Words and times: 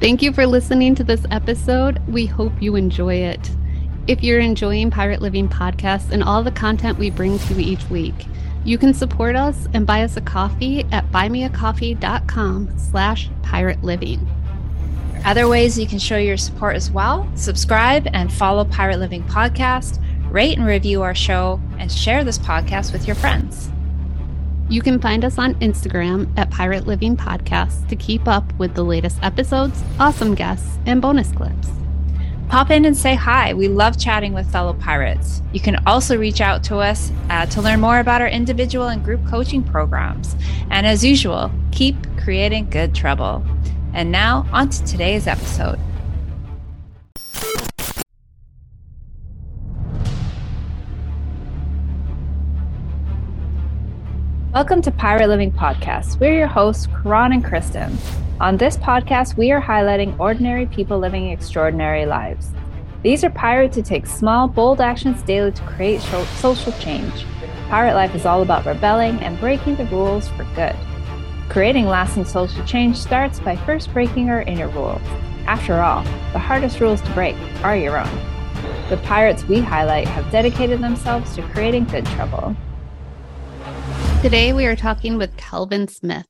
Thank 0.00 0.22
you 0.22 0.32
for 0.32 0.46
listening 0.46 0.94
to 0.94 1.04
this 1.04 1.26
episode. 1.30 2.00
We 2.08 2.24
hope 2.24 2.54
you 2.58 2.74
enjoy 2.74 3.16
it. 3.16 3.50
If 4.06 4.22
you're 4.22 4.40
enjoying 4.40 4.90
Pirate 4.90 5.20
Living 5.20 5.46
Podcast 5.46 6.10
and 6.10 6.24
all 6.24 6.42
the 6.42 6.50
content 6.50 6.98
we 6.98 7.10
bring 7.10 7.38
to 7.38 7.54
you 7.54 7.72
each 7.72 7.90
week, 7.90 8.14
you 8.64 8.78
can 8.78 8.94
support 8.94 9.36
us 9.36 9.68
and 9.74 9.86
buy 9.86 10.02
us 10.02 10.16
a 10.16 10.22
coffee 10.22 10.86
at 10.90 11.10
buymeacoffee.com 11.12 12.78
slash 12.78 13.28
pirate 13.42 13.84
living. 13.84 14.26
Other 15.26 15.46
ways 15.46 15.78
you 15.78 15.86
can 15.86 15.98
show 15.98 16.16
your 16.16 16.38
support 16.38 16.76
as 16.76 16.90
well 16.90 17.30
subscribe 17.34 18.08
and 18.14 18.32
follow 18.32 18.64
Pirate 18.64 19.00
Living 19.00 19.22
Podcast, 19.24 20.02
rate 20.30 20.56
and 20.56 20.66
review 20.66 21.02
our 21.02 21.14
show, 21.14 21.60
and 21.78 21.92
share 21.92 22.24
this 22.24 22.38
podcast 22.38 22.94
with 22.94 23.06
your 23.06 23.16
friends. 23.16 23.70
You 24.70 24.82
can 24.82 25.00
find 25.00 25.24
us 25.24 25.36
on 25.36 25.56
Instagram 25.56 26.32
at 26.38 26.48
Pirate 26.52 26.86
Living 26.86 27.16
Podcast 27.16 27.88
to 27.88 27.96
keep 27.96 28.28
up 28.28 28.56
with 28.56 28.74
the 28.74 28.84
latest 28.84 29.18
episodes, 29.20 29.82
awesome 29.98 30.36
guests, 30.36 30.78
and 30.86 31.02
bonus 31.02 31.32
clips. 31.32 31.70
Pop 32.48 32.70
in 32.70 32.84
and 32.84 32.96
say 32.96 33.16
hi. 33.16 33.52
We 33.52 33.66
love 33.66 33.98
chatting 33.98 34.32
with 34.32 34.48
fellow 34.52 34.74
pirates. 34.74 35.42
You 35.52 35.58
can 35.58 35.84
also 35.88 36.16
reach 36.16 36.40
out 36.40 36.62
to 36.64 36.76
us 36.76 37.10
uh, 37.30 37.46
to 37.46 37.60
learn 37.60 37.80
more 37.80 37.98
about 37.98 38.20
our 38.20 38.28
individual 38.28 38.86
and 38.86 39.04
group 39.04 39.26
coaching 39.26 39.64
programs. 39.64 40.36
And 40.70 40.86
as 40.86 41.04
usual, 41.04 41.50
keep 41.72 41.96
creating 42.16 42.70
good 42.70 42.94
trouble. 42.94 43.44
And 43.92 44.12
now, 44.12 44.46
on 44.52 44.68
to 44.68 44.84
today's 44.84 45.26
episode. 45.26 45.80
Welcome 54.60 54.82
to 54.82 54.90
Pirate 54.90 55.28
Living 55.28 55.50
Podcast. 55.50 56.20
We're 56.20 56.36
your 56.36 56.46
hosts, 56.46 56.86
Caron 56.86 57.32
and 57.32 57.42
Kristin. 57.42 57.96
On 58.40 58.58
this 58.58 58.76
podcast, 58.76 59.38
we 59.38 59.52
are 59.52 59.60
highlighting 59.60 60.20
ordinary 60.20 60.66
people 60.66 60.98
living 60.98 61.30
extraordinary 61.30 62.04
lives. 62.04 62.50
These 63.02 63.24
are 63.24 63.30
pirates 63.30 63.76
who 63.76 63.82
take 63.82 64.04
small, 64.04 64.48
bold 64.48 64.82
actions 64.82 65.22
daily 65.22 65.52
to 65.52 65.62
create 65.62 66.02
social 66.02 66.72
change. 66.72 67.24
Pirate 67.70 67.94
life 67.94 68.14
is 68.14 68.26
all 68.26 68.42
about 68.42 68.66
rebelling 68.66 69.18
and 69.20 69.40
breaking 69.40 69.76
the 69.76 69.86
rules 69.86 70.28
for 70.28 70.44
good. 70.54 70.76
Creating 71.48 71.86
lasting 71.86 72.26
social 72.26 72.62
change 72.66 72.98
starts 72.98 73.40
by 73.40 73.56
first 73.56 73.90
breaking 73.94 74.28
our 74.28 74.42
inner 74.42 74.68
rules. 74.68 75.00
After 75.46 75.80
all, 75.80 76.02
the 76.34 76.38
hardest 76.38 76.80
rules 76.80 77.00
to 77.00 77.10
break 77.12 77.34
are 77.64 77.78
your 77.78 77.98
own. 77.98 78.20
The 78.90 78.98
pirates 79.04 79.42
we 79.44 79.60
highlight 79.60 80.06
have 80.08 80.30
dedicated 80.30 80.82
themselves 80.82 81.34
to 81.36 81.42
creating 81.44 81.84
good 81.86 82.04
trouble. 82.04 82.54
Today, 84.22 84.52
we 84.52 84.66
are 84.66 84.76
talking 84.76 85.16
with 85.16 85.34
Calvin 85.38 85.88
Smith. 85.88 86.26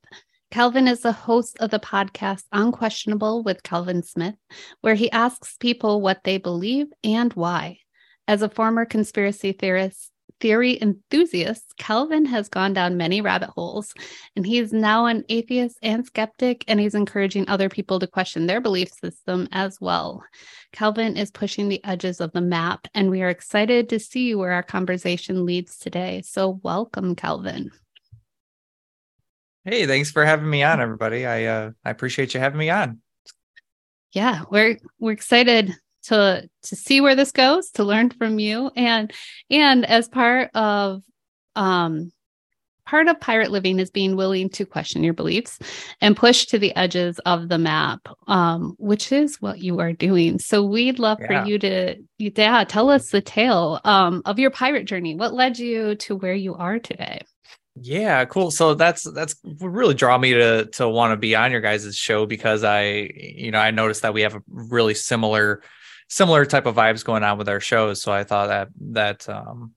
Calvin 0.53 0.87
is 0.87 1.01
the 1.01 1.11
host 1.11 1.59
of 1.59 1.71
the 1.71 1.81
podcast 1.81 2.45
Unquestionable 2.53 3.43
with 3.43 3.65
Calvin 3.65 4.05
Smith, 4.05 4.37
where 4.81 4.95
he 4.95 5.11
asks 5.11 5.57
people 5.57 6.01
what 6.01 6.23
they 6.23 6.39
believe 6.39 6.87
and 7.03 7.33
why. 7.33 7.79
As 8.29 8.43
a 8.43 8.49
former 8.49 8.85
conspiracy 8.85 9.51
theorist, 9.51 10.13
theory 10.41 10.81
enthusiast, 10.81 11.75
Calvin 11.79 12.27
has 12.27 12.49
gone 12.49 12.73
down 12.73 12.97
many 12.97 13.21
rabbit 13.21 13.51
holes, 13.51 13.93
and 14.37 14.47
he 14.47 14.59
is 14.59 14.73
now 14.73 15.07
an 15.07 15.25
atheist 15.29 15.77
and 15.83 16.07
skeptic, 16.07 16.65
and 16.69 16.79
he's 16.79 16.95
encouraging 16.95 17.49
other 17.49 17.69
people 17.69 17.99
to 17.99 18.07
question 18.07 18.47
their 18.47 18.61
belief 18.61 18.91
system 18.93 19.49
as 19.51 19.81
well. 19.81 20.23
Calvin 20.73 21.17
is 21.17 21.33
pushing 21.33 21.69
the 21.69 21.85
edges 21.85 22.21
of 22.21 22.31
the 22.33 22.41
map, 22.41 22.87
and 22.95 23.11
we 23.11 23.21
are 23.21 23.31
excited 23.31 23.89
to 23.89 23.99
see 23.99 24.35
where 24.35 24.53
our 24.53 24.63
conversation 24.63 25.45
leads 25.45 25.77
today. 25.77 26.23
So, 26.25 26.61
welcome, 26.63 27.17
Calvin. 27.17 27.71
Hey, 29.65 29.87
thanks 29.87 30.11
for 30.11 30.25
having 30.25 30.49
me 30.49 30.63
on, 30.63 30.81
everybody. 30.81 31.27
I 31.27 31.45
uh, 31.45 31.71
I 31.85 31.91
appreciate 31.91 32.33
you 32.33 32.41
having 32.41 32.59
me 32.59 32.71
on. 32.71 33.01
Yeah, 34.13 34.45
we're 34.51 34.79
we're 34.99 35.13
excited 35.13 35.75
to 36.05 36.49
to 36.63 36.77
see 36.77 37.01
where 37.01 37.15
this 37.15 37.33
goes, 37.33 37.71
to 37.73 37.85
learn 37.85 38.11
from 38.11 38.39
you, 38.39 38.71
and 38.75 39.13
and 39.51 39.85
as 39.85 40.09
part 40.09 40.51
of 40.55 41.03
um 41.57 42.11
part 42.91 43.07
of 43.07 43.21
pirate 43.21 43.53
living 43.53 43.79
is 43.79 43.89
being 43.89 44.17
willing 44.17 44.49
to 44.49 44.67
question 44.67 45.05
your 45.05 45.15
beliefs 45.15 45.61
and 46.01 46.17
push 46.17 46.47
to 46.47 46.59
the 46.59 46.75
edges 46.75 47.21
of 47.21 47.49
the 47.49 47.59
map, 47.59 48.01
um, 48.27 48.75
which 48.79 49.13
is 49.13 49.37
what 49.41 49.61
you 49.61 49.79
are 49.79 49.93
doing. 49.93 50.41
So 50.41 50.65
we'd 50.65 50.99
love 50.99 51.19
yeah. 51.21 51.27
for 51.27 51.49
you 51.49 51.57
to, 51.61 51.95
yeah, 52.19 52.65
tell 52.65 52.91
us 52.91 53.11
the 53.11 53.21
tale 53.21 53.81
um, 53.85 54.23
of 54.25 54.41
your 54.41 54.51
pirate 54.51 54.87
journey. 54.87 55.15
What 55.15 55.35
led 55.35 55.57
you 55.57 55.95
to 55.95 56.17
where 56.17 56.35
you 56.35 56.57
are 56.57 56.81
today? 56.81 57.21
Yeah, 57.83 58.27
cool. 58.27 58.51
So 58.51 58.75
that's 58.75 59.03
that's 59.03 59.37
really 59.59 59.95
draw 59.95 60.19
me 60.19 60.35
to 60.35 60.67
to 60.67 60.89
want 60.89 61.13
to 61.13 61.17
be 61.17 61.35
on 61.35 61.51
your 61.51 61.63
guys' 61.63 61.97
show 61.97 62.27
because 62.27 62.63
I, 62.63 63.11
you 63.15 63.51
know, 63.51 63.59
I 63.59 63.71
noticed 63.71 64.03
that 64.03 64.13
we 64.13 64.21
have 64.21 64.35
a 64.35 64.43
really 64.49 64.95
similar 64.95 65.63
similar 66.09 66.45
type 66.45 66.67
of 66.67 66.75
vibes 66.75 67.05
going 67.05 67.23
on 67.23 67.39
with 67.39 67.49
our 67.49 67.61
shows. 67.61 68.03
So 68.03 68.13
I 68.13 68.25
thought 68.25 68.49
that 68.49 68.69
that 68.93 69.29
um 69.31 69.73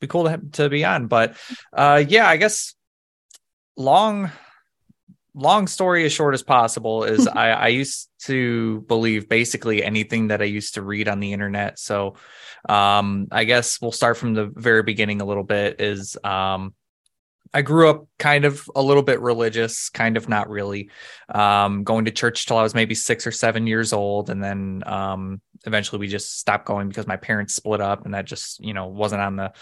be 0.00 0.08
cool 0.08 0.24
to, 0.24 0.30
have, 0.30 0.50
to 0.52 0.68
be 0.68 0.84
on. 0.84 1.06
But 1.06 1.36
uh, 1.72 2.02
yeah, 2.06 2.28
I 2.28 2.38
guess 2.38 2.74
long 3.76 4.32
long 5.34 5.66
story 5.68 6.04
as 6.04 6.12
short 6.12 6.34
as 6.34 6.42
possible 6.42 7.04
is 7.04 7.26
I, 7.32 7.50
I 7.50 7.68
used 7.68 8.08
to 8.22 8.80
believe 8.82 9.28
basically 9.28 9.84
anything 9.84 10.28
that 10.28 10.42
I 10.42 10.46
used 10.46 10.74
to 10.74 10.82
read 10.82 11.08
on 11.08 11.20
the 11.20 11.32
internet. 11.32 11.78
So 11.78 12.16
um, 12.68 13.28
I 13.30 13.44
guess 13.44 13.80
we'll 13.80 13.92
start 13.92 14.16
from 14.16 14.34
the 14.34 14.46
very 14.46 14.82
beginning 14.82 15.20
a 15.20 15.24
little 15.24 15.44
bit. 15.44 15.80
Is 15.80 16.16
um, 16.24 16.74
I 17.54 17.62
grew 17.62 17.88
up 17.88 18.08
kind 18.18 18.44
of 18.44 18.68
a 18.74 18.82
little 18.82 19.04
bit 19.04 19.20
religious, 19.20 19.88
kind 19.88 20.16
of 20.16 20.28
not 20.28 20.50
really. 20.50 20.90
Um, 21.28 21.84
going 21.84 22.06
to 22.06 22.10
church 22.10 22.46
till 22.46 22.58
I 22.58 22.64
was 22.64 22.74
maybe 22.74 22.96
six 22.96 23.26
or 23.28 23.30
seven 23.30 23.68
years 23.68 23.92
old, 23.92 24.28
and 24.28 24.42
then 24.42 24.82
um, 24.86 25.40
eventually 25.64 26.00
we 26.00 26.08
just 26.08 26.40
stopped 26.40 26.66
going 26.66 26.88
because 26.88 27.06
my 27.06 27.16
parents 27.16 27.54
split 27.54 27.80
up, 27.80 28.04
and 28.04 28.14
that 28.14 28.24
just 28.24 28.58
you 28.58 28.74
know 28.74 28.88
wasn't 28.88 29.22
on 29.22 29.36
the 29.36 29.52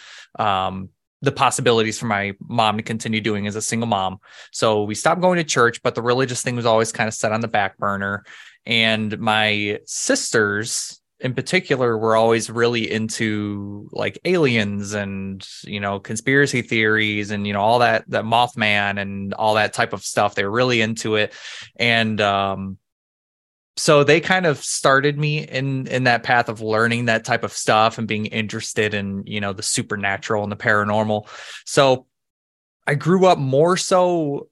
um, 0.43 0.89
the 1.21 1.33
possibilities 1.33 1.99
for 1.99 2.07
my 2.07 2.33
mom 2.41 2.79
to 2.79 2.83
continue 2.83 3.21
doing 3.21 3.47
as 3.47 3.57
a 3.57 3.63
single 3.63 3.87
mom. 3.87 4.19
So 4.53 4.85
we 4.85 4.95
stopped 4.95 5.21
going 5.21 5.37
to 5.37 5.45
church, 5.45 5.83
but 5.83 5.95
the 5.95 6.03
religious 6.03 6.43
thing 6.43 6.57
was 6.57 6.67
always 6.67 6.93
kind 6.93 7.09
of 7.09 7.15
set 7.15 7.31
on 7.31 7.43
the 7.43 7.49
back 7.49 7.77
burner. 7.77 8.25
And 8.65 9.19
my 9.19 9.81
sisters 9.85 11.02
in 11.23 11.35
particular 11.35 11.97
we 11.97 12.03
were 12.03 12.17
always 12.17 12.51
really 12.51 12.91
into 12.91 13.89
like 13.93 14.19
aliens 14.25 14.93
and 14.93 15.47
you 15.65 15.79
know 15.79 16.01
conspiracy 16.01 16.63
theories 16.63 17.31
and 17.31 17.47
you 17.47 17.53
know 17.53 17.61
all 17.61 17.79
that 17.79 18.05
that 18.09 18.25
mothman 18.25 19.01
and 19.01 19.33
all 19.35 19.55
that 19.55 19.73
type 19.73 19.93
of 19.93 20.03
stuff. 20.03 20.35
They're 20.35 20.51
really 20.51 20.81
into 20.81 21.15
it. 21.15 21.33
And 21.77 22.21
um 22.21 22.79
so 23.77 24.05
they 24.05 24.21
kind 24.21 24.47
of 24.47 24.59
started 24.59 25.17
me 25.17 25.47
in 25.47 25.87
in 25.87 26.05
that 26.05 26.25
path 26.25 26.49
of 26.49 26.61
learning 26.61 27.07
that 27.07 27.25
type 27.25 27.45
of 27.45 27.53
stuff 27.53 27.99
and 27.99 28.09
being 28.09 28.27
interested 28.27 28.93
in 28.93 29.23
you 29.25 29.41
know 29.41 29.53
the 29.53 29.63
supernatural 29.63 30.43
and 30.43 30.53
the 30.53 30.57
paranormal. 30.57 31.29
So 31.65 32.07
i 32.85 32.97
grew 32.97 33.27
up 33.27 33.39
more 33.39 33.77
so 33.77 34.49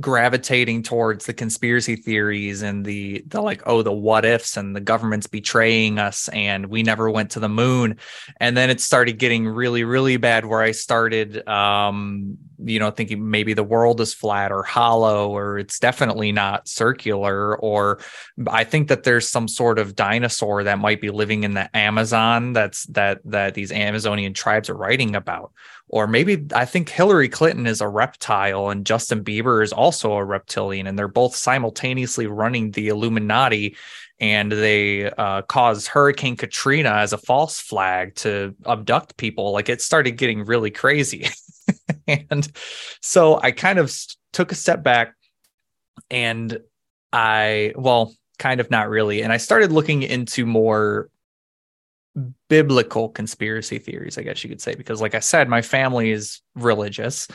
gravitating 0.00 0.82
towards 0.82 1.26
the 1.26 1.34
conspiracy 1.34 1.96
theories 1.96 2.62
and 2.62 2.84
the 2.84 3.22
the 3.26 3.42
like 3.42 3.62
oh 3.66 3.82
the 3.82 3.92
what 3.92 4.24
ifs 4.24 4.56
and 4.56 4.74
the 4.74 4.80
government's 4.80 5.26
betraying 5.26 5.98
us 5.98 6.28
and 6.30 6.66
we 6.66 6.82
never 6.82 7.10
went 7.10 7.30
to 7.30 7.40
the 7.40 7.48
moon. 7.48 7.98
And 8.38 8.56
then 8.56 8.70
it 8.70 8.80
started 8.80 9.18
getting 9.18 9.46
really 9.46 9.84
really 9.84 10.16
bad 10.16 10.46
where 10.46 10.62
i 10.62 10.70
started 10.70 11.46
um 11.46 12.38
you 12.64 12.78
know 12.78 12.90
thinking 12.90 13.30
maybe 13.30 13.54
the 13.54 13.64
world 13.64 14.00
is 14.00 14.14
flat 14.14 14.52
or 14.52 14.62
hollow 14.62 15.30
or 15.30 15.58
it's 15.58 15.78
definitely 15.78 16.32
not 16.32 16.68
circular 16.68 17.56
or 17.58 18.00
i 18.48 18.64
think 18.64 18.88
that 18.88 19.02
there's 19.02 19.28
some 19.28 19.48
sort 19.48 19.78
of 19.78 19.96
dinosaur 19.96 20.64
that 20.64 20.78
might 20.78 21.00
be 21.00 21.10
living 21.10 21.44
in 21.44 21.54
the 21.54 21.76
amazon 21.76 22.52
that's 22.52 22.84
that 22.86 23.20
that 23.24 23.54
these 23.54 23.72
amazonian 23.72 24.32
tribes 24.32 24.70
are 24.70 24.76
writing 24.76 25.16
about 25.16 25.52
or 25.92 26.06
maybe 26.06 26.46
I 26.54 26.64
think 26.64 26.88
Hillary 26.88 27.28
Clinton 27.28 27.66
is 27.66 27.82
a 27.82 27.86
reptile 27.86 28.70
and 28.70 28.86
Justin 28.86 29.22
Bieber 29.22 29.62
is 29.62 29.74
also 29.74 30.14
a 30.14 30.24
reptilian, 30.24 30.86
and 30.86 30.98
they're 30.98 31.06
both 31.06 31.36
simultaneously 31.36 32.26
running 32.26 32.70
the 32.70 32.88
Illuminati. 32.88 33.76
And 34.18 34.50
they 34.50 35.10
uh, 35.10 35.42
Hurricane 35.50 36.36
Katrina 36.36 36.90
as 36.90 37.12
a 37.12 37.18
false 37.18 37.60
flag 37.60 38.14
to 38.16 38.54
abduct 38.66 39.16
people. 39.16 39.52
Like 39.52 39.68
it 39.68 39.82
started 39.82 40.12
getting 40.12 40.44
really 40.44 40.70
crazy. 40.70 41.28
and 42.06 42.50
so 43.00 43.40
I 43.42 43.50
kind 43.50 43.78
of 43.78 43.94
took 44.32 44.52
a 44.52 44.54
step 44.54 44.82
back 44.82 45.14
and 46.08 46.58
I, 47.12 47.72
well, 47.76 48.14
kind 48.38 48.60
of 48.60 48.70
not 48.70 48.88
really. 48.88 49.22
And 49.22 49.32
I 49.32 49.38
started 49.38 49.72
looking 49.72 50.02
into 50.02 50.46
more 50.46 51.10
biblical 52.48 53.08
conspiracy 53.08 53.78
theories, 53.78 54.18
I 54.18 54.22
guess 54.22 54.42
you 54.44 54.50
could 54.50 54.60
say, 54.60 54.74
because 54.74 55.00
like 55.00 55.14
I 55.14 55.20
said, 55.20 55.48
my 55.48 55.62
family 55.62 56.10
is 56.10 56.40
religious. 56.54 57.28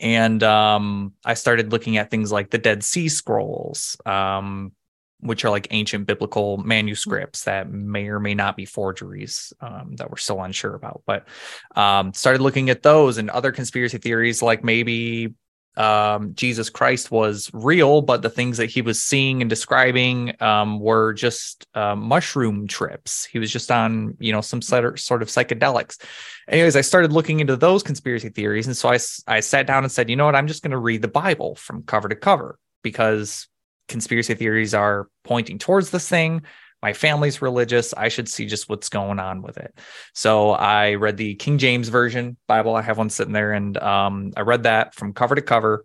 And 0.00 0.42
um, 0.42 1.14
I 1.24 1.34
started 1.34 1.72
looking 1.72 1.96
at 1.96 2.10
things 2.10 2.30
like 2.30 2.50
the 2.50 2.58
Dead 2.58 2.84
Sea 2.84 3.08
Scrolls, 3.08 3.96
um, 4.04 4.72
which 5.20 5.44
are 5.44 5.50
like 5.50 5.68
ancient 5.70 6.06
biblical 6.06 6.58
manuscripts 6.58 7.44
that 7.44 7.70
may 7.70 8.08
or 8.08 8.20
may 8.20 8.34
not 8.34 8.56
be 8.56 8.64
forgeries 8.64 9.52
um, 9.60 9.96
that 9.96 10.10
we're 10.10 10.16
still 10.16 10.42
unsure 10.42 10.74
about. 10.74 11.02
But 11.06 11.26
um, 11.74 12.12
started 12.12 12.42
looking 12.42 12.70
at 12.70 12.82
those 12.82 13.18
and 13.18 13.30
other 13.30 13.50
conspiracy 13.50 13.98
theories, 13.98 14.42
like 14.42 14.62
maybe 14.62 15.34
um, 15.78 16.34
Jesus 16.34 16.70
Christ 16.70 17.10
was 17.10 17.50
real, 17.52 18.02
but 18.02 18.20
the 18.22 18.30
things 18.30 18.56
that 18.56 18.66
he 18.66 18.82
was 18.82 19.00
seeing 19.00 19.40
and 19.40 19.48
describing 19.48 20.34
um, 20.42 20.80
were 20.80 21.12
just 21.12 21.66
uh, 21.74 21.94
mushroom 21.94 22.66
trips. 22.66 23.24
He 23.24 23.38
was 23.38 23.52
just 23.52 23.70
on, 23.70 24.16
you 24.18 24.32
know, 24.32 24.40
some 24.40 24.60
sort 24.60 24.84
of 24.84 25.28
psychedelics. 25.28 26.02
Anyways, 26.48 26.74
I 26.74 26.80
started 26.80 27.12
looking 27.12 27.38
into 27.38 27.56
those 27.56 27.84
conspiracy 27.84 28.28
theories, 28.28 28.66
and 28.66 28.76
so 28.76 28.88
I 28.88 28.98
I 29.28 29.40
sat 29.40 29.66
down 29.66 29.84
and 29.84 29.92
said, 29.92 30.10
you 30.10 30.16
know 30.16 30.26
what, 30.26 30.34
I'm 30.34 30.48
just 30.48 30.62
going 30.62 30.72
to 30.72 30.78
read 30.78 31.02
the 31.02 31.08
Bible 31.08 31.54
from 31.54 31.84
cover 31.84 32.08
to 32.08 32.16
cover 32.16 32.58
because 32.82 33.46
conspiracy 33.86 34.34
theories 34.34 34.74
are 34.74 35.08
pointing 35.24 35.58
towards 35.58 35.90
this 35.90 36.08
thing 36.08 36.42
my 36.82 36.92
family's 36.92 37.42
religious. 37.42 37.92
I 37.94 38.08
should 38.08 38.28
see 38.28 38.46
just 38.46 38.68
what's 38.68 38.88
going 38.88 39.18
on 39.18 39.42
with 39.42 39.58
it. 39.58 39.78
So 40.14 40.50
I 40.50 40.94
read 40.94 41.16
the 41.16 41.34
King 41.34 41.58
James 41.58 41.88
Version 41.88 42.36
Bible. 42.46 42.76
I 42.76 42.82
have 42.82 42.98
one 42.98 43.10
sitting 43.10 43.32
there, 43.32 43.52
and 43.52 43.76
um, 43.78 44.32
I 44.36 44.42
read 44.42 44.62
that 44.62 44.94
from 44.94 45.12
cover 45.12 45.34
to 45.34 45.42
cover. 45.42 45.84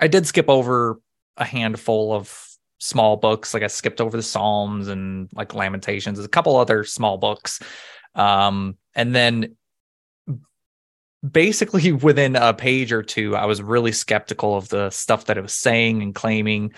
I 0.00 0.08
did 0.08 0.26
skip 0.26 0.48
over 0.48 1.00
a 1.36 1.44
handful 1.44 2.12
of 2.12 2.46
small 2.78 3.16
books, 3.16 3.54
like 3.54 3.62
I 3.62 3.68
skipped 3.68 4.00
over 4.00 4.16
the 4.16 4.22
Psalms 4.22 4.88
and 4.88 5.28
like 5.32 5.54
Lamentations, 5.54 6.18
a 6.18 6.28
couple 6.28 6.56
other 6.56 6.84
small 6.84 7.16
books. 7.16 7.60
Um, 8.14 8.76
and 8.94 9.14
then 9.14 9.56
basically 11.28 11.92
within 11.92 12.36
a 12.36 12.52
page 12.52 12.92
or 12.92 13.02
two, 13.02 13.36
I 13.36 13.46
was 13.46 13.62
really 13.62 13.92
skeptical 13.92 14.56
of 14.56 14.68
the 14.68 14.90
stuff 14.90 15.26
that 15.26 15.38
it 15.38 15.42
was 15.42 15.54
saying 15.54 16.02
and 16.02 16.14
claiming. 16.14 16.72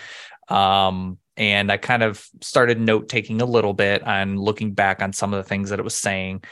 Um, 0.48 1.18
and 1.36 1.70
I 1.70 1.76
kind 1.76 2.02
of 2.02 2.26
started 2.40 2.80
note 2.80 3.08
taking 3.08 3.40
a 3.40 3.46
little 3.46 3.74
bit 3.74 4.02
and 4.04 4.38
looking 4.38 4.72
back 4.72 5.02
on 5.02 5.12
some 5.12 5.34
of 5.34 5.42
the 5.42 5.48
things 5.48 5.70
that 5.70 5.78
it 5.78 5.84
was 5.84 5.94
saying. 5.94 6.44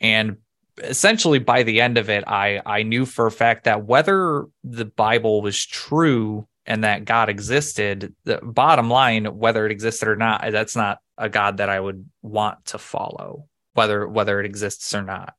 And 0.00 0.38
essentially 0.78 1.38
by 1.38 1.62
the 1.62 1.80
end 1.80 1.98
of 1.98 2.08
it, 2.08 2.24
I 2.26 2.60
I 2.64 2.82
knew 2.82 3.06
for 3.06 3.26
a 3.26 3.32
fact 3.32 3.64
that 3.64 3.84
whether 3.84 4.46
the 4.64 4.86
Bible 4.86 5.42
was 5.42 5.64
true 5.64 6.46
and 6.66 6.84
that 6.84 7.04
God 7.04 7.28
existed, 7.28 8.14
the 8.24 8.38
bottom 8.42 8.88
line, 8.90 9.26
whether 9.26 9.66
it 9.66 9.72
existed 9.72 10.08
or 10.08 10.16
not, 10.16 10.50
that's 10.52 10.76
not 10.76 10.98
a 11.18 11.28
God 11.28 11.58
that 11.58 11.68
I 11.68 11.78
would 11.78 12.08
want 12.22 12.64
to 12.66 12.78
follow, 12.78 13.46
whether 13.74 14.08
whether 14.08 14.40
it 14.40 14.46
exists 14.46 14.94
or 14.94 15.02
not. 15.02 15.34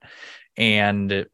And 0.58 1.26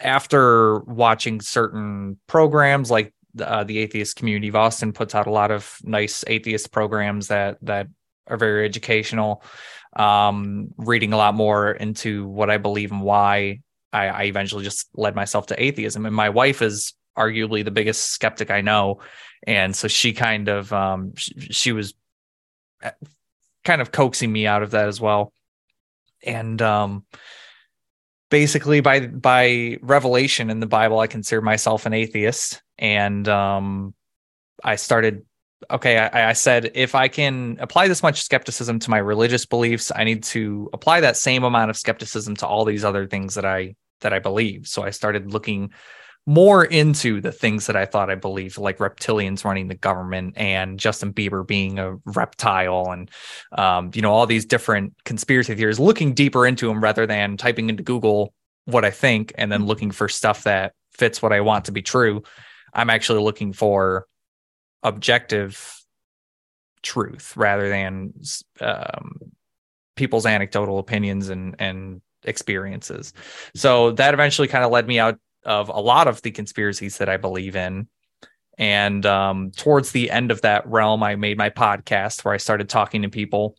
after 0.00 0.80
watching 0.80 1.40
certain 1.40 2.18
programs 2.26 2.90
like 2.90 3.14
uh, 3.40 3.64
the 3.64 3.78
atheist 3.78 4.16
community 4.16 4.48
of 4.48 4.56
Austin 4.56 4.92
puts 4.92 5.14
out 5.14 5.26
a 5.26 5.32
lot 5.32 5.50
of 5.50 5.76
nice 5.82 6.24
atheist 6.26 6.72
programs 6.72 7.28
that 7.28 7.58
that 7.62 7.88
are 8.26 8.36
very 8.36 8.64
educational. 8.64 9.42
Um, 9.94 10.68
reading 10.78 11.12
a 11.12 11.18
lot 11.18 11.34
more 11.34 11.70
into 11.72 12.26
what 12.26 12.48
I 12.50 12.56
believe 12.56 12.92
and 12.92 13.02
why 13.02 13.60
I, 13.92 14.06
I 14.06 14.22
eventually 14.22 14.64
just 14.64 14.88
led 14.94 15.14
myself 15.14 15.46
to 15.46 15.62
atheism. 15.62 16.06
And 16.06 16.16
my 16.16 16.30
wife 16.30 16.62
is 16.62 16.94
arguably 17.16 17.62
the 17.62 17.70
biggest 17.70 18.10
skeptic 18.10 18.50
I 18.50 18.62
know, 18.62 19.00
and 19.46 19.76
so 19.76 19.88
she 19.88 20.12
kind 20.12 20.48
of 20.48 20.72
um, 20.72 21.14
she, 21.16 21.34
she 21.50 21.72
was 21.72 21.94
uh, 22.82 22.92
kind 23.64 23.82
of 23.82 23.92
coaxing 23.92 24.32
me 24.32 24.46
out 24.46 24.62
of 24.62 24.70
that 24.70 24.88
as 24.88 25.00
well. 25.00 25.32
And 26.24 26.60
um, 26.62 27.04
basically 28.32 28.80
by 28.80 29.00
by 29.00 29.76
revelation 29.82 30.48
in 30.48 30.58
the 30.58 30.66
bible 30.66 30.98
i 30.98 31.06
consider 31.06 31.42
myself 31.42 31.84
an 31.84 31.92
atheist. 31.92 32.62
And 32.78 33.28
um, 33.28 33.94
i 34.64 34.76
started 34.76 35.26
okay 35.70 35.98
I, 35.98 36.30
I, 36.30 36.32
said 36.32 36.72
if 36.74 36.94
i 36.94 37.08
can 37.08 37.58
apply 37.60 37.88
this 37.88 38.02
much 38.02 38.22
skepticism 38.22 38.78
to 38.80 38.90
my 38.90 38.96
religious 38.98 39.44
beliefs 39.44 39.92
i 39.94 40.02
need 40.02 40.22
to 40.24 40.70
apply 40.72 41.02
that 41.02 41.18
same 41.18 41.44
amount 41.44 41.70
of 41.70 41.76
skepticism 41.76 42.34
to 42.36 42.46
all 42.46 42.64
these 42.64 42.84
other 42.84 43.06
things 43.06 43.34
that 43.34 43.44
i 43.44 43.76
that 44.00 44.14
i 44.14 44.18
believe. 44.18 44.66
So 44.66 44.82
i 44.82 44.90
started 44.90 45.30
looking 45.30 45.70
more 46.26 46.64
into 46.64 47.20
the 47.20 47.32
things 47.32 47.66
that 47.66 47.76
I 47.76 47.84
thought 47.84 48.10
I 48.10 48.14
believed, 48.14 48.58
like 48.58 48.78
reptilians 48.78 49.44
running 49.44 49.68
the 49.68 49.74
government 49.74 50.34
and 50.36 50.78
Justin 50.78 51.12
Bieber 51.12 51.46
being 51.46 51.78
a 51.78 51.96
reptile, 52.04 52.90
and 52.92 53.10
um, 53.52 53.90
you 53.94 54.02
know 54.02 54.12
all 54.12 54.26
these 54.26 54.44
different 54.44 54.94
conspiracy 55.04 55.54
theories. 55.54 55.80
Looking 55.80 56.14
deeper 56.14 56.46
into 56.46 56.68
them 56.68 56.82
rather 56.82 57.06
than 57.06 57.36
typing 57.36 57.68
into 57.68 57.82
Google 57.82 58.32
what 58.64 58.84
I 58.84 58.90
think 58.90 59.32
and 59.36 59.50
then 59.50 59.60
mm-hmm. 59.60 59.68
looking 59.68 59.90
for 59.90 60.08
stuff 60.08 60.44
that 60.44 60.74
fits 60.92 61.20
what 61.20 61.32
I 61.32 61.40
want 61.40 61.64
to 61.64 61.72
be 61.72 61.82
true. 61.82 62.22
I'm 62.72 62.90
actually 62.90 63.20
looking 63.20 63.52
for 63.52 64.06
objective 64.82 65.80
truth 66.82 67.36
rather 67.36 67.68
than 67.68 68.12
um, 68.60 69.20
people's 69.96 70.26
anecdotal 70.26 70.78
opinions 70.78 71.28
and 71.28 71.56
and 71.58 72.00
experiences. 72.24 73.12
So 73.54 73.90
that 73.92 74.14
eventually 74.14 74.48
kind 74.48 74.64
of 74.64 74.70
led 74.70 74.86
me 74.86 75.00
out 75.00 75.18
of 75.44 75.68
a 75.68 75.80
lot 75.80 76.08
of 76.08 76.22
the 76.22 76.30
conspiracies 76.30 76.98
that 76.98 77.08
I 77.08 77.16
believe 77.16 77.56
in. 77.56 77.88
And 78.58 79.04
um, 79.06 79.50
towards 79.50 79.92
the 79.92 80.10
end 80.10 80.30
of 80.30 80.42
that 80.42 80.66
realm, 80.66 81.02
I 81.02 81.16
made 81.16 81.38
my 81.38 81.50
podcast 81.50 82.24
where 82.24 82.34
I 82.34 82.38
started 82.38 82.68
talking 82.68 83.02
to 83.02 83.08
people 83.08 83.56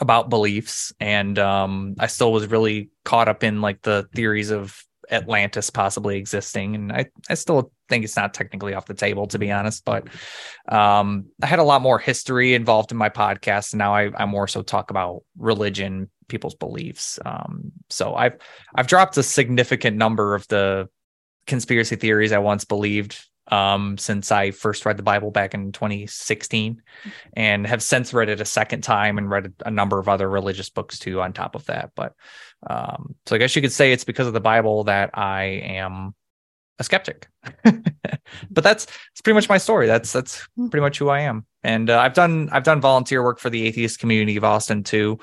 about 0.00 0.30
beliefs. 0.30 0.92
And 1.00 1.38
um, 1.38 1.94
I 1.98 2.06
still 2.06 2.32
was 2.32 2.46
really 2.46 2.90
caught 3.04 3.28
up 3.28 3.42
in 3.42 3.60
like 3.60 3.82
the 3.82 4.08
theories 4.14 4.50
of 4.50 4.84
Atlantis 5.10 5.70
possibly 5.70 6.16
existing. 6.16 6.74
And 6.74 6.92
I, 6.92 7.06
I 7.28 7.34
still 7.34 7.72
think 7.92 8.04
it's 8.04 8.16
not 8.16 8.32
technically 8.32 8.72
off 8.72 8.86
the 8.86 8.94
table, 8.94 9.26
to 9.28 9.38
be 9.38 9.52
honest. 9.52 9.84
But 9.84 10.08
um, 10.68 11.26
I 11.42 11.46
had 11.46 11.58
a 11.58 11.64
lot 11.64 11.82
more 11.82 11.98
history 11.98 12.54
involved 12.54 12.90
in 12.90 12.96
my 12.96 13.10
podcast. 13.10 13.74
And 13.74 13.78
now 13.78 13.94
I, 13.94 14.10
I 14.16 14.24
more 14.24 14.48
so 14.48 14.62
talk 14.62 14.90
about 14.90 15.24
religion, 15.36 16.10
people's 16.28 16.54
beliefs. 16.54 17.18
Um, 17.24 17.72
so 17.90 18.14
I've 18.14 18.38
I've 18.74 18.86
dropped 18.86 19.16
a 19.18 19.22
significant 19.22 19.98
number 19.98 20.34
of 20.34 20.48
the 20.48 20.88
conspiracy 21.46 21.96
theories 21.96 22.32
I 22.32 22.38
once 22.38 22.64
believed 22.64 23.22
um, 23.48 23.98
since 23.98 24.32
I 24.32 24.52
first 24.52 24.86
read 24.86 24.96
the 24.96 25.02
Bible 25.02 25.30
back 25.30 25.52
in 25.52 25.72
2016, 25.72 26.80
and 27.34 27.66
have 27.66 27.82
since 27.82 28.14
read 28.14 28.30
it 28.30 28.40
a 28.40 28.46
second 28.46 28.82
time 28.82 29.18
and 29.18 29.28
read 29.28 29.52
a 29.66 29.70
number 29.70 29.98
of 29.98 30.08
other 30.08 30.30
religious 30.30 30.70
books 30.70 30.98
too 30.98 31.20
on 31.20 31.34
top 31.34 31.54
of 31.54 31.66
that. 31.66 31.90
But 31.94 32.14
um, 32.66 33.16
so 33.26 33.36
I 33.36 33.38
guess 33.38 33.54
you 33.54 33.60
could 33.60 33.72
say 33.72 33.92
it's 33.92 34.04
because 34.04 34.26
of 34.26 34.32
the 34.32 34.40
Bible 34.40 34.84
that 34.84 35.10
I 35.12 35.42
am 35.42 36.14
a 36.78 36.84
skeptic. 36.84 37.28
but 37.64 38.64
that's 38.64 38.86
it's 39.12 39.20
pretty 39.22 39.34
much 39.34 39.48
my 39.48 39.58
story. 39.58 39.86
That's 39.86 40.12
that's 40.12 40.46
hmm. 40.56 40.68
pretty 40.68 40.82
much 40.82 40.98
who 40.98 41.08
I 41.08 41.20
am. 41.20 41.46
And 41.62 41.90
uh, 41.90 41.98
I've 41.98 42.14
done 42.14 42.48
I've 42.52 42.64
done 42.64 42.80
volunteer 42.80 43.22
work 43.22 43.38
for 43.38 43.50
the 43.50 43.66
atheist 43.66 43.98
community 43.98 44.36
of 44.36 44.44
Austin 44.44 44.82
too. 44.82 45.18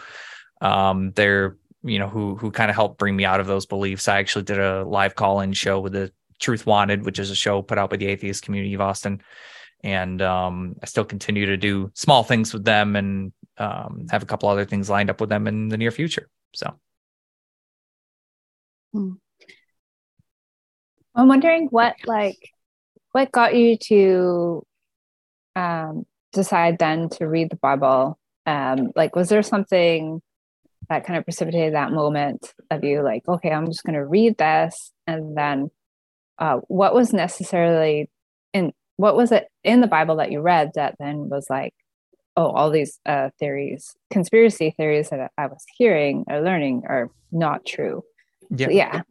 Um, 0.62 1.12
they're 1.12 1.58
you 1.84 2.00
know 2.00 2.08
who 2.08 2.36
who 2.36 2.52
kind 2.52 2.70
of 2.70 2.76
helped 2.76 2.98
bring 2.98 3.16
me 3.16 3.26
out 3.26 3.40
of 3.40 3.48
those 3.48 3.66
beliefs. 3.66 4.08
I 4.08 4.20
actually 4.20 4.44
did 4.44 4.60
a 4.60 4.84
live 4.84 5.16
call 5.16 5.42
in 5.42 5.54
show 5.54 5.80
with 5.80 5.94
the 5.94 6.12
Truth 6.40 6.66
Wanted, 6.66 7.06
which 7.06 7.20
is 7.20 7.32
a 7.32 7.36
show 7.36 7.62
put 7.62 7.78
out 7.78 7.90
by 7.90 7.98
the 7.98 8.08
atheist 8.08 8.44
community 8.44 8.74
of 8.74 8.82
Austin, 8.82 9.22
and 9.84 10.22
um, 10.22 10.76
I 10.82 10.86
still 10.86 11.06
continue 11.06 11.46
to 11.48 11.58
do 11.58 11.92
small 11.96 12.24
things 12.24 12.54
with 12.54 12.64
them 12.64 12.96
and 12.96 13.34
um, 13.58 14.08
have 14.10 14.24
a 14.24 14.26
couple 14.26 14.50
other 14.50 14.66
things 14.66 14.90
lined 14.90 15.10
up 15.10 15.20
with 15.20 15.30
them 15.30 15.48
in 15.48 15.70
the 15.70 15.78
near 15.78 15.92
future. 15.92 16.30
So. 16.54 16.80
Hmm. 18.94 19.14
I'm 21.20 21.28
wondering 21.28 21.68
what 21.68 21.96
like 22.06 22.38
what 23.12 23.32
got 23.32 23.56
you 23.56 23.78
to 23.78 24.66
um, 25.56 26.06
decide 26.32 26.78
then 26.80 27.10
to 27.10 27.28
read 27.28 27.50
the 27.50 27.58
Bible. 27.58 28.18
Um, 28.46 28.92
like, 28.96 29.16
was 29.16 29.30
there 29.30 29.44
something 29.44 30.22
that 30.88 31.06
kind 31.06 31.18
of 31.18 31.26
precipitated 31.26 31.76
that 31.76 31.92
moment 31.92 32.54
of 32.72 32.84
you 32.84 33.02
like 33.04 33.28
okay 33.28 33.52
i'm 33.52 33.68
just 33.68 33.84
going 33.84 33.94
to 33.94 34.06
read 34.06 34.38
this 34.38 34.92
and 35.08 35.38
then 35.38 35.70
uh, 36.40 36.58
what 36.68 36.94
was 36.94 37.14
necessarily 37.14 38.10
in 38.54 38.74
what 38.98 39.16
was 39.16 39.32
it 39.32 39.48
in 39.64 39.82
the 39.82 39.88
bible 39.88 40.16
that 40.16 40.32
you 40.32 40.42
read 40.42 40.72
that 40.76 40.96
then 41.00 41.30
was 41.30 41.46
like 41.50 41.74
oh 42.36 42.48
all 42.48 42.72
these 42.72 43.00
uh, 43.06 43.30
theories 43.40 43.96
conspiracy 44.10 44.74
theories 44.76 45.10
that 45.10 45.32
i 45.38 45.46
was 45.46 45.64
hearing 45.78 46.26
or 46.28 46.42
learning 46.42 46.84
are 46.88 47.10
not 47.32 47.66
true 47.66 48.04
yeah, 48.50 48.68
so, 48.68 48.72
yeah. 48.72 49.02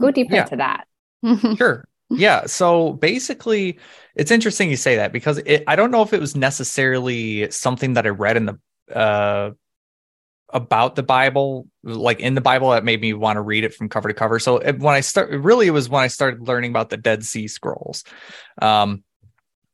go 0.00 0.10
deeper 0.10 0.34
yeah. 0.34 0.42
into 0.42 0.56
that 0.56 0.86
sure 1.56 1.86
yeah 2.10 2.46
so 2.46 2.94
basically 2.94 3.78
it's 4.16 4.30
interesting 4.30 4.70
you 4.70 4.76
say 4.76 4.96
that 4.96 5.12
because 5.12 5.38
it, 5.38 5.62
i 5.66 5.76
don't 5.76 5.90
know 5.90 6.02
if 6.02 6.12
it 6.12 6.20
was 6.20 6.34
necessarily 6.34 7.50
something 7.50 7.94
that 7.94 8.06
i 8.06 8.10
read 8.10 8.36
in 8.36 8.46
the 8.46 8.58
uh 8.94 9.50
about 10.52 10.96
the 10.96 11.02
Bible, 11.02 11.66
like 11.82 12.20
in 12.20 12.34
the 12.34 12.40
Bible, 12.40 12.70
that 12.70 12.84
made 12.84 13.00
me 13.00 13.12
want 13.14 13.36
to 13.36 13.40
read 13.40 13.64
it 13.64 13.74
from 13.74 13.88
cover 13.88 14.08
to 14.08 14.14
cover. 14.14 14.38
So 14.38 14.58
it, 14.58 14.78
when 14.78 14.94
I 14.94 15.00
start, 15.00 15.30
really, 15.30 15.66
it 15.66 15.70
was 15.70 15.88
when 15.88 16.02
I 16.02 16.08
started 16.08 16.46
learning 16.46 16.70
about 16.70 16.90
the 16.90 16.96
Dead 16.96 17.24
Sea 17.24 17.48
Scrolls. 17.48 18.04
Um, 18.60 19.04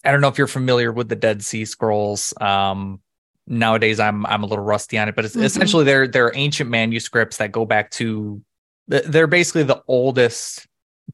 I 0.04 0.12
don't 0.12 0.20
know 0.20 0.28
if 0.28 0.38
you're 0.38 0.46
familiar 0.46 0.92
with 0.92 1.08
the 1.08 1.16
Dead 1.16 1.42
Sea 1.42 1.64
Scrolls. 1.64 2.34
Um, 2.40 3.00
nowadays, 3.46 3.98
I'm 3.98 4.24
I'm 4.26 4.42
a 4.42 4.46
little 4.46 4.64
rusty 4.64 4.98
on 4.98 5.08
it, 5.08 5.16
but 5.16 5.24
it's 5.24 5.34
mm-hmm. 5.34 5.44
essentially 5.44 5.84
they're 5.84 6.06
they're 6.06 6.32
ancient 6.34 6.70
manuscripts 6.70 7.38
that 7.38 7.52
go 7.52 7.64
back 7.64 7.90
to. 7.92 8.42
They're 8.88 9.26
basically 9.26 9.64
the 9.64 9.82
oldest 9.88 10.66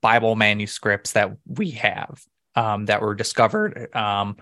Bible 0.03 0.37
manuscripts 0.37 1.13
that 1.13 1.31
we 1.47 1.71
have 1.71 2.23
um, 2.55 2.87
that 2.87 3.01
were 3.01 3.15
discovered. 3.15 3.89
Um, 3.97 4.37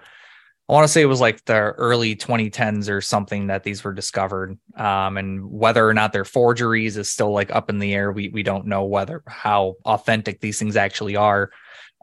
I 0.68 0.72
want 0.72 0.84
to 0.84 0.88
say 0.88 1.02
it 1.02 1.06
was 1.06 1.20
like 1.20 1.44
the 1.44 1.54
early 1.54 2.14
2010s 2.14 2.88
or 2.88 3.00
something 3.00 3.48
that 3.48 3.64
these 3.64 3.82
were 3.82 3.92
discovered. 3.92 4.56
Um, 4.76 5.16
and 5.16 5.50
whether 5.50 5.86
or 5.86 5.92
not 5.94 6.12
they're 6.12 6.24
forgeries 6.24 6.96
is 6.96 7.10
still 7.10 7.32
like 7.32 7.50
up 7.50 7.70
in 7.70 7.80
the 7.80 7.92
air. 7.92 8.12
We 8.12 8.28
we 8.28 8.44
don't 8.44 8.66
know 8.66 8.84
whether 8.84 9.22
how 9.26 9.76
authentic 9.84 10.40
these 10.40 10.58
things 10.60 10.76
actually 10.76 11.16
are. 11.16 11.50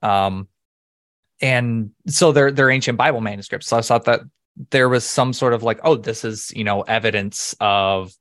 Um, 0.03 0.49
and 1.41 1.91
so 2.07 2.33
they're 2.33 2.51
they're 2.51 2.69
ancient 2.69 2.97
Bible 2.97 3.21
manuscripts. 3.21 3.67
So 3.67 3.77
I 3.77 3.81
thought 3.81 4.05
that 4.05 4.21
there 4.71 4.89
was 4.89 5.05
some 5.05 5.31
sort 5.31 5.53
of 5.53 5.63
like, 5.63 5.79
oh, 5.83 5.95
this 5.95 6.25
is 6.25 6.51
you 6.55 6.63
know 6.63 6.81
evidence 6.81 7.55
of. 7.59 8.13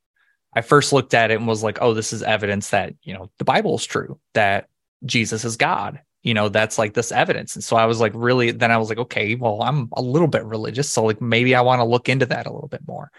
I 0.55 0.63
first 0.63 0.95
looked 0.95 1.13
at 1.13 1.31
it 1.31 1.35
and 1.35 1.47
was 1.47 1.63
like, 1.63 1.79
oh, 1.83 1.93
this 1.93 2.15
is 2.15 2.23
evidence 2.23 2.71
that 2.71 2.95
you 3.03 3.15
know 3.15 3.31
the 3.39 3.45
Bible 3.45 3.75
is 3.75 3.85
true, 3.85 4.21
that 4.35 4.69
Jesus 5.05 5.45
is 5.45 5.57
God. 5.57 6.01
You 6.23 6.35
know, 6.35 6.49
that's 6.49 6.79
like 6.79 6.95
this 6.95 7.13
evidence. 7.13 7.55
And 7.55 7.63
so 7.63 7.77
I 7.77 7.87
was 7.87 8.01
like, 8.01 8.13
really. 8.15 8.51
Then 8.51 8.73
I 8.73 8.79
was 8.79 8.89
like, 8.89 8.99
okay, 8.99 9.35
well, 9.37 9.63
I'm 9.63 9.89
a 9.97 10.03
little 10.03 10.29
bit 10.29 10.45
religious, 10.45 10.91
so 10.91 11.05
like 11.05 11.21
maybe 11.21 11.55
I 11.55 11.61
want 11.61 11.81
to 11.81 11.85
look 11.85 12.09
into 12.09 12.27
that 12.27 12.47
a 12.47 12.53
little 12.53 12.69
bit 12.69 12.83
more. 12.87 13.11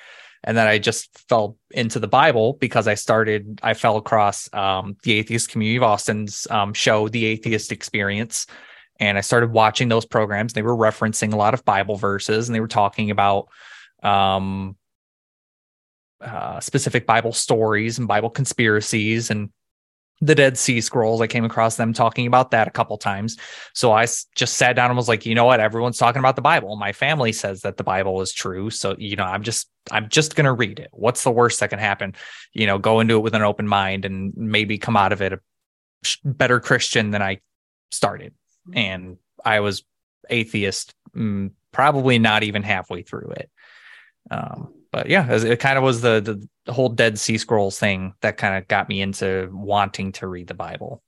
And 0.43 0.55
then 0.55 0.67
I 0.67 0.77
just 0.77 1.27
fell 1.27 1.57
into 1.72 2.00
the 2.00 2.07
Bible 2.07 2.53
because 2.53 2.88
I 2.88 2.96
started. 2.96 3.60
I 3.63 3.74
fell 3.74 3.98
across 3.98 4.53
um, 4.53 4.98
the 5.03 5.13
Atheist 5.13 5.50
Community 5.50 5.77
of 5.77 5.84
Austin's 5.84 6.48
um, 6.50 6.74
show, 6.74 7.07
The 7.07 7.25
Atheist 7.25 7.72
Experience 7.72 8.48
and 9.00 9.17
I 9.17 9.22
started 9.22 9.51
watching 9.51 9.89
those 9.89 10.05
programs. 10.05 10.53
They 10.53 10.62
were 10.62 10.75
referencing 10.75 11.34
a 11.34 11.38
lot 11.38 11.53
of 11.53 11.65
Bible 11.65 11.96
verses 11.96 12.50
and 12.50 12.55
they 12.55 12.60
were 12.60 12.67
talking 12.67 13.12
about 13.12 13.48
um, 14.03 14.75
uh, 16.22 16.60
specific 16.60 17.05
Bible 17.05 17.31
stories 17.31 18.00
and 18.00 18.07
Bible 18.07 18.29
conspiracies 18.29 19.29
and 19.29 19.50
the 20.20 20.36
Dead 20.36 20.58
Sea 20.58 20.82
Scrolls. 20.82 21.22
I 21.22 21.28
came 21.28 21.46
across 21.46 21.76
them 21.76 21.94
talking 21.94 22.26
about 22.28 22.52
that 22.52 22.68
a 22.68 22.72
couple 22.72 22.98
times. 22.98 23.38
So 23.74 23.92
I 23.92 24.08
just 24.36 24.58
sat 24.58 24.76
down 24.76 24.90
and 24.90 24.98
was 24.98 25.08
like, 25.08 25.26
you 25.26 25.36
know 25.36 25.46
what? 25.46 25.60
Everyone's 25.60 25.98
talking 25.98 26.20
about 26.20 26.36
the 26.36 26.42
Bible. 26.42 26.76
My 26.76 26.92
family 26.92 27.32
says 27.32 27.62
that 27.62 27.78
the 27.78 27.84
Bible 27.84 28.22
is 28.22 28.34
true. 28.34 28.70
So, 28.70 28.96
you 28.98 29.16
know, 29.16 29.26
I'm 29.26 29.44
just, 29.44 29.70
I'm 29.92 30.10
just 30.10 30.36
going 30.36 30.46
to 30.46 30.54
read 30.54 30.80
it. 30.80 30.90
What's 30.92 31.24
the 31.24 31.32
worst 31.32 31.60
that 31.60 31.70
can 31.70 31.80
happen? 31.80 32.16
You 32.54 32.66
know, 32.66 32.80
go 32.80 33.00
into 33.00 33.16
it 33.16 33.22
with 33.22 33.36
an 33.36 33.44
open 33.44 33.68
mind 33.68 34.06
and 34.06 34.34
maybe 34.36 34.78
come 34.78 34.98
out 34.98 35.14
of 35.14 35.22
it 35.22 35.34
a 35.34 35.40
better 36.24 36.60
Christian 36.60 37.12
than 37.12 37.22
I 37.22 37.40
started 37.92 38.34
and 38.74 39.18
I 39.44 39.60
was 39.60 39.84
atheist, 40.30 40.94
mm, 41.16 41.52
probably 41.72 42.20
not 42.20 42.44
even 42.44 42.64
halfway 42.64 43.02
through 43.02 43.34
it. 43.38 43.50
Um, 44.30 44.74
but 44.92 45.10
yeah, 45.10 45.32
it 45.32 45.60
kind 45.60 45.78
of 45.78 45.84
was 45.84 46.02
the, 46.02 46.22
the, 46.22 46.48
the 46.68 46.74
whole 46.74 46.90
Dead 46.90 47.18
Sea 47.18 47.38
Scrolls 47.38 47.80
thing 47.80 48.14
that 48.22 48.38
kind 48.38 48.58
of 48.58 48.68
got 48.68 48.88
me 48.88 49.02
into 49.02 49.50
wanting 49.52 50.12
to 50.14 50.28
read 50.28 50.48
the 50.48 50.54
Bible. 50.54 51.02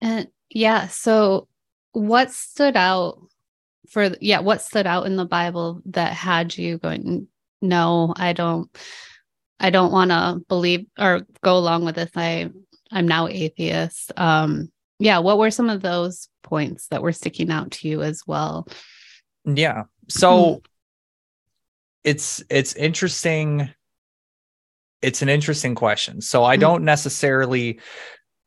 And 0.00 0.28
yeah, 0.50 0.88
so 0.88 1.48
what 1.92 2.30
stood 2.32 2.76
out 2.76 3.20
for 3.90 4.10
yeah, 4.20 4.40
what 4.40 4.62
stood 4.62 4.86
out 4.86 5.06
in 5.06 5.16
the 5.16 5.24
Bible 5.24 5.80
that 5.86 6.12
had 6.12 6.56
you 6.56 6.78
going? 6.78 7.28
No, 7.62 8.12
I 8.16 8.32
don't. 8.32 8.68
I 9.58 9.70
don't 9.70 9.92
want 9.92 10.10
to 10.10 10.42
believe 10.48 10.86
or 10.98 11.22
go 11.42 11.56
along 11.56 11.84
with 11.84 11.94
this. 11.94 12.10
I 12.16 12.50
I'm 12.90 13.08
now 13.08 13.28
atheist. 13.28 14.12
Um, 14.18 14.70
yeah 14.98 15.18
what 15.18 15.38
were 15.38 15.50
some 15.50 15.68
of 15.68 15.82
those 15.82 16.28
points 16.42 16.88
that 16.88 17.02
were 17.02 17.12
sticking 17.12 17.50
out 17.50 17.70
to 17.70 17.88
you 17.88 18.02
as 18.02 18.22
well 18.26 18.66
yeah 19.44 19.84
so 20.08 20.54
hmm. 20.54 20.58
It's 22.06 22.42
it's 22.48 22.74
interesting 22.74 23.68
it's 25.02 25.20
an 25.20 25.28
interesting 25.28 25.74
question 25.74 26.22
so 26.22 26.44
i 26.44 26.54
hmm. 26.54 26.60
don't 26.60 26.84
necessarily 26.84 27.80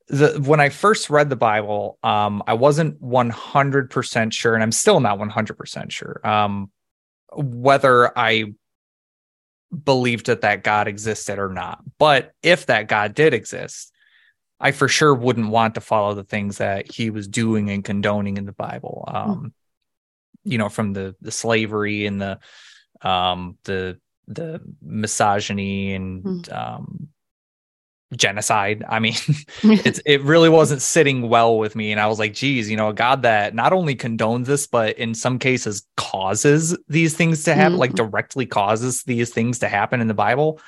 the 0.07 0.41
when 0.43 0.59
i 0.59 0.69
first 0.69 1.09
read 1.09 1.29
the 1.29 1.35
bible 1.35 1.99
um 2.01 2.41
i 2.47 2.53
wasn't 2.53 2.99
100% 3.01 4.33
sure 4.33 4.55
and 4.55 4.63
i'm 4.63 4.71
still 4.71 4.99
not 5.01 5.19
100% 5.19 5.91
sure 5.91 6.25
um 6.25 6.71
whether 7.35 8.17
i 8.17 8.45
believed 9.83 10.27
that 10.27 10.41
that 10.41 10.63
god 10.63 10.87
existed 10.87 11.37
or 11.37 11.49
not 11.49 11.83
but 11.99 12.31
if 12.41 12.65
that 12.65 12.87
god 12.87 13.13
did 13.13 13.33
exist 13.33 13.91
I 14.61 14.71
for 14.71 14.89
sure 14.89 15.15
wouldn't 15.15 15.51
want 15.51 15.75
to 15.75 15.81
follow 15.81 16.13
the 16.15 16.25
things 16.25 16.57
that 16.57 16.91
he 16.91 17.11
was 17.11 17.29
doing 17.29 17.69
and 17.69 17.81
condoning 17.81 18.35
in 18.35 18.45
the 18.45 18.51
Bible. 18.51 19.05
Hmm. 19.07 19.15
Um, 19.15 19.39
mm. 19.39 19.51
You 20.43 20.57
know, 20.57 20.67
from 20.67 20.91
the 20.91 21.15
the 21.21 21.31
slavery 21.31 22.05
and 22.05 22.21
the 22.21 22.39
um, 23.01 23.58
the 23.63 24.00
the 24.27 24.62
misogyny 24.82 25.96
and 25.96 26.24
mm. 26.24 26.53
um, 26.53 27.10
genocide. 28.15 28.84
I 28.88 29.00
mean, 29.00 29.15
it's 29.63 30.00
it 30.06 30.22
really 30.24 30.50
wasn't 30.50 30.82
sitting 30.82 31.29
well 31.29 31.58
with 31.58 31.75
me, 31.75 31.91
and 31.91 32.00
I 32.00 32.08
was 32.08 32.20
like, 32.20 32.34
geez, 32.34 32.70
you 32.70 32.77
know, 32.77 32.89
a 32.89 32.94
God 32.94 33.24
that 33.24 33.56
not 33.56 33.74
only 33.74 33.96
condones 33.96 34.46
this, 34.46 34.68
but 34.68 34.98
in 34.98 35.13
some 35.13 35.39
cases 35.39 35.88
causes 35.98 36.77
these 36.88 37.15
things 37.15 37.44
to 37.46 37.56
happen, 37.56 37.75
mm. 37.75 37.79
like 37.79 37.94
directly 37.94 38.46
causes 38.46 39.03
these 39.03 39.32
things 39.32 39.60
to 39.60 39.68
happen 39.68 40.01
in 40.01 40.08
the 40.08 40.13
Bible 40.13 40.60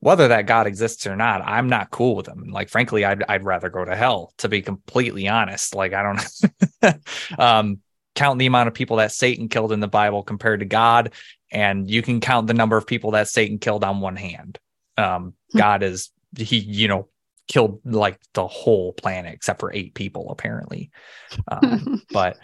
whether 0.00 0.28
that 0.28 0.46
God 0.46 0.66
exists 0.66 1.06
or 1.06 1.14
not, 1.14 1.42
I'm 1.44 1.68
not 1.68 1.90
cool 1.90 2.16
with 2.16 2.26
him. 2.26 2.50
Like, 2.50 2.70
frankly, 2.70 3.04
I'd, 3.04 3.22
I'd 3.28 3.44
rather 3.44 3.68
go 3.68 3.84
to 3.84 3.94
hell, 3.94 4.32
to 4.38 4.48
be 4.48 4.62
completely 4.62 5.28
honest. 5.28 5.74
Like, 5.74 5.92
I 5.92 6.02
don't 6.82 6.98
um, 7.38 7.80
count 8.14 8.38
the 8.38 8.46
amount 8.46 8.68
of 8.68 8.74
people 8.74 8.96
that 8.96 9.12
Satan 9.12 9.48
killed 9.48 9.72
in 9.72 9.80
the 9.80 9.88
Bible 9.88 10.22
compared 10.22 10.60
to 10.60 10.66
God, 10.66 11.12
and 11.50 11.90
you 11.90 12.02
can 12.02 12.20
count 12.20 12.46
the 12.46 12.54
number 12.54 12.76
of 12.76 12.86
people 12.86 13.12
that 13.12 13.28
Satan 13.28 13.58
killed 13.58 13.84
on 13.84 14.00
one 14.00 14.16
hand. 14.16 14.58
Um, 14.96 15.34
hmm. 15.52 15.58
God 15.58 15.82
is, 15.82 16.10
he, 16.36 16.58
you 16.58 16.88
know, 16.88 17.08
killed 17.48 17.80
like 17.84 18.20
the 18.34 18.46
whole 18.46 18.92
planet 18.92 19.34
except 19.34 19.60
for 19.60 19.72
eight 19.72 19.94
people, 19.94 20.30
apparently. 20.30 20.90
Um, 21.48 22.02
but 22.12 22.38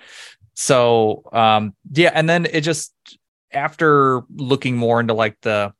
so, 0.55 1.23
um, 1.33 1.75
yeah. 1.93 2.11
And 2.13 2.29
then 2.29 2.47
it 2.47 2.63
just, 2.63 2.93
after 3.53 4.23
looking 4.35 4.77
more 4.77 5.01
into 5.01 5.15
like 5.15 5.37
the, 5.43 5.73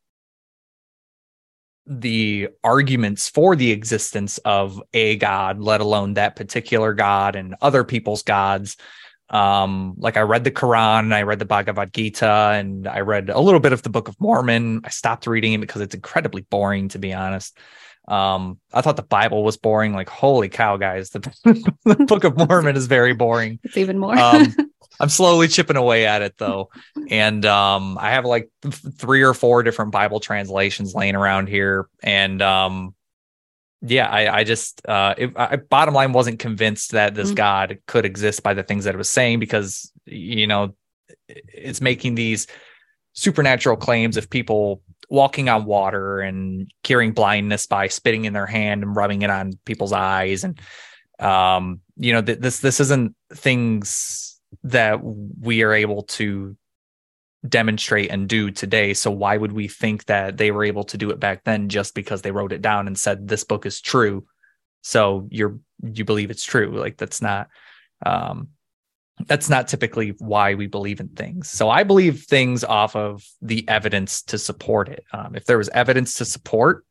the 1.85 2.49
arguments 2.63 3.29
for 3.29 3.55
the 3.55 3.71
existence 3.71 4.37
of 4.39 4.81
a 4.93 5.15
god, 5.17 5.59
let 5.59 5.81
alone 5.81 6.15
that 6.15 6.35
particular 6.35 6.93
god 6.93 7.35
and 7.35 7.55
other 7.61 7.83
people's 7.83 8.23
gods. 8.23 8.77
Um, 9.29 9.95
like 9.97 10.15
I 10.15 10.21
read 10.21 10.43
the 10.43 10.51
Quran, 10.51 11.13
I 11.13 11.23
read 11.23 11.39
the 11.39 11.45
Bhagavad 11.45 11.93
Gita, 11.93 12.53
and 12.55 12.87
I 12.87 13.01
read 13.01 13.29
a 13.29 13.39
little 13.39 13.59
bit 13.59 13.73
of 13.73 13.83
the 13.83 13.89
Book 13.89 14.07
of 14.07 14.19
Mormon. 14.19 14.81
I 14.83 14.89
stopped 14.89 15.27
reading 15.27 15.53
it 15.53 15.61
because 15.61 15.81
it's 15.81 15.95
incredibly 15.95 16.41
boring, 16.41 16.89
to 16.89 16.99
be 16.99 17.13
honest. 17.13 17.57
Um, 18.07 18.59
I 18.73 18.81
thought 18.81 18.95
the 18.95 19.03
Bible 19.03 19.43
was 19.43 19.57
boring. 19.57 19.93
Like, 19.93 20.07
holy 20.07 20.47
cow, 20.47 20.77
guys, 20.77 21.09
the, 21.09 21.19
the 21.85 21.95
Book 21.95 22.23
of 22.23 22.37
Mormon 22.37 22.77
is 22.77 22.87
very 22.87 23.13
boring. 23.13 23.59
It's 23.63 23.77
even 23.77 23.99
more. 23.99 24.17
um, 24.17 24.55
I'm 24.99 25.09
slowly 25.09 25.47
chipping 25.47 25.75
away 25.75 26.05
at 26.07 26.21
it 26.21 26.35
though. 26.37 26.69
And 27.09 27.45
um, 27.45 27.97
I 27.99 28.11
have 28.11 28.25
like 28.25 28.49
th- 28.63 28.73
three 28.97 29.21
or 29.21 29.33
four 29.33 29.61
different 29.63 29.91
Bible 29.91 30.19
translations 30.19 30.95
laying 30.95 31.15
around 31.15 31.49
here. 31.49 31.87
And 32.01 32.41
um, 32.41 32.95
yeah, 33.81 34.07
I, 34.07 34.39
I 34.39 34.43
just, 34.43 34.87
uh, 34.87 35.15
it, 35.17 35.33
I, 35.35 35.57
bottom 35.57 35.93
line, 35.93 36.13
wasn't 36.13 36.39
convinced 36.39 36.91
that 36.91 37.15
this 37.15 37.27
mm-hmm. 37.27 37.35
God 37.35 37.77
could 37.85 38.05
exist 38.05 38.43
by 38.43 38.53
the 38.53 38.63
things 38.63 38.85
that 38.85 38.95
it 38.95 38.97
was 38.97 39.09
saying 39.09 39.39
because, 39.39 39.91
you 40.05 40.47
know, 40.47 40.75
it's 41.27 41.81
making 41.81 42.15
these 42.15 42.47
supernatural 43.13 43.77
claims 43.77 44.17
of 44.17 44.29
people 44.29 44.81
walking 45.09 45.49
on 45.49 45.65
water 45.65 46.19
and 46.19 46.71
curing 46.83 47.13
blindness 47.13 47.65
by 47.65 47.87
spitting 47.87 48.25
in 48.25 48.33
their 48.33 48.45
hand 48.45 48.83
and 48.83 48.95
rubbing 48.95 49.21
it 49.21 49.29
on 49.29 49.53
people's 49.65 49.93
eyes 49.93 50.43
and 50.43 50.59
um 51.19 51.79
you 51.95 52.13
know 52.13 52.21
th- 52.21 52.39
this 52.39 52.59
this 52.59 52.79
isn't 52.79 53.15
things 53.33 54.39
that 54.63 54.99
we 55.03 55.63
are 55.63 55.73
able 55.73 56.03
to 56.03 56.55
demonstrate 57.49 58.11
and 58.11 58.27
do 58.27 58.51
today. 58.51 58.93
So 58.93 59.11
why 59.11 59.37
would 59.37 59.51
we 59.51 59.67
think 59.67 60.05
that 60.05 60.37
they 60.37 60.51
were 60.51 60.63
able 60.63 60.83
to 60.85 60.97
do 60.97 61.09
it 61.09 61.19
back 61.19 61.43
then 61.43 61.69
just 61.69 61.95
because 61.95 62.21
they 62.21 62.31
wrote 62.31 62.53
it 62.53 62.61
down 62.61 62.87
and 62.87 62.97
said 62.97 63.27
this 63.27 63.43
book 63.43 63.65
is 63.65 63.81
true? 63.81 64.25
So 64.81 65.27
you're 65.31 65.59
you 65.83 66.05
believe 66.05 66.31
it's 66.31 66.45
true. 66.45 66.77
Like 66.77 66.97
that's 66.97 67.21
not 67.21 67.49
um 68.05 68.49
that's 69.25 69.49
not 69.49 69.67
typically 69.67 70.09
why 70.19 70.53
we 70.53 70.67
believe 70.67 70.99
in 70.99 71.09
things. 71.09 71.49
So 71.49 71.69
I 71.69 71.83
believe 71.83 72.23
things 72.23 72.63
off 72.63 72.95
of 72.95 73.25
the 73.41 73.67
evidence 73.67 74.21
to 74.23 74.37
support 74.37 74.89
it. 74.89 75.05
Um, 75.11 75.35
if 75.35 75.45
there 75.45 75.57
was 75.57 75.69
evidence 75.69 76.15
to 76.15 76.25
support 76.25 76.85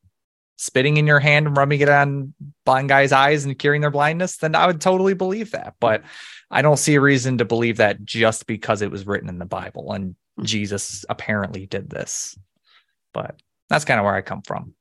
spitting 0.56 0.96
in 0.96 1.06
your 1.06 1.20
hand 1.20 1.46
and 1.46 1.56
rubbing 1.56 1.80
it 1.80 1.88
on 1.88 2.34
blind 2.64 2.88
guys' 2.88 3.12
eyes 3.12 3.44
and 3.44 3.58
curing 3.58 3.80
their 3.80 3.90
blindness, 3.90 4.38
then 4.38 4.54
I 4.54 4.66
would 4.66 4.80
totally 4.80 5.14
believe 5.14 5.52
that. 5.52 5.74
But 5.78 6.02
I 6.50 6.62
don't 6.62 6.78
see 6.78 6.94
a 6.96 7.00
reason 7.00 7.38
to 7.38 7.44
believe 7.44 7.76
that 7.76 8.04
just 8.04 8.46
because 8.46 8.82
it 8.82 8.90
was 8.90 9.06
written 9.06 9.28
in 9.28 9.38
the 9.38 9.46
Bible 9.46 9.92
and. 9.92 10.16
Jesus 10.42 11.04
apparently 11.08 11.66
did 11.66 11.90
this. 11.90 12.38
But 13.12 13.40
that's 13.68 13.84
kind 13.84 13.98
of 13.98 14.04
where 14.04 14.14
I 14.14 14.20
come 14.20 14.42
from. 14.42 14.74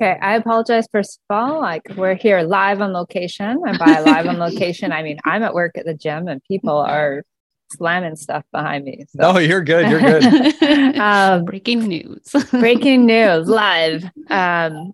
Okay, 0.00 0.16
I 0.22 0.36
apologize 0.36 0.86
first 0.92 1.18
of 1.28 1.36
all. 1.36 1.60
Like 1.60 1.82
we're 1.96 2.14
here 2.14 2.42
live 2.42 2.80
on 2.80 2.92
location, 2.92 3.60
and 3.66 3.78
by 3.78 3.98
live 3.98 4.26
on 4.28 4.38
location, 4.38 4.92
I 4.92 5.02
mean 5.02 5.18
I'm 5.24 5.42
at 5.42 5.54
work 5.54 5.76
at 5.76 5.86
the 5.86 5.94
gym, 5.94 6.28
and 6.28 6.40
people 6.44 6.76
are 6.76 7.24
slamming 7.72 8.14
stuff 8.14 8.44
behind 8.52 8.84
me. 8.84 9.04
So. 9.08 9.18
Oh, 9.22 9.38
you're 9.38 9.62
good. 9.62 9.90
You're 9.90 10.00
good. 10.00 10.96
um, 10.98 11.44
breaking 11.44 11.80
news. 11.80 12.32
breaking 12.50 13.06
news 13.06 13.48
live, 13.48 14.04
um, 14.30 14.92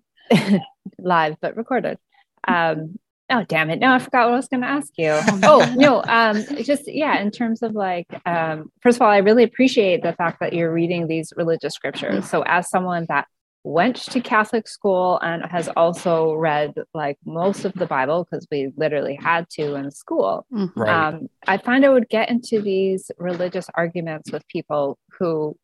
live 0.97 1.35
but 1.39 1.55
recorded. 1.55 1.99
Um, 2.47 2.97
Oh 3.29 3.43
damn 3.47 3.71
it! 3.71 3.79
No, 3.79 3.91
I 3.91 3.99
forgot 3.99 4.25
what 4.25 4.33
I 4.33 4.37
was 4.37 4.47
going 4.47 4.61
to 4.61 4.67
ask 4.67 4.93
you. 4.97 5.09
oh 5.43 5.73
no, 5.75 6.03
um, 6.07 6.43
just 6.63 6.87
yeah. 6.87 7.19
In 7.19 7.31
terms 7.31 7.63
of 7.63 7.73
like, 7.73 8.07
um, 8.25 8.71
first 8.81 8.97
of 8.97 9.01
all, 9.01 9.09
I 9.09 9.17
really 9.17 9.43
appreciate 9.43 10.03
the 10.03 10.13
fact 10.13 10.39
that 10.41 10.53
you're 10.53 10.71
reading 10.71 11.07
these 11.07 11.33
religious 11.35 11.73
scriptures. 11.73 12.29
So 12.29 12.43
as 12.43 12.69
someone 12.69 13.05
that 13.09 13.27
went 13.65 13.95
to 13.95 14.21
Catholic 14.21 14.67
school 14.67 15.19
and 15.23 15.43
has 15.43 15.67
also 15.69 16.35
read 16.35 16.75
like 16.93 17.17
most 17.25 17.65
of 17.65 17.73
the 17.73 17.87
Bible 17.87 18.23
because 18.23 18.47
we 18.51 18.71
literally 18.77 19.15
had 19.15 19.49
to 19.49 19.73
in 19.73 19.89
school. 19.89 20.45
Mm-hmm. 20.53 20.79
Right. 20.79 21.07
Um, 21.07 21.27
I 21.47 21.57
find 21.57 21.83
I 21.83 21.89
would 21.89 22.07
get 22.07 22.29
into 22.29 22.61
these 22.61 23.09
religious 23.17 23.65
arguments 23.73 24.31
with 24.31 24.47
people 24.47 24.99
who 25.17 25.57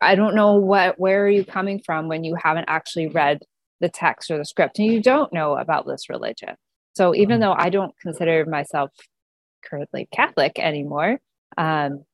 I 0.00 0.14
don't 0.14 0.34
know 0.34 0.56
what 0.56 0.98
where 0.98 1.24
are 1.24 1.30
you 1.30 1.44
coming 1.44 1.80
from 1.80 2.08
when 2.08 2.22
you 2.22 2.34
haven't 2.34 2.66
actually 2.68 3.06
read 3.06 3.40
the 3.80 3.88
text 3.88 4.30
or 4.30 4.36
the 4.36 4.44
script 4.44 4.78
and 4.78 4.88
you 4.88 5.00
don't 5.00 5.32
know 5.32 5.56
about 5.56 5.86
this 5.86 6.10
religion. 6.10 6.54
So 6.94 7.14
even 7.14 7.34
mm-hmm. 7.34 7.42
though 7.42 7.54
I 7.56 7.70
don't 7.70 7.96
consider 7.98 8.44
myself 8.46 8.90
currently 9.64 10.08
Catholic 10.12 10.58
anymore, 10.58 11.20
um, 11.56 12.04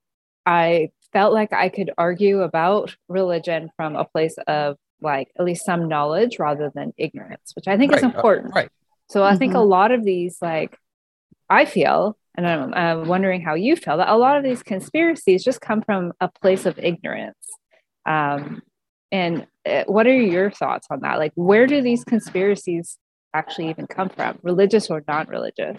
I 0.47 0.91
felt 1.13 1.33
like 1.33 1.53
I 1.53 1.69
could 1.69 1.91
argue 1.97 2.43
about 2.43 2.95
religion 3.09 3.71
from 3.77 3.97
a 3.97 4.05
place 4.05 4.37
of 4.47 4.77
like 5.01 5.31
at 5.39 5.45
least 5.45 5.65
some 5.65 5.89
knowledge 5.89 6.39
rather 6.39 6.71
than 6.75 6.93
ignorance, 6.97 7.53
which 7.55 7.69
I 7.69 7.77
think 7.77 7.93
right. 7.93 7.99
is 7.99 8.05
uh, 8.05 8.09
important. 8.09 8.49
Uh, 8.49 8.61
right. 8.61 8.71
So 9.09 9.23
I 9.23 9.31
mm-hmm. 9.31 9.39
think 9.39 9.55
a 9.55 9.57
mm-hmm. 9.57 9.69
lot 9.69 9.91
of 9.93 10.05
these, 10.05 10.39
like, 10.43 10.77
I 11.49 11.65
feel, 11.65 12.17
and 12.37 12.47
I'm, 12.47 12.75
I'm 12.75 13.09
wondering 13.09 13.41
how 13.41 13.55
you 13.55 13.75
feel, 13.75 13.97
that 13.97 14.09
a 14.09 14.17
lot 14.17 14.37
of 14.37 14.45
these 14.45 14.63
conspiracies 14.63 15.43
just 15.43 15.61
come 15.61 15.83
from 15.83 16.13
a 16.21 16.29
place 16.29 16.67
of 16.67 16.79
ignorance. 16.79 17.39
Um, 18.05 18.63
and 19.11 19.47
uh, 19.65 19.85
what 19.87 20.07
are 20.07 20.15
your 20.15 20.51
thoughts 20.51 20.89
on 20.91 21.01
that? 21.01 21.19
Like, 21.19 21.33
where 21.37 21.67
do 21.67 21.81
these 21.81 22.05
conspiracies 22.05 22.99
actually 23.39 23.71
even 23.71 23.87
come 23.87 24.09
from, 24.09 24.39
religious 24.43 24.91
or 24.91 25.03
non-religious? 25.07 25.79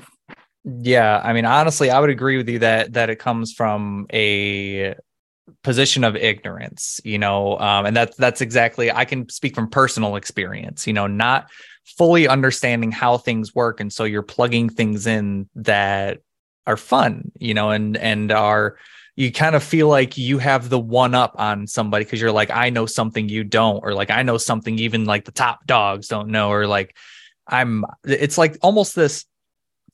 Yeah, 0.63 1.21
I 1.23 1.33
mean, 1.33 1.45
honestly, 1.45 1.89
I 1.89 1.99
would 1.99 2.09
agree 2.09 2.37
with 2.37 2.49
you 2.49 2.59
that 2.59 2.93
that 2.93 3.09
it 3.09 3.17
comes 3.17 3.53
from 3.53 4.07
a 4.11 4.95
position 5.63 6.03
of 6.03 6.15
ignorance 6.15 7.01
you 7.03 7.17
know 7.17 7.57
um, 7.59 7.85
and 7.85 7.95
that's 7.95 8.15
that's 8.17 8.41
exactly 8.41 8.91
i 8.91 9.03
can 9.03 9.27
speak 9.29 9.55
from 9.55 9.67
personal 9.67 10.15
experience 10.15 10.85
you 10.85 10.93
know 10.93 11.07
not 11.07 11.49
fully 11.97 12.27
understanding 12.27 12.91
how 12.91 13.17
things 13.17 13.55
work 13.55 13.79
and 13.79 13.91
so 13.91 14.03
you're 14.03 14.21
plugging 14.21 14.69
things 14.69 15.07
in 15.07 15.49
that 15.55 16.19
are 16.67 16.77
fun 16.77 17.31
you 17.39 17.53
know 17.53 17.71
and 17.71 17.97
and 17.97 18.31
are 18.31 18.77
you 19.15 19.31
kind 19.31 19.55
of 19.55 19.63
feel 19.63 19.89
like 19.89 20.17
you 20.17 20.37
have 20.37 20.69
the 20.69 20.79
one 20.79 21.13
up 21.13 21.33
on 21.37 21.67
somebody 21.67 22.05
because 22.05 22.21
you're 22.21 22.31
like 22.31 22.51
i 22.51 22.69
know 22.69 22.85
something 22.85 23.27
you 23.27 23.43
don't 23.43 23.83
or 23.83 23.93
like 23.93 24.11
i 24.11 24.21
know 24.21 24.37
something 24.37 24.77
even 24.77 25.05
like 25.05 25.25
the 25.25 25.31
top 25.31 25.65
dogs 25.65 26.07
don't 26.07 26.29
know 26.29 26.51
or 26.51 26.67
like 26.67 26.95
i'm 27.49 27.85
it's 28.03 28.37
like 28.37 28.57
almost 28.61 28.95
this 28.95 29.25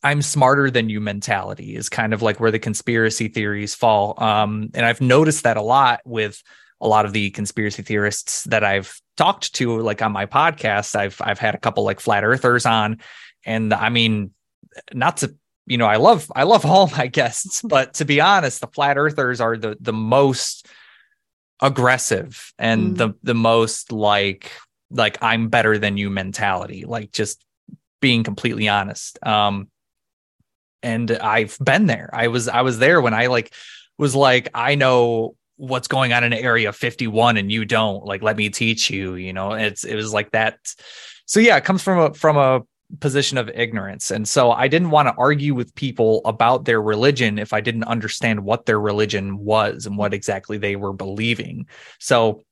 I'm 0.03 0.21
smarter 0.21 0.69
than 0.69 0.87
you 0.87 1.01
mentality 1.01 1.75
is 1.75 1.89
kind 1.89 2.13
of 2.13 2.21
like 2.21 2.39
where 2.39 2.51
the 2.51 2.59
conspiracy 2.59 3.27
theories 3.27 3.73
fall. 3.73 4.13
Um, 4.21 4.69
and 4.75 4.85
I've 4.85 5.01
noticed 5.01 5.43
that 5.43 5.57
a 5.57 5.63
lot 5.63 6.01
with 6.05 6.43
a 6.79 6.87
lot 6.87 7.05
of 7.05 7.13
the 7.13 7.31
conspiracy 7.31 7.81
theorists 7.81 8.43
that 8.45 8.63
I've 8.63 9.01
talked 9.17 9.55
to, 9.55 9.79
like 9.79 10.03
on 10.03 10.11
my 10.11 10.27
podcast. 10.27 10.95
I've 10.95 11.19
I've 11.21 11.39
had 11.39 11.55
a 11.55 11.57
couple 11.57 11.83
like 11.83 11.99
flat 11.99 12.23
earthers 12.23 12.65
on, 12.67 12.99
and 13.45 13.73
I 13.73 13.89
mean, 13.89 14.31
not 14.93 15.17
to 15.17 15.35
you 15.65 15.77
know, 15.77 15.87
I 15.87 15.95
love 15.95 16.31
I 16.35 16.43
love 16.43 16.65
all 16.67 16.87
my 16.89 17.07
guests, 17.07 17.61
but 17.63 17.95
to 17.95 18.05
be 18.05 18.21
honest, 18.21 18.61
the 18.61 18.67
flat 18.67 18.97
earthers 18.97 19.41
are 19.41 19.57
the 19.57 19.77
the 19.79 19.93
most 19.93 20.67
aggressive 21.61 22.53
and 22.59 22.93
mm. 22.93 22.97
the 22.97 23.13
the 23.23 23.33
most 23.33 23.91
like 23.91 24.51
like 24.89 25.17
I'm 25.21 25.49
better 25.49 25.77
than 25.77 25.97
you 25.97 26.09
mentality. 26.09 26.85
Like 26.85 27.11
just 27.11 27.43
being 28.01 28.23
completely 28.23 28.67
honest. 28.67 29.17
Um, 29.25 29.69
and 30.83 31.11
I've 31.11 31.57
been 31.59 31.87
there. 31.87 32.09
I 32.13 32.27
was 32.27 32.47
I 32.47 32.61
was 32.61 32.77
there 32.79 33.01
when 33.01 33.13
I 33.13 33.27
like 33.27 33.53
was 33.97 34.13
like 34.15 34.49
I 34.53 34.75
know 34.75 35.35
what's 35.57 35.87
going 35.87 36.13
on 36.13 36.23
in 36.23 36.33
area 36.33 36.71
51 36.73 37.37
and 37.37 37.51
you 37.51 37.65
don't 37.65 38.03
like 38.05 38.21
let 38.21 38.35
me 38.35 38.49
teach 38.49 38.89
you 38.89 39.15
you 39.15 39.31
know 39.31 39.53
it's 39.53 39.85
it 39.85 39.95
was 39.95 40.13
like 40.13 40.31
that 40.31 40.57
so 41.25 41.39
yeah 41.39 41.55
it 41.55 41.63
comes 41.63 41.81
from 41.81 41.99
a 41.99 42.13
from 42.13 42.35
a 42.37 42.61
position 42.99 43.37
of 43.37 43.49
ignorance 43.49 44.11
and 44.11 44.27
so 44.27 44.51
i 44.51 44.67
didn't 44.67 44.91
want 44.91 45.07
to 45.07 45.15
argue 45.17 45.55
with 45.55 45.73
people 45.75 46.21
about 46.25 46.65
their 46.65 46.81
religion 46.81 47.39
if 47.39 47.53
i 47.53 47.61
didn't 47.61 47.85
understand 47.85 48.43
what 48.43 48.65
their 48.65 48.79
religion 48.79 49.37
was 49.37 49.85
and 49.85 49.97
what 49.97 50.13
exactly 50.13 50.57
they 50.57 50.75
were 50.75 50.93
believing 50.93 51.65
so 51.99 52.43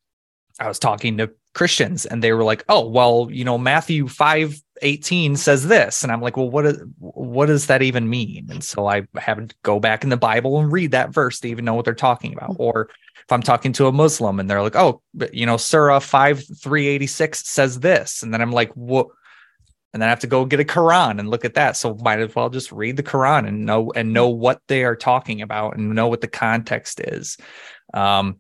i 0.59 0.67
was 0.67 0.79
talking 0.79 1.17
to 1.17 1.31
christians 1.53 2.05
and 2.05 2.23
they 2.23 2.33
were 2.33 2.43
like 2.43 2.63
oh 2.69 2.87
well 2.87 3.27
you 3.31 3.43
know 3.43 3.57
matthew 3.57 4.07
5 4.07 4.61
18 4.83 5.35
says 5.35 5.67
this. 5.67 6.03
And 6.03 6.11
i'm 6.11 6.21
like 6.21 6.37
well 6.37 6.49
what 6.49 6.65
is, 6.65 6.77
what 6.99 7.47
does 7.47 7.67
that 7.67 7.81
even 7.81 8.09
mean? 8.09 8.47
And 8.49 8.63
so 8.63 8.87
i 8.87 9.03
have 9.15 9.47
to 9.47 9.55
go 9.63 9.79
back 9.79 10.03
in 10.03 10.09
the 10.09 10.17
bible 10.17 10.59
and 10.59 10.71
read 10.71 10.91
that 10.91 11.13
verse 11.13 11.39
to 11.39 11.47
even 11.47 11.65
know 11.65 11.73
what 11.73 11.85
they're 11.85 11.93
talking 11.93 12.33
about. 12.33 12.57
Or 12.59 12.89
if 13.17 13.31
i'm 13.31 13.41
talking 13.41 13.73
to 13.73 13.87
a 13.87 13.91
muslim 13.91 14.39
and 14.39 14.49
they're 14.49 14.61
like 14.61 14.75
oh 14.75 15.01
but 15.13 15.33
you 15.33 15.45
know 15.45 15.57
surah 15.57 15.99
5 15.99 16.43
386 16.61 17.47
says 17.47 17.79
this. 17.79 18.21
And 18.21 18.33
then 18.33 18.41
i'm 18.41 18.51
like 18.51 18.71
what 18.73 19.07
and 19.93 20.01
then 20.01 20.07
i 20.07 20.09
have 20.09 20.19
to 20.19 20.27
go 20.27 20.45
get 20.45 20.59
a 20.59 20.65
quran 20.65 21.19
and 21.19 21.29
look 21.29 21.45
at 21.45 21.55
that. 21.55 21.77
So 21.77 21.95
might 21.95 22.19
as 22.19 22.35
well 22.35 22.49
just 22.49 22.71
read 22.71 22.97
the 22.97 23.03
quran 23.03 23.47
and 23.47 23.65
know 23.65 23.91
and 23.95 24.13
know 24.13 24.29
what 24.29 24.61
they 24.67 24.83
are 24.83 24.95
talking 24.95 25.41
about 25.41 25.77
and 25.77 25.95
know 25.95 26.07
what 26.07 26.21
the 26.21 26.27
context 26.27 26.99
is. 26.99 27.37
Um 27.93 28.39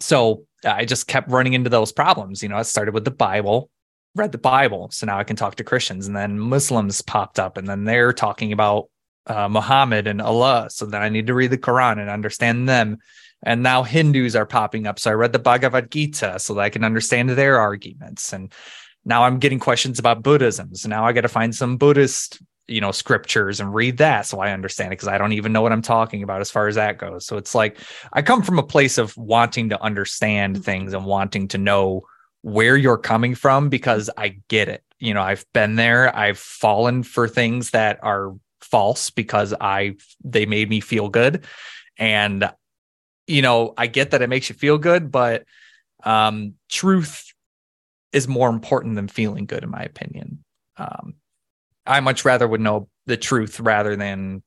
so 0.00 0.44
i 0.64 0.84
just 0.84 1.06
kept 1.06 1.30
running 1.30 1.52
into 1.52 1.70
those 1.70 1.92
problems 1.92 2.42
you 2.42 2.48
know 2.48 2.56
i 2.56 2.62
started 2.62 2.94
with 2.94 3.04
the 3.04 3.10
bible 3.10 3.70
read 4.14 4.32
the 4.32 4.38
Bible, 4.38 4.90
so 4.90 5.06
now 5.06 5.18
I 5.18 5.24
can 5.24 5.36
talk 5.36 5.56
to 5.56 5.64
Christians. 5.64 6.06
And 6.06 6.16
then 6.16 6.38
Muslims 6.38 7.00
popped 7.02 7.38
up, 7.38 7.56
and 7.56 7.66
then 7.66 7.84
they're 7.84 8.12
talking 8.12 8.52
about 8.52 8.88
uh, 9.26 9.48
Muhammad 9.48 10.06
and 10.06 10.20
Allah. 10.20 10.68
So 10.70 10.86
then 10.86 11.02
I 11.02 11.08
need 11.08 11.26
to 11.28 11.34
read 11.34 11.50
the 11.50 11.58
Quran 11.58 11.98
and 11.98 12.10
understand 12.10 12.68
them. 12.68 12.98
And 13.44 13.62
now 13.62 13.82
Hindus 13.82 14.36
are 14.36 14.46
popping 14.46 14.86
up. 14.86 14.98
So 14.98 15.10
I 15.10 15.14
read 15.14 15.32
the 15.32 15.38
Bhagavad 15.38 15.90
Gita 15.90 16.38
so 16.38 16.54
that 16.54 16.60
I 16.60 16.70
can 16.70 16.84
understand 16.84 17.30
their 17.30 17.58
arguments. 17.58 18.32
And 18.32 18.52
now 19.04 19.24
I'm 19.24 19.38
getting 19.38 19.58
questions 19.58 19.98
about 19.98 20.22
Buddhism. 20.22 20.74
So 20.74 20.88
now 20.88 21.04
I 21.04 21.12
got 21.12 21.22
to 21.22 21.28
find 21.28 21.54
some 21.54 21.76
Buddhist, 21.76 22.40
you 22.72 22.80
know, 22.80 22.90
scriptures 22.90 23.60
and 23.60 23.74
read 23.74 23.98
that 23.98 24.26
so 24.26 24.40
I 24.40 24.52
understand 24.52 24.88
it 24.88 24.96
because 24.96 25.08
I 25.08 25.18
don't 25.18 25.34
even 25.34 25.52
know 25.52 25.60
what 25.60 25.72
I'm 25.72 25.82
talking 25.82 26.22
about 26.22 26.40
as 26.40 26.50
far 26.50 26.68
as 26.68 26.76
that 26.76 26.98
goes. 26.98 27.26
So 27.26 27.36
it's 27.36 27.54
like 27.54 27.78
I 28.12 28.22
come 28.22 28.42
from 28.42 28.58
a 28.58 28.62
place 28.62 28.96
of 28.96 29.16
wanting 29.16 29.68
to 29.68 29.82
understand 29.82 30.54
mm-hmm. 30.54 30.62
things 30.62 30.94
and 30.94 31.04
wanting 31.04 31.48
to 31.48 31.58
know 31.58 32.04
where 32.40 32.76
you're 32.76 32.98
coming 32.98 33.34
from 33.34 33.68
because 33.68 34.08
I 34.16 34.40
get 34.48 34.68
it. 34.68 34.82
You 34.98 35.12
know, 35.12 35.22
I've 35.22 35.44
been 35.52 35.76
there. 35.76 36.14
I've 36.16 36.38
fallen 36.38 37.02
for 37.02 37.28
things 37.28 37.70
that 37.70 37.98
are 38.02 38.32
false 38.62 39.10
because 39.10 39.52
I 39.60 39.96
they 40.24 40.46
made 40.46 40.70
me 40.70 40.80
feel 40.80 41.10
good. 41.10 41.44
And 41.98 42.50
you 43.26 43.42
know, 43.42 43.74
I 43.76 43.86
get 43.86 44.12
that 44.12 44.22
it 44.22 44.28
makes 44.28 44.48
you 44.48 44.54
feel 44.54 44.78
good, 44.78 45.10
but 45.10 45.44
um 46.04 46.54
truth 46.70 47.32
is 48.12 48.26
more 48.26 48.48
important 48.48 48.96
than 48.96 49.08
feeling 49.08 49.44
good 49.44 49.62
in 49.62 49.70
my 49.70 49.82
opinion. 49.82 50.42
Um 50.78 51.16
I 51.86 52.00
much 52.00 52.24
rather 52.24 52.46
would 52.46 52.60
know 52.60 52.88
the 53.06 53.16
truth 53.16 53.60
rather 53.60 53.96
than 53.96 54.42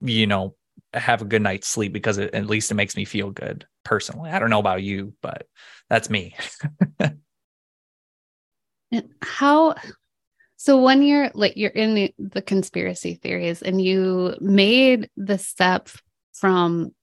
you 0.00 0.26
know 0.26 0.54
have 0.94 1.22
a 1.22 1.26
good 1.26 1.42
night's 1.42 1.68
sleep 1.68 1.92
because 1.92 2.18
it, 2.18 2.34
at 2.34 2.46
least 2.46 2.70
it 2.70 2.74
makes 2.74 2.96
me 2.96 3.04
feel 3.04 3.30
good 3.30 3.66
personally. 3.84 4.30
I 4.30 4.38
don't 4.38 4.50
know 4.50 4.58
about 4.58 4.82
you, 4.82 5.14
but 5.22 5.46
that's 5.88 6.10
me. 6.10 6.36
How 9.22 9.74
so 10.56 10.80
when 10.80 11.02
you're 11.02 11.30
like 11.34 11.56
you're 11.56 11.70
in 11.70 11.94
the, 11.94 12.14
the 12.18 12.42
conspiracy 12.42 13.14
theories 13.14 13.62
and 13.62 13.80
you 13.80 14.36
made 14.40 15.08
the 15.16 15.38
step 15.38 15.88
from 16.34 16.94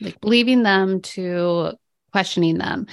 like 0.00 0.20
believing 0.20 0.62
them 0.62 1.00
to 1.00 1.72
questioning 2.12 2.58
them. 2.58 2.86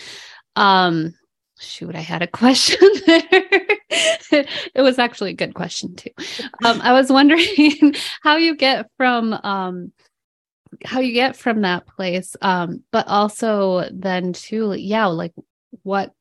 Um 0.55 1.15
shoot, 1.59 1.95
I 1.95 2.01
had 2.01 2.21
a 2.21 2.27
question 2.41 2.87
there. 3.05 3.64
it 4.31 4.81
was 4.81 4.99
actually 4.99 5.31
a 5.31 5.35
good 5.35 5.53
question 5.53 5.95
too. 5.95 6.11
Um, 6.63 6.81
I 6.81 6.93
was 6.93 7.11
wondering 7.11 7.95
how 8.21 8.37
you 8.37 8.55
get 8.55 8.89
from 8.97 9.33
um 9.33 9.91
how 10.83 10.99
you 10.99 11.13
get 11.13 11.37
from 11.37 11.61
that 11.61 11.87
place 11.87 12.35
um 12.41 12.83
but 12.91 13.07
also 13.07 13.87
then 13.93 14.33
too 14.33 14.73
yeah 14.73 15.05
like 15.05 15.33
what 15.83 16.11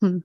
hmm, 0.00 0.18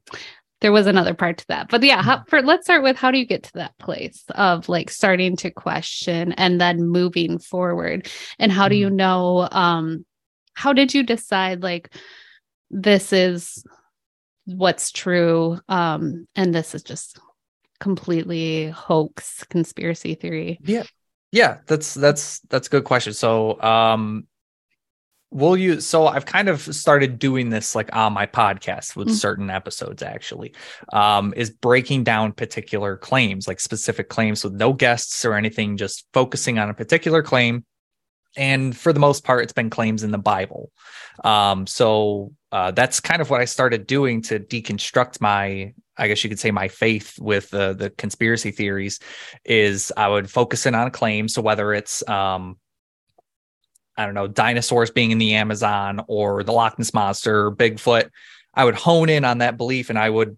there 0.61 0.71
was 0.71 0.87
another 0.87 1.13
part 1.13 1.37
to 1.37 1.47
that 1.47 1.69
but 1.69 1.83
yeah 1.83 2.01
how, 2.01 2.17
mm-hmm. 2.17 2.29
for 2.29 2.41
let's 2.41 2.65
start 2.65 2.81
with 2.81 2.97
how 2.97 3.11
do 3.11 3.19
you 3.19 3.25
get 3.25 3.43
to 3.43 3.53
that 3.53 3.77
place 3.77 4.23
of 4.35 4.67
like 4.69 4.89
starting 4.89 5.35
to 5.35 5.51
question 5.51 6.31
and 6.33 6.59
then 6.59 6.87
moving 6.87 7.37
forward 7.37 8.07
and 8.39 8.51
how 8.51 8.67
do 8.67 8.75
you 8.75 8.87
mm-hmm. 8.87 8.95
know 8.95 9.47
um 9.51 10.05
how 10.53 10.73
did 10.73 10.93
you 10.93 11.03
decide 11.03 11.61
like 11.61 11.93
this 12.71 13.13
is 13.13 13.63
what's 14.55 14.91
true 14.91 15.59
um 15.69 16.27
and 16.35 16.53
this 16.53 16.73
is 16.73 16.83
just 16.83 17.19
completely 17.79 18.69
hoax 18.69 19.43
conspiracy 19.45 20.15
theory. 20.15 20.59
Yeah. 20.61 20.83
Yeah 21.31 21.57
that's 21.67 21.93
that's 21.93 22.39
that's 22.49 22.67
a 22.67 22.71
good 22.71 22.83
question. 22.83 23.13
So 23.13 23.61
um 23.61 24.25
will 25.31 25.55
you 25.55 25.79
so 25.79 26.07
i've 26.07 26.25
kind 26.25 26.49
of 26.49 26.59
started 26.59 27.19
doing 27.19 27.51
this 27.51 27.75
like 27.75 27.95
on 27.95 28.11
my 28.11 28.25
podcast 28.25 28.95
with 28.95 29.07
mm-hmm. 29.07 29.15
certain 29.15 29.49
episodes 29.49 30.01
actually. 30.01 30.53
Um 30.91 31.33
is 31.37 31.49
breaking 31.49 32.03
down 32.03 32.33
particular 32.33 32.97
claims 32.97 33.47
like 33.47 33.59
specific 33.59 34.09
claims 34.09 34.43
with 34.43 34.53
no 34.53 34.73
guests 34.73 35.23
or 35.25 35.35
anything 35.35 35.77
just 35.77 36.05
focusing 36.13 36.57
on 36.57 36.69
a 36.69 36.73
particular 36.73 37.21
claim 37.21 37.63
and 38.37 38.75
for 38.75 38.93
the 38.93 38.99
most 38.99 39.23
part, 39.23 39.43
it's 39.43 39.53
been 39.53 39.69
claims 39.69 40.03
in 40.03 40.11
the 40.11 40.17
Bible. 40.17 40.71
Um, 41.23 41.67
so 41.67 42.31
uh, 42.51 42.71
that's 42.71 42.99
kind 42.99 43.21
of 43.21 43.29
what 43.29 43.41
I 43.41 43.45
started 43.45 43.87
doing 43.87 44.21
to 44.23 44.39
deconstruct 44.39 45.19
my, 45.19 45.73
I 45.97 46.07
guess 46.07 46.23
you 46.23 46.29
could 46.29 46.39
say, 46.39 46.51
my 46.51 46.67
faith 46.67 47.17
with 47.19 47.49
the 47.49 47.73
the 47.73 47.89
conspiracy 47.89 48.51
theories. 48.51 48.99
Is 49.43 49.91
I 49.97 50.07
would 50.07 50.29
focus 50.29 50.65
in 50.65 50.75
on 50.75 50.91
claims. 50.91 51.33
So 51.33 51.41
whether 51.41 51.73
it's 51.73 52.07
um, 52.07 52.57
I 53.97 54.05
don't 54.05 54.15
know, 54.15 54.27
dinosaurs 54.27 54.91
being 54.91 55.11
in 55.11 55.17
the 55.17 55.35
Amazon 55.35 56.01
or 56.07 56.43
the 56.43 56.53
Loch 56.53 56.79
Ness 56.79 56.93
monster, 56.93 57.51
Bigfoot, 57.51 58.09
I 58.53 58.63
would 58.63 58.75
hone 58.75 59.09
in 59.09 59.25
on 59.25 59.39
that 59.39 59.57
belief 59.57 59.89
and 59.89 59.99
I 59.99 60.09
would 60.09 60.37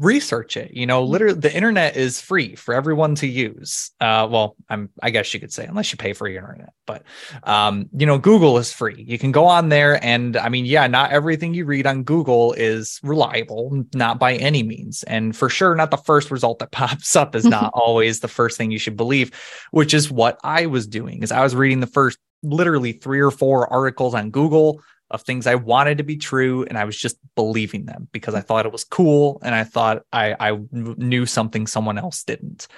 research 0.00 0.56
it 0.56 0.72
you 0.72 0.86
know 0.86 1.04
literally 1.04 1.38
the 1.38 1.54
internet 1.54 1.94
is 1.94 2.22
free 2.22 2.56
for 2.56 2.72
everyone 2.72 3.14
to 3.14 3.26
use. 3.26 3.90
Uh 4.00 4.26
well 4.30 4.56
i'm 4.70 4.88
i 5.02 5.10
guess 5.10 5.32
you 5.34 5.38
could 5.38 5.52
say 5.52 5.66
unless 5.66 5.92
you 5.92 5.98
pay 5.98 6.14
for 6.14 6.26
your 6.26 6.40
internet 6.40 6.72
but 6.86 7.02
um 7.44 7.88
you 7.92 8.06
know 8.06 8.16
google 8.16 8.56
is 8.56 8.72
free. 8.72 9.04
You 9.06 9.18
can 9.18 9.30
go 9.30 9.44
on 9.44 9.68
there 9.68 10.02
and 10.02 10.38
i 10.38 10.48
mean 10.48 10.64
yeah 10.64 10.86
not 10.86 11.12
everything 11.12 11.52
you 11.52 11.66
read 11.66 11.86
on 11.86 12.02
google 12.02 12.54
is 12.54 12.98
reliable 13.02 13.84
not 13.94 14.18
by 14.18 14.36
any 14.36 14.62
means. 14.62 15.02
And 15.02 15.36
for 15.36 15.50
sure 15.50 15.74
not 15.74 15.90
the 15.90 15.98
first 15.98 16.30
result 16.30 16.60
that 16.60 16.70
pops 16.80 17.14
up 17.14 17.36
is 17.36 17.44
not 17.44 17.70
always 17.74 18.20
the 18.20 18.28
first 18.28 18.56
thing 18.56 18.70
you 18.70 18.78
should 18.78 18.96
believe 18.96 19.30
which 19.70 19.92
is 19.92 20.10
what 20.10 20.38
i 20.42 20.64
was 20.64 20.86
doing 20.86 21.22
is 21.22 21.30
i 21.30 21.42
was 21.42 21.54
reading 21.54 21.80
the 21.80 21.86
first 21.86 22.18
literally 22.42 22.92
three 22.92 23.20
or 23.20 23.30
four 23.30 23.70
articles 23.70 24.14
on 24.14 24.30
google 24.30 24.80
of 25.10 25.22
things 25.22 25.46
I 25.46 25.56
wanted 25.56 25.98
to 25.98 26.04
be 26.04 26.16
true, 26.16 26.64
and 26.64 26.78
I 26.78 26.84
was 26.84 26.96
just 26.96 27.16
believing 27.34 27.86
them 27.86 28.08
because 28.12 28.34
I 28.34 28.40
thought 28.40 28.66
it 28.66 28.72
was 28.72 28.84
cool, 28.84 29.40
and 29.42 29.54
I 29.54 29.64
thought 29.64 30.02
I 30.12 30.36
I 30.38 30.58
knew 30.72 31.26
something 31.26 31.66
someone 31.66 31.98
else 31.98 32.22
didn't, 32.24 32.68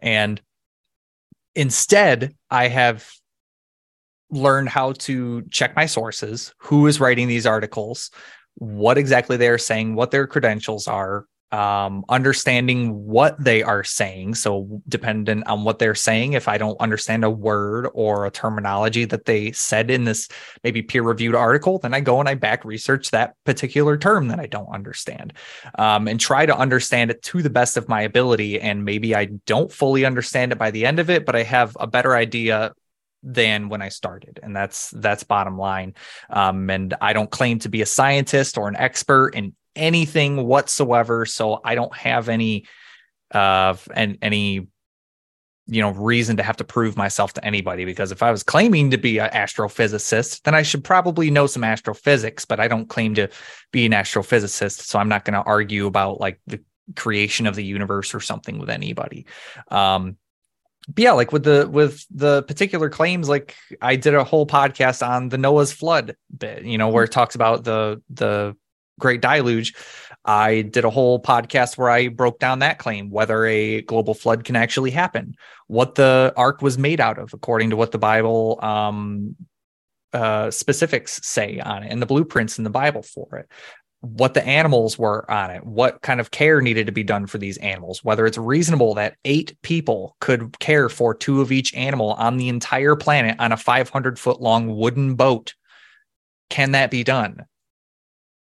and 0.00 0.40
instead 1.54 2.34
I 2.50 2.68
have 2.68 3.10
learned 4.30 4.68
how 4.68 4.92
to 4.92 5.42
check 5.50 5.74
my 5.74 5.86
sources, 5.86 6.54
who 6.58 6.86
is 6.86 7.00
writing 7.00 7.28
these 7.28 7.46
articles, 7.46 8.10
what 8.56 8.98
exactly 8.98 9.36
they 9.36 9.48
are 9.48 9.58
saying, 9.58 9.94
what 9.94 10.10
their 10.10 10.26
credentials 10.26 10.86
are, 10.86 11.26
um, 11.50 12.04
understanding 12.08 13.06
what 13.06 13.42
they 13.42 13.62
are 13.62 13.82
saying. 13.82 14.34
So, 14.34 14.82
dependent 14.88 15.46
on 15.46 15.64
what 15.64 15.78
they're 15.78 15.94
saying, 15.94 16.34
if 16.34 16.48
I 16.48 16.58
don't 16.58 16.78
understand 16.80 17.24
a 17.24 17.30
word 17.30 17.88
or 17.94 18.26
a 18.26 18.30
terminology 18.30 19.04
that 19.06 19.24
they 19.24 19.52
said 19.52 19.90
in 19.90 20.04
this 20.04 20.28
maybe 20.62 20.82
peer 20.82 21.02
reviewed 21.02 21.34
article, 21.34 21.78
then 21.78 21.94
I 21.94 22.00
go 22.00 22.20
and 22.20 22.28
I 22.28 22.34
back 22.34 22.64
research 22.64 23.10
that 23.10 23.34
particular 23.44 23.96
term 23.96 24.28
that 24.28 24.40
I 24.40 24.46
don't 24.46 24.68
understand 24.68 25.32
um, 25.78 26.06
and 26.06 26.20
try 26.20 26.44
to 26.44 26.56
understand 26.56 27.10
it 27.10 27.22
to 27.22 27.42
the 27.42 27.50
best 27.50 27.76
of 27.76 27.88
my 27.88 28.02
ability. 28.02 28.60
And 28.60 28.84
maybe 28.84 29.14
I 29.14 29.26
don't 29.46 29.72
fully 29.72 30.04
understand 30.04 30.52
it 30.52 30.58
by 30.58 30.70
the 30.70 30.84
end 30.84 30.98
of 30.98 31.08
it, 31.08 31.24
but 31.24 31.34
I 31.34 31.44
have 31.44 31.76
a 31.80 31.86
better 31.86 32.14
idea 32.14 32.72
than 33.22 33.68
when 33.68 33.82
I 33.82 33.88
started. 33.88 34.38
And 34.42 34.54
that's 34.54 34.90
that's 34.90 35.24
bottom 35.24 35.58
line. 35.58 35.94
Um, 36.30 36.70
and 36.70 36.94
I 37.00 37.12
don't 37.12 37.30
claim 37.30 37.58
to 37.60 37.68
be 37.68 37.82
a 37.82 37.86
scientist 37.86 38.58
or 38.58 38.68
an 38.68 38.76
expert 38.76 39.30
in 39.30 39.54
anything 39.78 40.46
whatsoever. 40.46 41.24
So 41.24 41.60
I 41.64 41.74
don't 41.74 41.94
have 41.96 42.28
any 42.28 42.66
uh 43.32 43.76
and 43.94 44.16
any 44.22 44.68
you 45.66 45.82
know 45.82 45.90
reason 45.90 46.38
to 46.38 46.42
have 46.42 46.56
to 46.56 46.64
prove 46.64 46.96
myself 46.96 47.34
to 47.34 47.44
anybody 47.44 47.84
because 47.84 48.10
if 48.10 48.22
I 48.22 48.30
was 48.30 48.42
claiming 48.42 48.90
to 48.90 48.98
be 48.98 49.18
an 49.18 49.30
astrophysicist, 49.30 50.42
then 50.42 50.54
I 50.54 50.62
should 50.62 50.82
probably 50.82 51.30
know 51.30 51.46
some 51.46 51.62
astrophysics, 51.62 52.44
but 52.46 52.58
I 52.58 52.68
don't 52.68 52.88
claim 52.88 53.14
to 53.16 53.28
be 53.70 53.84
an 53.84 53.92
astrophysicist, 53.92 54.80
so 54.80 54.98
I'm 54.98 55.10
not 55.10 55.24
going 55.26 55.34
to 55.34 55.42
argue 55.42 55.86
about 55.86 56.20
like 56.20 56.40
the 56.46 56.60
creation 56.96 57.46
of 57.46 57.54
the 57.54 57.64
universe 57.64 58.14
or 58.14 58.20
something 58.20 58.58
with 58.58 58.70
anybody. 58.70 59.26
Um 59.70 60.16
but 60.88 61.02
yeah, 61.02 61.12
like 61.12 61.32
with 61.32 61.44
the 61.44 61.68
with 61.70 62.06
the 62.10 62.42
particular 62.44 62.88
claims, 62.88 63.28
like 63.28 63.54
I 63.82 63.96
did 63.96 64.14
a 64.14 64.24
whole 64.24 64.46
podcast 64.46 65.06
on 65.06 65.28
the 65.28 65.36
Noah's 65.36 65.70
flood 65.70 66.16
bit, 66.36 66.64
you 66.64 66.78
know, 66.78 66.88
where 66.88 67.04
it 67.04 67.12
talks 67.12 67.34
about 67.34 67.64
the 67.64 68.00
the 68.08 68.56
Great 68.98 69.20
Deluge, 69.20 69.74
I 70.24 70.62
did 70.62 70.84
a 70.84 70.90
whole 70.90 71.22
podcast 71.22 71.78
where 71.78 71.90
I 71.90 72.08
broke 72.08 72.38
down 72.38 72.58
that 72.58 72.78
claim, 72.78 73.10
whether 73.10 73.46
a 73.46 73.82
global 73.82 74.14
flood 74.14 74.44
can 74.44 74.56
actually 74.56 74.90
happen, 74.90 75.34
what 75.68 75.94
the 75.94 76.32
ark 76.36 76.60
was 76.60 76.76
made 76.76 77.00
out 77.00 77.18
of, 77.18 77.32
according 77.32 77.70
to 77.70 77.76
what 77.76 77.92
the 77.92 77.98
Bible 77.98 78.58
um, 78.62 79.36
uh, 80.12 80.50
specifics 80.50 81.20
say 81.26 81.60
on 81.60 81.82
it, 81.82 81.90
and 81.90 82.02
the 82.02 82.06
blueprints 82.06 82.58
in 82.58 82.64
the 82.64 82.70
Bible 82.70 83.02
for 83.02 83.36
it, 83.36 83.48
what 84.00 84.34
the 84.34 84.46
animals 84.46 84.98
were 84.98 85.28
on 85.30 85.50
it, 85.50 85.64
what 85.64 86.02
kind 86.02 86.20
of 86.20 86.30
care 86.30 86.60
needed 86.60 86.86
to 86.86 86.92
be 86.92 87.02
done 87.02 87.26
for 87.26 87.38
these 87.38 87.56
animals, 87.58 88.04
whether 88.04 88.26
it's 88.26 88.38
reasonable 88.38 88.94
that 88.94 89.16
eight 89.24 89.56
people 89.62 90.16
could 90.20 90.58
care 90.58 90.88
for 90.88 91.14
two 91.14 91.40
of 91.40 91.50
each 91.50 91.74
animal 91.74 92.12
on 92.12 92.36
the 92.36 92.48
entire 92.48 92.96
planet 92.96 93.36
on 93.38 93.50
a 93.50 93.56
500 93.56 94.18
foot 94.18 94.40
long 94.40 94.76
wooden 94.76 95.14
boat. 95.14 95.54
Can 96.48 96.72
that 96.72 96.90
be 96.90 97.02
done? 97.02 97.46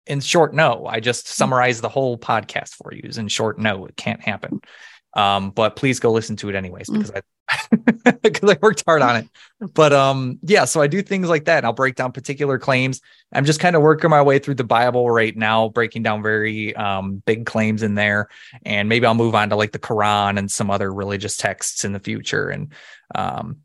In 0.06 0.20
short, 0.20 0.54
no. 0.54 0.86
I 0.86 1.00
just 1.00 1.26
hmm. 1.26 1.32
summarized 1.32 1.82
the 1.82 1.88
whole 1.88 2.18
podcast 2.18 2.74
for 2.74 2.92
you. 2.92 3.02
Is 3.04 3.18
in 3.18 3.28
short, 3.28 3.58
no, 3.58 3.86
it 3.86 3.96
can't 3.96 4.20
happen. 4.20 4.60
Um, 5.14 5.50
but 5.50 5.76
please 5.76 6.00
go 6.00 6.10
listen 6.10 6.36
to 6.36 6.48
it 6.48 6.56
anyways 6.56 6.88
hmm. 6.88 6.98
because 6.98 7.10
mm. 7.12 7.18
I 7.18 7.22
because 8.22 8.50
I 8.50 8.58
worked 8.60 8.82
hard 8.86 9.02
on 9.02 9.16
it. 9.16 9.28
But 9.74 9.92
um, 9.92 10.38
yeah, 10.42 10.64
so 10.64 10.80
I 10.80 10.86
do 10.86 11.02
things 11.02 11.28
like 11.28 11.44
that. 11.44 11.58
And 11.58 11.66
I'll 11.66 11.72
break 11.72 11.94
down 11.94 12.12
particular 12.12 12.58
claims. 12.58 13.00
I'm 13.32 13.44
just 13.44 13.60
kind 13.60 13.76
of 13.76 13.82
working 13.82 14.10
my 14.10 14.22
way 14.22 14.38
through 14.38 14.54
the 14.54 14.64
Bible 14.64 15.10
right 15.10 15.36
now, 15.36 15.68
breaking 15.68 16.02
down 16.02 16.22
very 16.22 16.74
um 16.76 17.22
big 17.26 17.46
claims 17.46 17.82
in 17.82 17.94
there. 17.94 18.28
And 18.64 18.88
maybe 18.88 19.06
I'll 19.06 19.14
move 19.14 19.34
on 19.34 19.50
to 19.50 19.56
like 19.56 19.72
the 19.72 19.78
Quran 19.78 20.38
and 20.38 20.50
some 20.50 20.70
other 20.70 20.92
religious 20.92 21.36
texts 21.36 21.84
in 21.84 21.92
the 21.92 22.00
future. 22.00 22.48
And 22.48 22.72
um, 23.14 23.58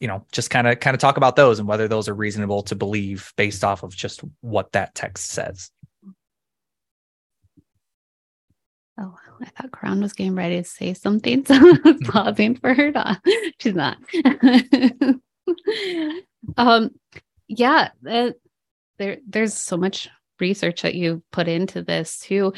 you 0.00 0.08
know 0.08 0.24
just 0.32 0.50
kind 0.50 0.66
of 0.66 0.80
kind 0.80 0.94
of 0.94 1.00
talk 1.00 1.16
about 1.16 1.36
those 1.36 1.58
and 1.58 1.68
whether 1.68 1.88
those 1.88 2.08
are 2.08 2.14
reasonable 2.14 2.62
to 2.62 2.74
believe 2.74 3.32
based 3.36 3.64
off 3.64 3.82
of 3.82 3.94
just 3.94 4.22
what 4.40 4.72
that 4.72 4.94
text 4.94 5.30
says. 5.30 5.70
Oh 8.98 9.16
i 9.40 9.46
thought 9.46 9.72
Caron 9.72 10.00
was 10.00 10.12
getting 10.12 10.36
ready 10.36 10.58
to 10.58 10.64
say 10.64 10.94
something 10.94 11.44
so 11.44 11.54
i 11.54 11.78
was 11.84 11.96
pausing 12.04 12.54
for 12.56 12.72
her 12.72 12.92
to 12.92 13.20
she's 13.58 13.74
not. 13.74 13.98
Um 16.56 16.90
yeah 17.48 17.90
uh, 18.08 18.30
there 18.98 19.18
there's 19.26 19.54
so 19.54 19.76
much 19.76 20.08
research 20.40 20.82
that 20.82 20.94
you 20.94 21.22
put 21.32 21.48
into 21.48 21.82
this 21.82 22.18
too. 22.18 22.52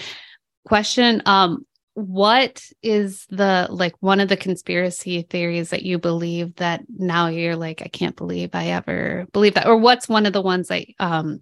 Question 0.66 1.22
um 1.26 1.66
what 1.96 2.62
is 2.82 3.24
the 3.30 3.66
like 3.70 3.94
one 4.00 4.20
of 4.20 4.28
the 4.28 4.36
conspiracy 4.36 5.22
theories 5.22 5.70
that 5.70 5.82
you 5.82 5.98
believe 5.98 6.54
that 6.56 6.82
now 6.94 7.28
you're 7.28 7.56
like 7.56 7.80
i 7.80 7.88
can't 7.88 8.16
believe 8.16 8.50
i 8.52 8.66
ever 8.66 9.26
believe 9.32 9.54
that 9.54 9.66
or 9.66 9.78
what's 9.78 10.06
one 10.06 10.26
of 10.26 10.34
the 10.34 10.42
ones 10.42 10.68
that 10.68 10.84
um 10.98 11.40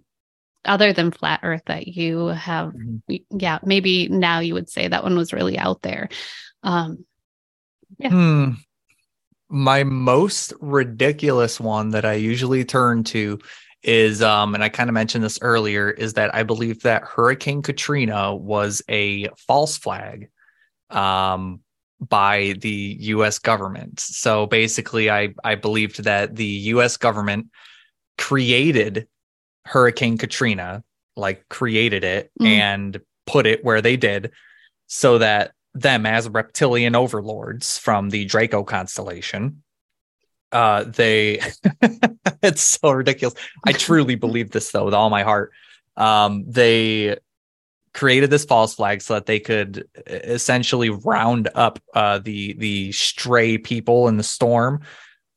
other 0.63 0.93
than 0.93 1.11
flat 1.11 1.41
earth 1.43 1.61
that 1.65 1.87
you 1.87 2.27
have 2.27 2.69
mm-hmm. 2.69 3.15
yeah 3.37 3.59
maybe 3.63 4.07
now 4.07 4.39
you 4.39 4.53
would 4.53 4.69
say 4.69 4.87
that 4.87 5.03
one 5.03 5.17
was 5.17 5.33
really 5.33 5.57
out 5.57 5.81
there 5.81 6.07
um 6.63 7.03
yeah 7.97 8.09
hmm. 8.09 8.51
my 9.49 9.83
most 9.83 10.53
ridiculous 10.61 11.59
one 11.59 11.89
that 11.89 12.05
i 12.05 12.13
usually 12.13 12.63
turn 12.63 13.03
to 13.03 13.37
is 13.83 14.23
um 14.23 14.55
and 14.55 14.63
I 14.63 14.69
kind 14.69 14.89
of 14.89 14.95
mentioned 14.95 15.23
this 15.23 15.37
earlier 15.43 15.91
is 15.91 16.13
that 16.13 16.33
I 16.33 16.41
believe 16.41 16.81
that 16.81 17.03
Hurricane 17.03 17.61
Katrina 17.61 18.35
was 18.35 18.81
a 18.89 19.27
false 19.47 19.77
flag 19.77 20.29
um, 20.89 21.61
by 21.99 22.55
the 22.59 22.97
U.S. 22.99 23.39
government. 23.39 23.99
So 23.99 24.45
basically, 24.45 25.09
I 25.09 25.33
I 25.43 25.55
believed 25.55 26.03
that 26.03 26.35
the 26.35 26.45
U.S. 26.45 26.97
government 26.97 27.47
created 28.17 29.07
Hurricane 29.65 30.17
Katrina, 30.17 30.83
like 31.15 31.47
created 31.49 32.03
it 32.03 32.31
mm. 32.39 32.47
and 32.47 32.99
put 33.25 33.45
it 33.45 33.63
where 33.63 33.81
they 33.81 33.97
did, 33.97 34.31
so 34.87 35.17
that 35.17 35.53
them 35.73 36.05
as 36.05 36.29
reptilian 36.29 36.95
overlords 36.95 37.77
from 37.77 38.09
the 38.09 38.25
Draco 38.25 38.63
constellation 38.63 39.61
uh 40.51 40.83
they 40.85 41.41
it's 42.43 42.61
so 42.61 42.91
ridiculous 42.91 43.35
i 43.65 43.71
truly 43.71 44.15
believe 44.25 44.51
this 44.51 44.71
though 44.71 44.85
with 44.85 44.93
all 44.93 45.09
my 45.09 45.23
heart 45.23 45.51
um 45.97 46.45
they 46.47 47.17
created 47.95 48.29
this 48.29 48.43
false 48.43 48.75
flag 48.75 49.01
so 49.01 49.13
that 49.13 49.25
they 49.25 49.39
could 49.39 49.87
essentially 50.05 50.89
round 50.89 51.49
up 51.55 51.79
uh, 51.93 52.19
the 52.19 52.53
the 52.53 52.91
stray 52.91 53.57
people 53.57 54.09
in 54.09 54.17
the 54.17 54.23
storm, 54.23 54.81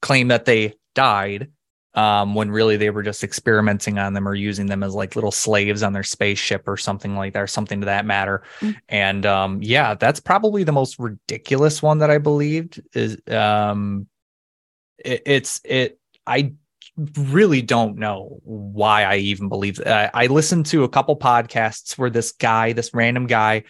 claim 0.02 0.28
that 0.28 0.44
they 0.44 0.74
died 0.94 1.52
um, 1.94 2.34
when 2.34 2.50
really 2.50 2.76
they 2.76 2.90
were 2.90 3.04
just 3.04 3.22
experimenting 3.22 3.98
on 3.98 4.12
them 4.12 4.28
or 4.28 4.34
using 4.34 4.66
them 4.66 4.82
as 4.82 4.92
like 4.92 5.14
little 5.14 5.30
slaves 5.30 5.84
on 5.84 5.92
their 5.92 6.02
spaceship 6.02 6.66
or 6.66 6.76
something 6.76 7.14
like 7.14 7.32
that, 7.32 7.42
or 7.42 7.46
something 7.46 7.80
to 7.80 7.86
that 7.86 8.04
matter. 8.04 8.42
Mm-hmm. 8.60 8.78
And 8.88 9.24
um, 9.24 9.62
yeah, 9.62 9.94
that's 9.94 10.20
probably 10.20 10.64
the 10.64 10.72
most 10.72 10.98
ridiculous 10.98 11.80
one 11.80 11.98
that 11.98 12.10
I 12.10 12.18
believed 12.18 12.82
is 12.92 13.18
um, 13.28 14.08
it, 14.98 15.22
it's 15.26 15.60
it. 15.64 16.00
I 16.26 16.54
really 17.16 17.62
don't 17.62 17.96
know 17.96 18.40
why 18.42 19.04
I 19.04 19.16
even 19.16 19.48
believe 19.48 19.76
that. 19.76 20.14
I, 20.14 20.24
I 20.24 20.26
listened 20.26 20.66
to 20.66 20.84
a 20.84 20.88
couple 20.88 21.16
podcasts 21.16 21.96
where 21.96 22.10
this 22.10 22.32
guy, 22.32 22.72
this 22.72 22.92
random 22.92 23.26
guy, 23.26 23.64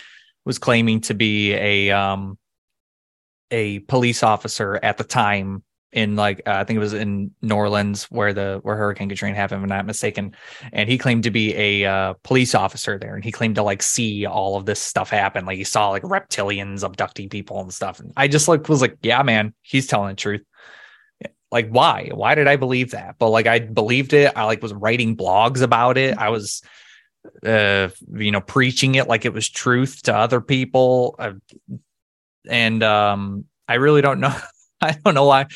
was 0.45 0.59
claiming 0.59 1.03
to 1.03 1.14
be 1.14 1.53
a 1.53 1.91
um 1.91 2.38
a 3.51 3.81
police 3.81 4.23
officer 4.23 4.79
at 4.83 4.99
the 4.99 5.05
time 5.05 5.62
in 5.93 6.17
like 6.17 6.43
uh, 6.47 6.53
I 6.53 6.64
think 6.64 6.77
it 6.77 6.81
was 6.81 6.93
in 6.93 7.31
New 7.41 7.55
Orleans 7.55 8.05
where 8.05 8.35
the 8.35 8.61
where 8.62 8.77
Hurricane 8.77 9.09
Katrina 9.09 9.35
happened, 9.35 9.61
if 9.61 9.62
I'm 9.64 9.77
not 9.77 9.87
mistaken. 9.87 10.35
And 10.73 10.88
he 10.88 10.99
claimed 10.99 11.25
to 11.25 11.31
be 11.31 11.55
a 11.55 11.85
uh, 11.85 12.14
police 12.23 12.55
officer 12.55 12.99
there, 12.99 13.14
and 13.14 13.25
he 13.25 13.33
claimed 13.33 13.55
to 13.55 13.62
like 13.62 13.83
see 13.83 14.27
all 14.27 14.57
of 14.57 14.67
this 14.67 14.81
stuff 14.81 15.11
happen. 15.11 15.47
Like 15.47 15.57
he 15.57 15.64
saw 15.64 15.88
like 15.88 16.03
reptilians 16.03 16.85
abducting 16.85 17.29
people 17.29 17.61
and 17.61 17.73
stuff. 17.73 18.01
And 18.01 18.12
I 18.17 18.29
just 18.29 18.49
like 18.49 18.69
was 18.69 18.83
like, 18.83 18.99
yeah, 19.03 19.23
man, 19.23 19.55
he's 19.62 19.87
telling 19.87 20.11
the 20.11 20.17
truth. 20.17 20.43
Like 21.50 21.68
why? 21.68 22.11
Why 22.12 22.34
did 22.34 22.46
I 22.46 22.56
believe 22.56 22.90
that? 22.90 23.16
But 23.18 23.30
like 23.30 23.46
I 23.46 23.58
believed 23.61 24.12
it. 24.12 24.32
I 24.37 24.44
like 24.44 24.62
was 24.62 24.74
writing 24.74 25.16
blogs 25.16 25.62
about 25.62 25.96
it. 25.98 26.16
I 26.18 26.28
was 26.28 26.62
uh 27.44 27.88
you 28.14 28.30
know 28.30 28.40
preaching 28.40 28.94
it 28.94 29.08
like 29.08 29.24
it 29.24 29.32
was 29.32 29.48
truth 29.48 30.02
to 30.02 30.14
other 30.14 30.40
people. 30.40 31.16
Uh, 31.18 31.32
and 32.48 32.82
um 32.82 33.44
I 33.66 33.74
really 33.74 34.02
don't 34.02 34.20
know 34.20 34.34
I 34.80 34.92
don't 35.04 35.14
know 35.14 35.26
why 35.26 35.46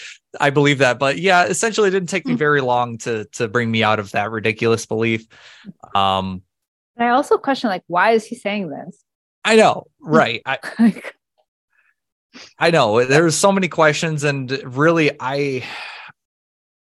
I 0.41 0.51
believe 0.51 0.79
that, 0.79 0.99
but 0.99 1.19
yeah, 1.19 1.45
essentially, 1.45 1.89
it 1.89 1.93
didn't 1.93 2.09
take 2.09 2.27
me 2.27 2.33
hmm. 2.33 2.39
very 2.39 2.61
long 2.61 2.99
to 2.99 3.27
to 3.33 3.49
bring 3.49 3.71
me 3.71 3.83
out 3.83 3.99
of 3.99 4.13
that 4.13 4.31
ridiculous 4.31 4.87
belief. 4.87 5.27
Um, 5.95 6.43
I 6.99 7.09
also 7.09 7.39
question, 7.39 7.69
like, 7.69 7.85
why 7.87 8.13
is 8.13 8.25
he 8.25 8.37
saying 8.37 8.69
this? 8.71 9.03
I 9.45 9.57
know, 9.57 9.85
right? 10.01 10.41
I, 10.47 10.59
I 12.59 12.71
know 12.71 13.05
there's 13.05 13.37
so 13.37 13.53
many 13.53 13.69
questions, 13.69 14.25
and 14.25 14.51
really, 14.65 15.11
I 15.19 15.65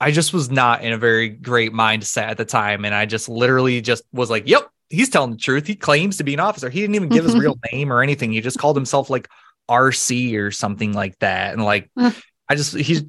I 0.00 0.10
just 0.10 0.32
was 0.32 0.50
not 0.50 0.82
in 0.82 0.92
a 0.92 0.98
very 0.98 1.28
great 1.28 1.72
mindset 1.72 2.28
at 2.28 2.36
the 2.36 2.44
time, 2.44 2.84
and 2.84 2.94
I 2.94 3.06
just 3.06 3.28
literally 3.28 3.80
just 3.80 4.04
was 4.12 4.30
like, 4.30 4.48
"Yep, 4.48 4.68
he's 4.90 5.08
telling 5.08 5.32
the 5.32 5.36
truth. 5.36 5.66
He 5.66 5.74
claims 5.74 6.16
to 6.18 6.24
be 6.24 6.34
an 6.34 6.40
officer. 6.40 6.70
He 6.70 6.80
didn't 6.80 6.96
even 6.96 7.08
give 7.08 7.24
his 7.24 7.36
real 7.36 7.58
name 7.72 7.92
or 7.92 8.02
anything. 8.02 8.32
He 8.32 8.40
just 8.40 8.58
called 8.58 8.76
himself 8.76 9.10
like 9.10 9.28
RC 9.68 10.36
or 10.38 10.50
something 10.50 10.92
like 10.92 11.18
that. 11.18 11.52
And 11.52 11.64
like, 11.64 11.90
I 11.96 12.54
just, 12.54 12.74
he's, 12.74 13.04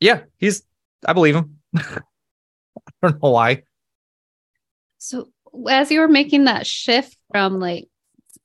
yeah, 0.00 0.22
he's, 0.38 0.62
I 1.06 1.12
believe 1.12 1.36
him. 1.36 1.58
I 1.76 2.00
don't 3.02 3.22
know 3.22 3.30
why. 3.30 3.62
So, 4.98 5.28
as 5.68 5.90
you 5.90 6.00
were 6.00 6.08
making 6.08 6.44
that 6.44 6.66
shift 6.66 7.16
from 7.30 7.60
like 7.60 7.88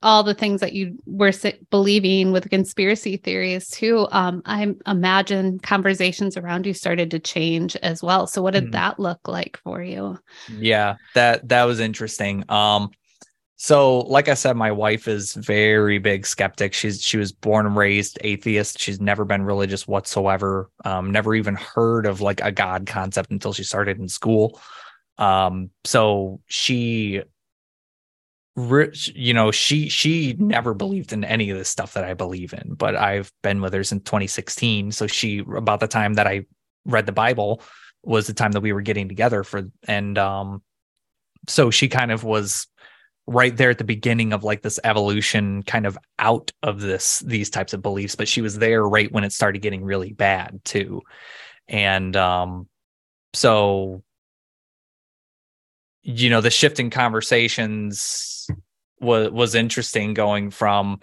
all 0.03 0.23
the 0.23 0.33
things 0.33 0.61
that 0.61 0.73
you 0.73 0.97
were 1.05 1.31
believing 1.69 2.31
with 2.31 2.49
conspiracy 2.49 3.17
theories 3.17 3.69
too, 3.69 4.07
um, 4.11 4.41
I 4.45 4.75
imagine 4.85 5.59
conversations 5.59 6.37
around 6.37 6.65
you 6.65 6.73
started 6.73 7.09
to 7.11 7.19
change 7.19 7.75
as 7.77 8.03
well. 8.03 8.27
So, 8.27 8.41
what 8.41 8.53
did 8.53 8.65
mm. 8.65 8.71
that 8.73 8.99
look 8.99 9.27
like 9.27 9.57
for 9.63 9.81
you? 9.81 10.19
Yeah, 10.49 10.95
that 11.15 11.47
that 11.49 11.63
was 11.63 11.79
interesting. 11.79 12.43
Um, 12.49 12.91
so, 13.55 13.99
like 13.99 14.27
I 14.27 14.33
said, 14.33 14.57
my 14.57 14.71
wife 14.73 15.07
is 15.07 15.35
very 15.35 15.97
big 15.97 16.25
skeptic. 16.25 16.73
She's 16.73 17.01
she 17.01 17.17
was 17.17 17.31
born 17.31 17.65
and 17.65 17.77
raised 17.77 18.17
atheist. 18.21 18.79
She's 18.79 18.99
never 18.99 19.23
been 19.23 19.43
religious 19.43 19.87
whatsoever. 19.87 20.69
Um, 20.83 21.11
never 21.11 21.33
even 21.33 21.55
heard 21.55 22.05
of 22.05 22.19
like 22.19 22.41
a 22.41 22.51
God 22.51 22.85
concept 22.85 23.31
until 23.31 23.53
she 23.53 23.63
started 23.63 23.99
in 23.99 24.09
school. 24.09 24.59
Um, 25.17 25.69
so 25.85 26.41
she 26.47 27.21
you 28.55 29.33
know 29.33 29.49
she 29.49 29.89
she 29.89 30.35
never 30.37 30.73
believed 30.75 31.11
in 31.11 31.23
any 31.23 31.49
of 31.49 31.57
the 31.57 31.65
stuff 31.65 31.93
that 31.93 32.03
i 32.03 32.13
believe 32.13 32.53
in 32.53 32.75
but 32.75 32.95
i've 32.95 33.31
been 33.41 33.61
with 33.61 33.73
her 33.73 33.83
since 33.83 34.03
2016 34.03 34.91
so 34.91 35.07
she 35.07 35.39
about 35.55 35.79
the 35.79 35.87
time 35.87 36.13
that 36.13 36.27
i 36.27 36.45
read 36.85 37.07
the 37.07 37.11
bible 37.11 37.61
was 38.03 38.27
the 38.27 38.33
time 38.33 38.51
that 38.51 38.61
we 38.61 38.71
were 38.71 38.81
getting 38.81 39.07
together 39.07 39.43
for 39.43 39.63
and 39.87 40.19
um 40.19 40.61
so 41.47 41.71
she 41.71 41.87
kind 41.87 42.11
of 42.11 42.23
was 42.23 42.67
right 43.25 43.55
there 43.55 43.69
at 43.69 43.77
the 43.77 43.83
beginning 43.83 44.33
of 44.33 44.43
like 44.43 44.61
this 44.61 44.79
evolution 44.83 45.63
kind 45.63 45.85
of 45.85 45.97
out 46.19 46.51
of 46.61 46.81
this 46.81 47.19
these 47.19 47.49
types 47.49 47.73
of 47.73 47.81
beliefs 47.81 48.15
but 48.15 48.27
she 48.27 48.41
was 48.41 48.57
there 48.59 48.83
right 48.87 49.11
when 49.11 49.23
it 49.23 49.31
started 49.31 49.61
getting 49.61 49.83
really 49.83 50.11
bad 50.11 50.59
too. 50.65 51.01
And 51.67 52.15
um 52.17 52.67
so 53.33 54.03
you 56.01 56.29
know 56.29 56.41
the 56.41 56.51
shifting 56.51 56.89
conversations 56.89 58.32
was 59.03 59.31
was 59.31 59.55
interesting 59.55 60.13
going 60.13 60.51
from 60.51 60.99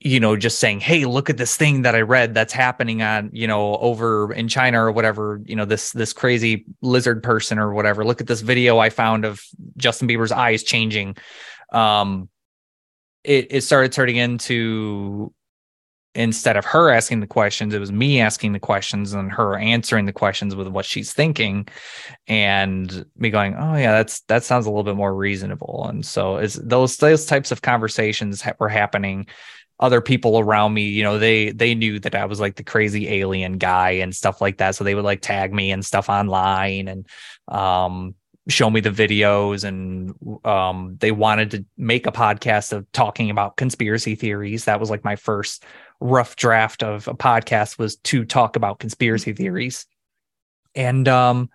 you 0.00 0.20
know, 0.20 0.36
just 0.36 0.60
saying, 0.60 0.78
"Hey, 0.78 1.06
look 1.06 1.28
at 1.28 1.38
this 1.38 1.56
thing 1.56 1.82
that 1.82 1.96
I 1.96 2.02
read 2.02 2.32
that's 2.32 2.52
happening 2.52 3.02
on, 3.02 3.30
you 3.32 3.48
know, 3.48 3.76
over 3.78 4.32
in 4.32 4.46
China 4.46 4.84
or 4.84 4.92
whatever, 4.92 5.40
you 5.44 5.56
know, 5.56 5.64
this 5.64 5.90
this 5.90 6.12
crazy 6.12 6.66
lizard 6.82 7.22
person 7.22 7.58
or 7.58 7.74
whatever. 7.74 8.04
Look 8.04 8.20
at 8.20 8.28
this 8.28 8.40
video 8.40 8.78
I 8.78 8.90
found 8.90 9.24
of 9.24 9.42
Justin 9.76 10.08
Bieber's 10.08 10.32
eyes 10.32 10.62
changing." 10.62 11.16
Um 11.72 12.28
it 13.24 13.48
it 13.50 13.60
started 13.62 13.92
turning 13.92 14.16
into 14.16 15.32
instead 16.18 16.56
of 16.56 16.64
her 16.64 16.90
asking 16.90 17.20
the 17.20 17.26
questions, 17.26 17.72
it 17.72 17.78
was 17.78 17.92
me 17.92 18.20
asking 18.20 18.52
the 18.52 18.58
questions 18.58 19.12
and 19.14 19.30
her 19.30 19.56
answering 19.56 20.04
the 20.04 20.12
questions 20.12 20.56
with 20.56 20.66
what 20.66 20.84
she's 20.84 21.12
thinking 21.12 21.68
and 22.26 23.06
me 23.16 23.30
going, 23.30 23.54
"Oh 23.54 23.76
yeah, 23.76 23.92
that's 23.92 24.20
that 24.22 24.42
sounds 24.42 24.66
a 24.66 24.70
little 24.70 24.82
bit 24.82 24.96
more 24.96 25.14
reasonable." 25.14 25.86
And 25.88 26.04
so 26.04 26.38
is 26.38 26.54
those 26.54 26.96
those 26.96 27.24
types 27.24 27.52
of 27.52 27.62
conversations 27.62 28.42
were 28.58 28.68
happening 28.68 29.28
other 29.80 30.00
people 30.00 30.40
around 30.40 30.74
me, 30.74 30.88
you 30.88 31.04
know, 31.04 31.18
they 31.18 31.52
they 31.52 31.74
knew 31.74 32.00
that 32.00 32.16
I 32.16 32.24
was 32.24 32.40
like 32.40 32.56
the 32.56 32.64
crazy 32.64 33.08
alien 33.08 33.58
guy 33.58 33.90
and 33.90 34.14
stuff 34.14 34.40
like 34.40 34.58
that. 34.58 34.74
So 34.74 34.82
they 34.82 34.96
would 34.96 35.04
like 35.04 35.20
tag 35.20 35.52
me 35.52 35.70
and 35.70 35.86
stuff 35.86 36.08
online 36.08 36.88
and 36.88 37.06
um 37.46 38.16
show 38.48 38.70
me 38.70 38.80
the 38.80 38.90
videos 38.90 39.62
and 39.64 40.14
um 40.44 40.96
they 40.98 41.12
wanted 41.12 41.50
to 41.52 41.64
make 41.76 42.06
a 42.06 42.12
podcast 42.12 42.72
of 42.72 42.90
talking 42.90 43.30
about 43.30 43.56
conspiracy 43.56 44.16
theories. 44.16 44.64
That 44.64 44.80
was 44.80 44.90
like 44.90 45.04
my 45.04 45.14
first 45.14 45.64
rough 46.00 46.36
draft 46.36 46.82
of 46.82 47.08
a 47.08 47.14
podcast 47.14 47.78
was 47.78 47.96
to 47.96 48.24
talk 48.24 48.56
about 48.56 48.78
conspiracy 48.78 49.32
theories. 49.32 49.86
And 50.74 51.08
um 51.08 51.50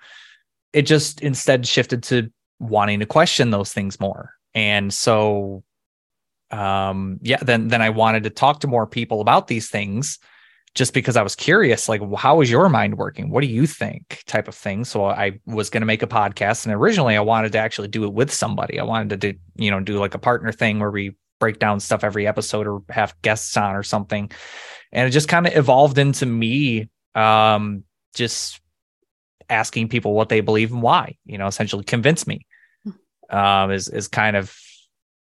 it 0.74 0.84
just 0.84 1.22
instead 1.22 1.68
shifted 1.68 2.04
to 2.04 2.32
wanting 2.60 3.00
to 3.00 3.06
question 3.06 3.52
those 3.52 3.72
things 3.72 4.00
more. 4.00 4.34
And 4.54 4.94
so 4.94 5.64
um, 6.54 7.20
yeah, 7.24 7.38
then 7.42 7.70
then 7.70 7.82
I 7.82 7.90
wanted 7.90 8.24
to 8.24 8.30
talk 8.30 8.60
to 8.60 8.68
more 8.68 8.86
people 8.86 9.22
about 9.22 9.48
these 9.48 9.70
things 9.70 10.20
just 10.76 10.94
because 10.94 11.16
I 11.16 11.22
was 11.22 11.36
curious, 11.36 11.88
like, 11.88 12.02
how 12.16 12.42
is 12.42 12.50
your 12.50 12.68
mind 12.70 12.98
working? 12.98 13.30
What 13.30 13.42
do 13.42 13.48
you 13.48 13.68
think? 13.68 14.24
Type 14.26 14.48
of 14.48 14.56
thing. 14.56 14.86
So 14.86 15.06
I 15.06 15.40
was 15.46 15.70
going 15.70 15.82
to 15.82 15.88
make 15.88 16.04
a 16.04 16.08
podcast, 16.08 16.66
and 16.66 16.74
originally 16.74 17.16
I 17.16 17.22
wanted 17.22 17.52
to 17.54 17.60
actually 17.60 17.88
do 17.88 18.04
it 18.06 18.14
with 18.14 18.32
somebody. 18.32 18.80
I 18.80 18.84
wanted 18.84 19.10
to 19.10 19.18
do, 19.18 19.40
you 19.56 19.72
know, 19.72 19.80
do 19.80 19.98
like 19.98 20.14
a 20.14 20.20
partner 20.20 20.52
thing 20.52 20.80
where 20.80 20.92
we 20.92 21.16
break 21.44 21.60
down 21.60 21.82
stuff 21.82 22.06
every 22.06 22.26
episode 22.26 22.68
or 22.68 22.84
have 22.88 23.22
guests 23.22 23.58
on 23.58 23.76
or 23.76 23.84
something. 23.84 24.32
And 24.94 25.06
it 25.06 25.12
just 25.12 25.28
kind 25.28 25.46
of 25.46 25.54
evolved 25.58 25.98
into 25.98 26.26
me 26.26 26.90
um, 27.16 27.84
just 28.16 28.62
asking 29.50 29.90
people 29.90 30.14
what 30.14 30.30
they 30.30 30.40
believe 30.40 30.72
and 30.72 30.82
why, 30.82 31.18
you 31.26 31.38
know, 31.38 31.48
essentially 31.48 31.84
convince 31.84 32.26
me. 32.26 32.46
Hmm. 32.86 33.38
Um, 33.38 33.72
is 33.72 33.90
is 33.90 34.08
kind 34.08 34.38
of 34.38 34.56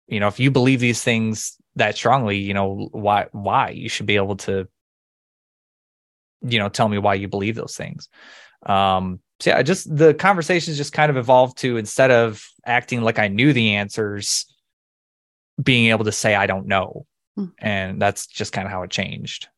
you 0.07 0.21
know 0.21 0.29
if 0.29 0.39
you 0.39 0.53
believe 0.53 0.79
these 0.79 1.03
things 1.03 1.57
that 1.77 1.97
strongly 1.97 2.37
you 2.39 2.55
know 2.55 2.89
why 2.93 3.27
why 3.33 3.71
you 3.71 3.89
should 3.89 4.07
be 4.07 4.17
able 4.17 4.37
to 4.37 4.69
you 6.43 6.59
know 6.59 6.69
tell 6.69 6.89
me 6.89 6.99
why 6.99 7.15
you 7.15 7.29
believe 7.29 7.55
those 7.55 7.77
things 7.77 8.09
um 8.67 9.21
so 9.41 9.51
yeah 9.51 9.63
just 9.63 9.95
the 9.97 10.13
conversations 10.13 10.77
just 10.77 10.93
kind 10.93 11.11
of 11.11 11.17
evolved 11.17 11.57
to 11.57 11.79
instead 11.79 12.11
of 12.11 12.45
acting 12.67 13.01
like 13.03 13.19
i 13.19 13.29
knew 13.29 13.53
the 13.53 13.77
answers 13.77 14.52
being 15.61 15.91
able 15.91 16.05
to 16.05 16.13
say 16.13 16.35
i 16.35 16.47
don't 16.47 16.67
know. 16.67 17.07
Mm. 17.39 17.53
and 17.59 18.03
that's 18.03 18.27
just 18.27 18.53
kind 18.53 18.67
of 18.67 18.73
how 18.73 18.83
it 18.83 18.91
changed. 18.91 19.49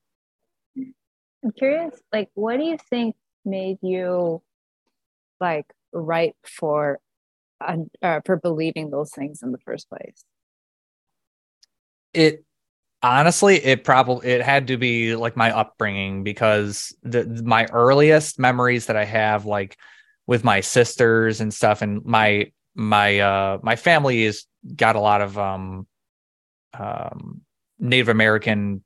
I'm 0.76 1.52
curious 1.56 2.00
like 2.12 2.30
what 2.34 2.56
do 2.56 2.64
you 2.64 2.78
think 2.88 3.16
made 3.44 3.78
you 3.82 4.42
like 5.40 5.66
right 5.92 6.36
for 6.44 7.00
uh, 7.60 8.20
for 8.24 8.36
believing 8.36 8.90
those 8.90 9.10
things 9.10 9.42
in 9.42 9.50
the 9.50 9.58
first 9.58 9.88
place? 9.88 10.24
It 12.12 12.44
honestly 13.02 13.56
it 13.56 13.84
probably 13.84 14.28
it 14.28 14.40
had 14.40 14.68
to 14.68 14.78
be 14.78 15.14
like 15.16 15.36
my 15.36 15.50
upbringing 15.50 16.22
because 16.22 16.94
the 17.02 17.24
my 17.44 17.66
earliest 17.66 18.38
memories 18.38 18.86
that 18.86 18.96
i 18.96 19.04
have 19.04 19.44
like 19.44 19.76
with 20.26 20.42
my 20.42 20.62
sisters 20.62 21.42
and 21.42 21.52
stuff 21.52 21.82
and 21.82 22.02
my 22.06 22.50
my 22.74 23.18
uh 23.18 23.58
my 23.62 23.76
family 23.76 24.24
is 24.24 24.44
got 24.76 24.96
a 24.96 25.00
lot 25.00 25.20
of 25.20 25.38
um 25.38 25.86
um 26.78 27.40
native 27.78 28.08
american 28.08 28.82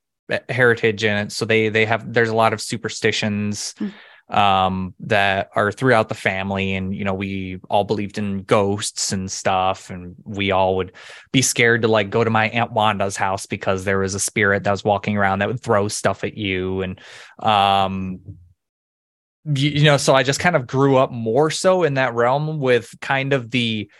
heritage 0.49 1.05
in 1.05 1.17
it 1.17 1.33
so 1.33 1.45
they 1.45 1.69
they 1.69 1.87
have 1.87 2.13
there's 2.13 2.29
a 2.29 2.37
lot 2.37 2.53
of 2.53 2.61
superstitions 2.61 3.75
mm-hmm 3.79 3.89
um, 4.31 4.95
that 5.01 5.51
are 5.55 5.73
throughout 5.73 6.09
the 6.09 6.15
family. 6.15 6.75
And, 6.75 6.95
you 6.95 7.05
know, 7.05 7.15
we 7.15 7.61
all 7.71 7.85
believed 7.85 8.19
in 8.19 8.43
ghosts 8.43 9.13
and 9.13 9.31
stuff. 9.31 9.91
And 9.91 10.15
we 10.25 10.51
all 10.51 10.77
would 10.77 10.93
be 11.33 11.43
scared 11.43 11.83
to 11.83 11.89
like 11.89 12.11
go 12.11 12.25
to 12.25 12.31
my 12.31 12.49
Aunt 12.51 12.73
Wanda's 12.73 13.17
house 13.17 13.47
because 13.47 13.85
there 13.85 13.99
was 13.99 14.15
a 14.15 14.21
spirit 14.21 14.65
that 14.65 14.71
was 14.71 14.85
walking 14.85 15.17
around 15.17 15.39
that 15.39 15.49
would 15.49 15.63
throw 15.63 15.89
stuff 15.89 16.25
at 16.25 16.37
you. 16.37 16.83
And, 16.83 17.01
um, 17.39 18.21
you, 19.55 19.71
you 19.71 19.85
know, 19.85 19.97
so 19.97 20.15
I 20.15 20.23
just 20.23 20.41
kind 20.41 20.57
of 20.57 20.67
grew 20.67 20.97
up 20.97 21.11
more 21.11 21.51
so 21.51 21.83
in 21.83 21.95
that 21.95 22.15
realm 22.15 22.61
with 22.61 22.95
kind 23.01 23.33
of 23.33 23.51
the, 23.51 23.91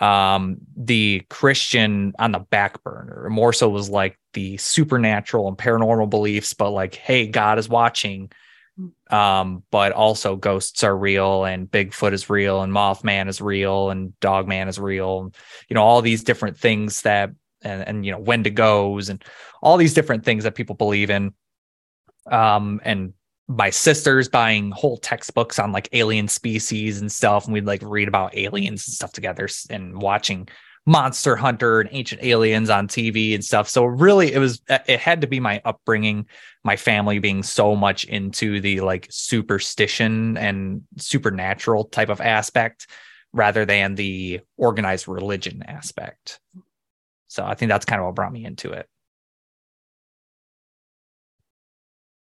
um 0.00 0.58
the 0.76 1.24
christian 1.28 2.12
on 2.20 2.30
the 2.30 2.38
back 2.38 2.80
burner 2.84 3.26
more 3.30 3.52
so 3.52 3.68
was 3.68 3.90
like 3.90 4.16
the 4.32 4.56
supernatural 4.58 5.48
and 5.48 5.58
paranormal 5.58 6.08
beliefs 6.08 6.54
but 6.54 6.70
like 6.70 6.94
hey 6.94 7.26
god 7.26 7.58
is 7.58 7.68
watching 7.68 8.30
Um, 9.10 9.64
but 9.70 9.92
also 9.92 10.36
ghosts 10.36 10.84
are 10.84 10.96
real 10.96 11.44
and 11.44 11.68
Bigfoot 11.68 12.12
is 12.12 12.30
real 12.30 12.62
and 12.62 12.72
Mothman 12.72 13.28
is 13.28 13.40
real 13.40 13.90
and 13.90 14.18
Dogman 14.20 14.68
is 14.68 14.78
real. 14.78 15.32
You 15.68 15.74
know, 15.74 15.82
all 15.82 16.00
these 16.02 16.22
different 16.22 16.58
things 16.58 17.02
that 17.02 17.30
and, 17.62 17.88
and 17.88 18.06
you 18.06 18.12
know, 18.12 18.20
Wendigos 18.20 19.10
and 19.10 19.24
all 19.62 19.78
these 19.78 19.94
different 19.94 20.24
things 20.24 20.44
that 20.44 20.54
people 20.54 20.76
believe 20.76 21.10
in. 21.10 21.32
Um, 22.30 22.80
and 22.84 23.14
my 23.48 23.70
sisters 23.70 24.28
buying 24.28 24.70
whole 24.70 24.98
textbooks 24.98 25.58
on 25.58 25.72
like 25.72 25.88
alien 25.92 26.28
species 26.28 27.00
and 27.00 27.10
stuff, 27.10 27.46
and 27.46 27.54
we'd 27.54 27.64
like 27.64 27.82
read 27.82 28.06
about 28.06 28.36
aliens 28.36 28.86
and 28.86 28.94
stuff 28.94 29.12
together 29.12 29.48
and 29.70 30.00
watching 30.00 30.46
Monster 30.84 31.34
Hunter 31.34 31.80
and 31.80 31.88
Ancient 31.92 32.22
Aliens 32.22 32.70
on 32.70 32.88
TV 32.88 33.34
and 33.34 33.44
stuff. 33.44 33.68
So 33.68 33.84
really, 33.84 34.32
it 34.32 34.38
was 34.38 34.60
uh, 34.68 34.78
it 34.86 35.00
had 35.00 35.22
to 35.22 35.26
be 35.26 35.40
my 35.40 35.62
upbringing, 35.64 36.26
my 36.62 36.76
family 36.76 37.18
being 37.18 37.42
so 37.42 37.74
much 37.74 38.04
into 38.04 38.60
the 38.60 38.80
like 38.80 39.06
superstition 39.10 40.36
and 40.36 40.82
supernatural 40.98 41.84
type 41.84 42.10
of 42.10 42.20
aspect 42.20 42.86
rather 43.32 43.64
than 43.64 43.94
the 43.94 44.40
organized 44.56 45.08
religion 45.08 45.62
aspect. 45.66 46.40
So 47.28 47.44
I 47.44 47.54
think 47.54 47.70
that's 47.70 47.84
kind 47.84 48.00
of 48.00 48.06
what 48.06 48.14
brought 48.14 48.32
me 48.32 48.44
into 48.44 48.72
it. 48.72 48.88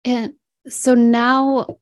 And 0.03 0.33
so 0.67 0.93
now 0.93 1.77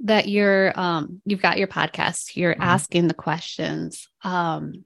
that 0.00 0.28
you're 0.28 0.78
um 0.78 1.20
you've 1.24 1.42
got 1.42 1.58
your 1.58 1.68
podcast, 1.68 2.36
you're 2.36 2.54
mm-hmm. 2.54 2.62
asking 2.62 3.08
the 3.08 3.14
questions. 3.14 4.08
Um 4.24 4.84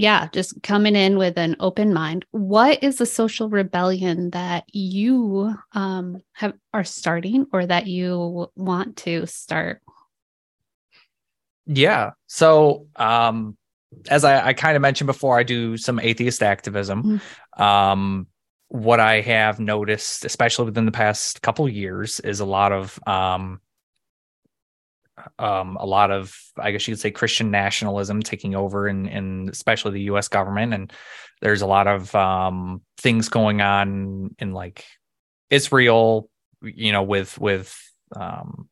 yeah, 0.00 0.28
just 0.32 0.62
coming 0.62 0.96
in 0.96 1.18
with 1.18 1.36
an 1.36 1.56
open 1.60 1.92
mind. 1.92 2.24
What 2.30 2.82
is 2.82 2.96
the 2.96 3.04
social 3.04 3.50
rebellion 3.50 4.30
that 4.30 4.64
you 4.72 5.54
um, 5.72 6.22
have 6.32 6.54
are 6.72 6.84
starting 6.84 7.44
or 7.52 7.66
that 7.66 7.86
you 7.86 8.50
want 8.56 8.96
to 8.98 9.26
start? 9.26 9.82
Yeah. 11.66 12.12
So, 12.28 12.86
um, 12.96 13.58
as 14.08 14.24
I, 14.24 14.46
I 14.46 14.52
kind 14.54 14.74
of 14.74 14.80
mentioned 14.80 15.06
before, 15.06 15.38
I 15.38 15.42
do 15.42 15.76
some 15.76 16.00
atheist 16.00 16.42
activism. 16.42 17.20
Mm-hmm. 17.58 17.62
Um, 17.62 18.26
what 18.70 19.00
I 19.00 19.20
have 19.20 19.58
noticed, 19.58 20.24
especially 20.24 20.66
within 20.66 20.86
the 20.86 20.92
past 20.92 21.42
couple 21.42 21.68
years, 21.68 22.20
is 22.20 22.38
a 22.38 22.44
lot 22.44 22.70
of 22.72 22.98
um, 23.06 23.60
um, 25.38 25.76
a 25.78 25.84
lot 25.84 26.10
of, 26.10 26.34
I 26.56 26.70
guess 26.70 26.86
you 26.86 26.94
could 26.94 27.00
say, 27.00 27.10
Christian 27.10 27.50
nationalism 27.50 28.22
taking 28.22 28.54
over, 28.54 28.88
in, 28.88 29.06
in 29.06 29.48
especially 29.50 29.92
the 29.92 30.02
U.S. 30.02 30.28
government. 30.28 30.72
And 30.72 30.92
there's 31.42 31.62
a 31.62 31.66
lot 31.66 31.88
of 31.88 32.14
um, 32.14 32.82
things 32.96 33.28
going 33.28 33.60
on 33.60 34.34
in 34.38 34.52
like 34.52 34.84
Israel, 35.50 36.30
you 36.62 36.92
know, 36.92 37.02
with 37.02 37.38
with 37.38 37.76
um, 38.14 38.68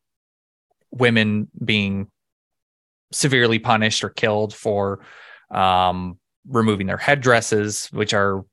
women 0.91 1.49
being 1.63 2.07
severely 3.11 3.59
punished 3.59 4.03
or 4.03 4.09
killed 4.09 4.53
for 4.53 5.01
um, 5.51 6.17
removing 6.47 6.87
their 6.87 6.97
headdresses, 6.97 7.87
which 7.87 8.13
are, 8.13 8.45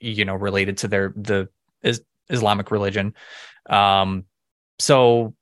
you 0.00 0.24
know, 0.24 0.34
related 0.34 0.78
to 0.78 0.88
their 0.88 1.12
the 1.16 1.48
is, 1.82 2.02
Islamic 2.28 2.70
religion. 2.70 3.14
Um, 3.68 4.24
so 4.78 5.34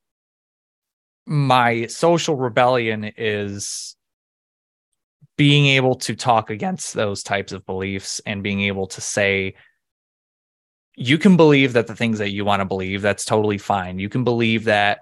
my 1.26 1.86
social 1.86 2.36
rebellion 2.36 3.10
is 3.16 3.96
being 5.36 5.66
able 5.66 5.96
to 5.96 6.14
talk 6.14 6.50
against 6.50 6.94
those 6.94 7.22
types 7.22 7.52
of 7.52 7.66
beliefs 7.66 8.20
and 8.26 8.42
being 8.42 8.60
able 8.62 8.86
to 8.86 9.00
say 9.00 9.54
you 10.96 11.18
can 11.18 11.36
believe 11.36 11.72
that 11.72 11.88
the 11.88 11.96
things 11.96 12.18
that 12.18 12.30
you 12.30 12.44
want 12.44 12.60
to 12.60 12.66
believe 12.66 13.02
that's 13.02 13.24
totally 13.24 13.58
fine 13.58 13.98
you 13.98 14.08
can 14.08 14.22
believe 14.22 14.64
that 14.64 15.00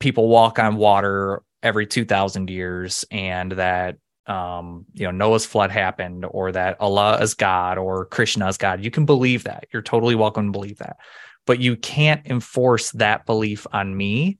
people 0.00 0.28
walk 0.28 0.58
on 0.58 0.76
water 0.76 1.42
every 1.62 1.86
2000 1.86 2.48
years 2.48 3.04
and 3.10 3.52
that 3.52 3.96
um, 4.28 4.84
you 4.92 5.04
know 5.04 5.10
Noah's 5.10 5.46
flood 5.46 5.70
happened 5.70 6.26
or 6.28 6.52
that 6.52 6.80
Allah 6.80 7.18
is 7.20 7.34
God 7.34 7.78
or 7.78 8.06
Krishna 8.06 8.48
is 8.48 8.58
God. 8.58 8.84
You 8.84 8.90
can 8.90 9.06
believe 9.06 9.44
that. 9.44 9.66
You're 9.72 9.82
totally 9.82 10.14
welcome 10.14 10.46
to 10.46 10.52
believe 10.52 10.78
that. 10.78 10.98
But 11.46 11.60
you 11.60 11.76
can't 11.76 12.26
enforce 12.26 12.90
that 12.92 13.24
belief 13.24 13.66
on 13.72 13.96
me 13.96 14.38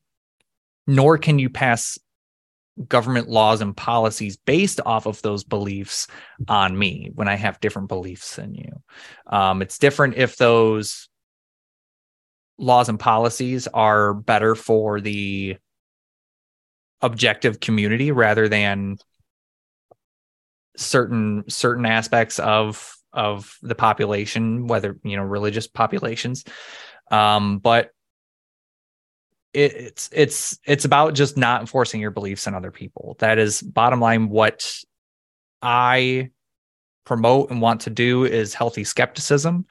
nor 0.89 1.19
can 1.19 1.39
you 1.39 1.51
pass 1.51 1.99
government 2.89 3.29
laws 3.29 3.61
and 3.61 3.77
policies 3.77 4.39
based 4.39 4.81
off 4.87 5.07
of 5.07 5.21
those 5.21 5.45
beliefs 5.45 6.07
on 6.49 6.77
me 6.77 7.11
when 7.15 7.29
I 7.29 7.35
have 7.35 7.61
different 7.61 7.89
beliefs 7.89 8.37
than 8.37 8.55
you. 8.55 8.83
Um, 9.27 9.61
it's 9.61 9.79
different 9.79 10.17
if 10.17 10.37
those 10.37 11.09
laws 12.57 12.89
and 12.89 12.99
policies 12.99 13.69
are 13.69 14.15
better 14.15 14.55
for 14.55 15.01
the 15.01 15.59
objective 17.03 17.61
community 17.61 18.11
rather 18.11 18.49
than 18.49 18.97
certain 20.79 21.45
certain 21.49 21.87
aspects 21.87 22.39
of 22.39 22.95
of 23.13 23.57
the 23.63 23.75
population 23.75 24.67
whether 24.67 24.99
you 25.03 25.17
know 25.17 25.23
religious 25.23 25.67
populations 25.67 26.45
um 27.11 27.59
but 27.59 27.91
it, 29.55 29.75
it's 29.75 30.11
it's 30.13 30.59
it's 30.67 30.85
about 30.85 31.15
just 31.15 31.37
not 31.37 31.61
enforcing 31.61 32.01
your 32.01 32.11
beliefs 32.11 32.47
on 32.47 32.55
other 32.55 32.71
people. 32.71 33.17
That 33.19 33.39
is 33.39 33.63
bottom 33.63 34.01
line. 34.01 34.29
What 34.29 34.73
I 35.63 36.31
promote 37.05 37.51
and 37.51 37.61
want 37.61 37.83
to 37.83 37.91
do 37.91 38.25
is 38.25 38.55
healthy 38.55 38.85
skepticism, 38.85 39.67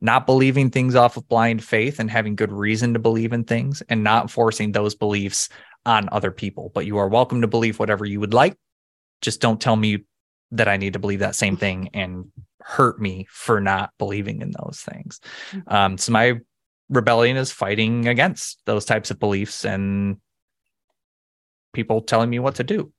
not 0.00 0.26
believing 0.26 0.70
things 0.70 0.94
off 0.94 1.16
of 1.16 1.28
blind 1.28 1.62
faith 1.62 1.98
and 1.98 2.10
having 2.10 2.36
good 2.36 2.52
reason 2.52 2.94
to 2.94 2.98
believe 2.98 3.32
in 3.32 3.44
things, 3.44 3.82
and 3.88 4.02
not 4.02 4.30
forcing 4.30 4.72
those 4.72 4.94
beliefs 4.94 5.48
on 5.84 6.08
other 6.10 6.30
people. 6.30 6.70
But 6.74 6.86
you 6.86 6.98
are 6.98 7.08
welcome 7.08 7.42
to 7.42 7.48
believe 7.48 7.78
whatever 7.78 8.04
you 8.04 8.20
would 8.20 8.34
like. 8.34 8.56
Just 9.20 9.40
don't 9.40 9.60
tell 9.60 9.76
me 9.76 10.04
that 10.52 10.68
I 10.68 10.76
need 10.76 10.94
to 10.94 10.98
believe 10.98 11.20
that 11.20 11.34
same 11.34 11.56
thing 11.56 11.90
and 11.94 12.26
hurt 12.60 13.00
me 13.00 13.26
for 13.30 13.60
not 13.60 13.90
believing 13.98 14.42
in 14.42 14.50
those 14.50 14.80
things. 14.80 15.20
Mm-hmm. 15.52 15.74
Um, 15.74 15.98
so 15.98 16.12
my 16.12 16.34
rebellion 16.90 17.36
is 17.36 17.52
fighting 17.52 18.08
against 18.08 18.60
those 18.66 18.84
types 18.84 19.10
of 19.10 19.18
beliefs 19.18 19.64
and 19.64 20.18
people 21.72 22.00
telling 22.00 22.30
me 22.30 22.38
what 22.38 22.56
to 22.56 22.64
do. 22.64 22.92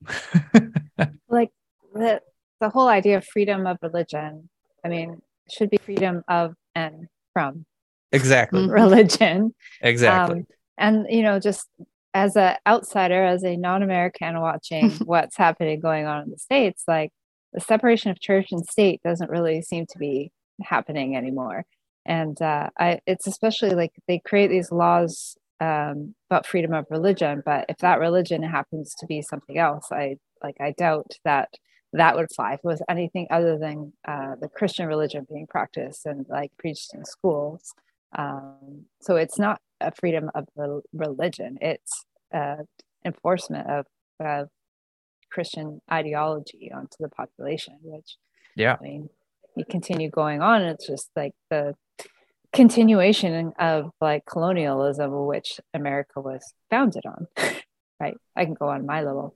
like 1.30 1.52
the 1.94 2.22
the 2.60 2.70
whole 2.70 2.88
idea 2.88 3.18
of 3.18 3.26
freedom 3.26 3.66
of 3.66 3.78
religion. 3.82 4.50
I 4.84 4.90
mean, 4.90 5.22
should 5.50 5.70
be 5.70 5.78
freedom 5.78 6.24
of 6.28 6.54
and 6.76 7.08
from 7.34 7.66
exactly 8.12 8.68
religion. 8.70 9.54
Exactly. 9.82 10.40
Um, 10.40 10.48
and 10.78 11.06
you 11.10 11.24
know, 11.24 11.40
just 11.40 11.68
as 12.14 12.36
an 12.36 12.56
outsider, 12.66 13.24
as 13.24 13.44
a 13.44 13.56
non-American 13.56 14.40
watching 14.40 14.92
what's 15.06 15.38
happening 15.38 15.80
going 15.80 16.06
on 16.06 16.24
in 16.24 16.30
the 16.32 16.38
states, 16.38 16.84
like 16.88 17.12
the 17.54 17.62
separation 17.62 18.12
of 18.12 18.20
church 18.20 18.48
and 18.52 18.66
state 18.66 19.02
doesn't 19.04 19.30
really 19.32 19.62
seem 19.62 19.86
to 19.88 20.00
be 20.00 20.32
happening 20.64 21.16
anymore. 21.16 21.66
And 22.06 22.42
uh, 22.42 22.70
I, 22.80 23.00
it's 23.08 23.28
especially 23.28 23.72
like 23.72 23.92
they 24.08 24.20
create 24.20 24.50
these 24.50 24.72
laws 24.72 25.38
um, 25.62 26.16
about 26.30 26.48
freedom 26.48 26.74
of 26.74 26.86
religion 26.90 27.44
but 27.46 27.66
if 27.70 27.80
that 27.80 28.00
religion 28.00 28.44
happens 28.44 28.96
to 28.96 29.06
be 29.06 29.22
something 29.22 29.58
else 29.58 29.88
i 29.92 30.16
like 30.44 30.56
i 30.62 30.72
doubt 30.78 31.12
that 31.26 31.50
that 31.94 32.16
would 32.16 32.32
fly 32.36 32.54
if 32.54 32.60
it 32.64 32.68
was 32.68 32.82
anything 32.90 33.28
other 33.32 33.58
than 33.58 33.94
uh, 34.08 34.36
the 34.42 34.50
christian 34.50 34.88
religion 34.88 35.28
being 35.30 35.48
practiced 35.48 36.06
and 36.06 36.26
like 36.30 36.52
preached 36.60 36.94
in 36.94 37.06
schools. 37.06 37.74
Um, 38.18 38.86
so 39.02 39.16
it's 39.18 39.40
not 39.40 39.62
a 39.82 39.92
freedom 39.92 40.32
of 40.36 40.48
re- 40.56 40.82
religion. 40.94 41.58
It's 41.62 42.06
uh, 42.34 42.58
enforcement 43.06 43.70
of, 43.70 43.86
of 44.20 44.50
christian 45.32 45.82
ideology 45.92 46.72
onto 46.74 46.98
the 47.00 47.10
population 47.10 47.76
which 47.82 48.18
yeah. 48.56 48.76
I 48.80 48.84
mean 48.84 49.10
you 49.56 49.66
continue 49.66 50.10
going 50.10 50.42
on 50.42 50.62
it's 50.62 50.88
just 50.88 51.10
like 51.16 51.34
the 51.50 51.76
continuation 52.52 53.54
of 53.60 53.92
like 54.02 54.26
colonialism 54.26 55.26
which 55.26 55.60
america 55.74 56.20
was 56.20 56.54
founded 56.70 57.04
on. 57.06 57.28
Right. 58.02 58.16
I 58.34 58.46
can 58.46 58.54
go 58.54 58.70
on 58.70 58.86
my 58.86 59.04
little 59.04 59.36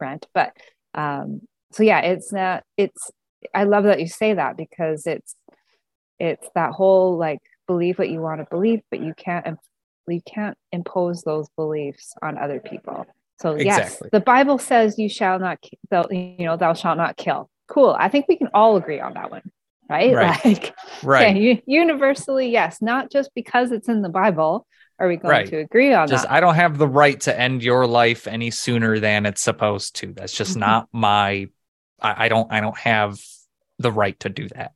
rant 0.00 0.26
but 0.34 0.56
um 0.94 1.42
so 1.70 1.84
yeah 1.84 2.00
it's 2.00 2.32
not 2.32 2.64
it's 2.76 3.12
i 3.54 3.62
love 3.62 3.84
that 3.84 4.00
you 4.00 4.08
say 4.08 4.34
that 4.34 4.56
because 4.56 5.06
it's 5.06 5.36
it's 6.18 6.48
that 6.56 6.72
whole 6.72 7.16
like 7.16 7.38
believe 7.66 7.98
what 7.98 8.08
you 8.08 8.20
want 8.20 8.40
to 8.40 8.46
believe 8.50 8.80
but 8.90 9.00
you 9.00 9.14
can't 9.16 9.58
you 10.08 10.20
can't 10.26 10.56
impose 10.72 11.22
those 11.22 11.48
beliefs 11.56 12.14
on 12.22 12.38
other 12.38 12.60
people 12.60 13.06
so 13.40 13.54
yes 13.56 14.02
the 14.12 14.20
bible 14.20 14.58
says 14.58 14.98
you 14.98 15.08
shall 15.08 15.38
not 15.38 15.58
you 16.10 16.36
know 16.44 16.56
thou 16.56 16.72
shalt 16.72 16.96
not 16.96 17.16
kill 17.16 17.50
cool 17.68 17.96
i 17.98 18.08
think 18.08 18.26
we 18.28 18.36
can 18.36 18.48
all 18.54 18.76
agree 18.76 19.00
on 19.00 19.14
that 19.14 19.30
one 19.30 19.42
right? 19.88 20.14
Right. 20.14 20.40
Like, 20.44 20.74
right. 21.02 21.36
Okay, 21.36 21.62
universally, 21.66 22.50
yes, 22.50 22.80
not 22.80 23.10
just 23.10 23.30
because 23.34 23.72
it's 23.72 23.88
in 23.88 24.02
the 24.02 24.08
Bible 24.08 24.66
are 24.98 25.08
we 25.08 25.16
going 25.16 25.30
right. 25.30 25.46
to 25.48 25.58
agree 25.58 25.92
on 25.92 26.08
just, 26.08 26.24
that. 26.24 26.32
I 26.32 26.40
don't 26.40 26.54
have 26.54 26.78
the 26.78 26.88
right 26.88 27.20
to 27.22 27.38
end 27.38 27.62
your 27.62 27.86
life 27.86 28.26
any 28.26 28.50
sooner 28.50 28.98
than 28.98 29.26
it's 29.26 29.42
supposed 29.42 29.96
to. 29.96 30.12
That's 30.12 30.32
just 30.32 30.52
mm-hmm. 30.52 30.60
not 30.60 30.88
my. 30.92 31.48
I, 32.00 32.26
I 32.26 32.28
don't. 32.28 32.50
I 32.50 32.60
don't 32.60 32.78
have 32.78 33.20
the 33.78 33.92
right 33.92 34.18
to 34.20 34.28
do 34.28 34.48
that. 34.48 34.72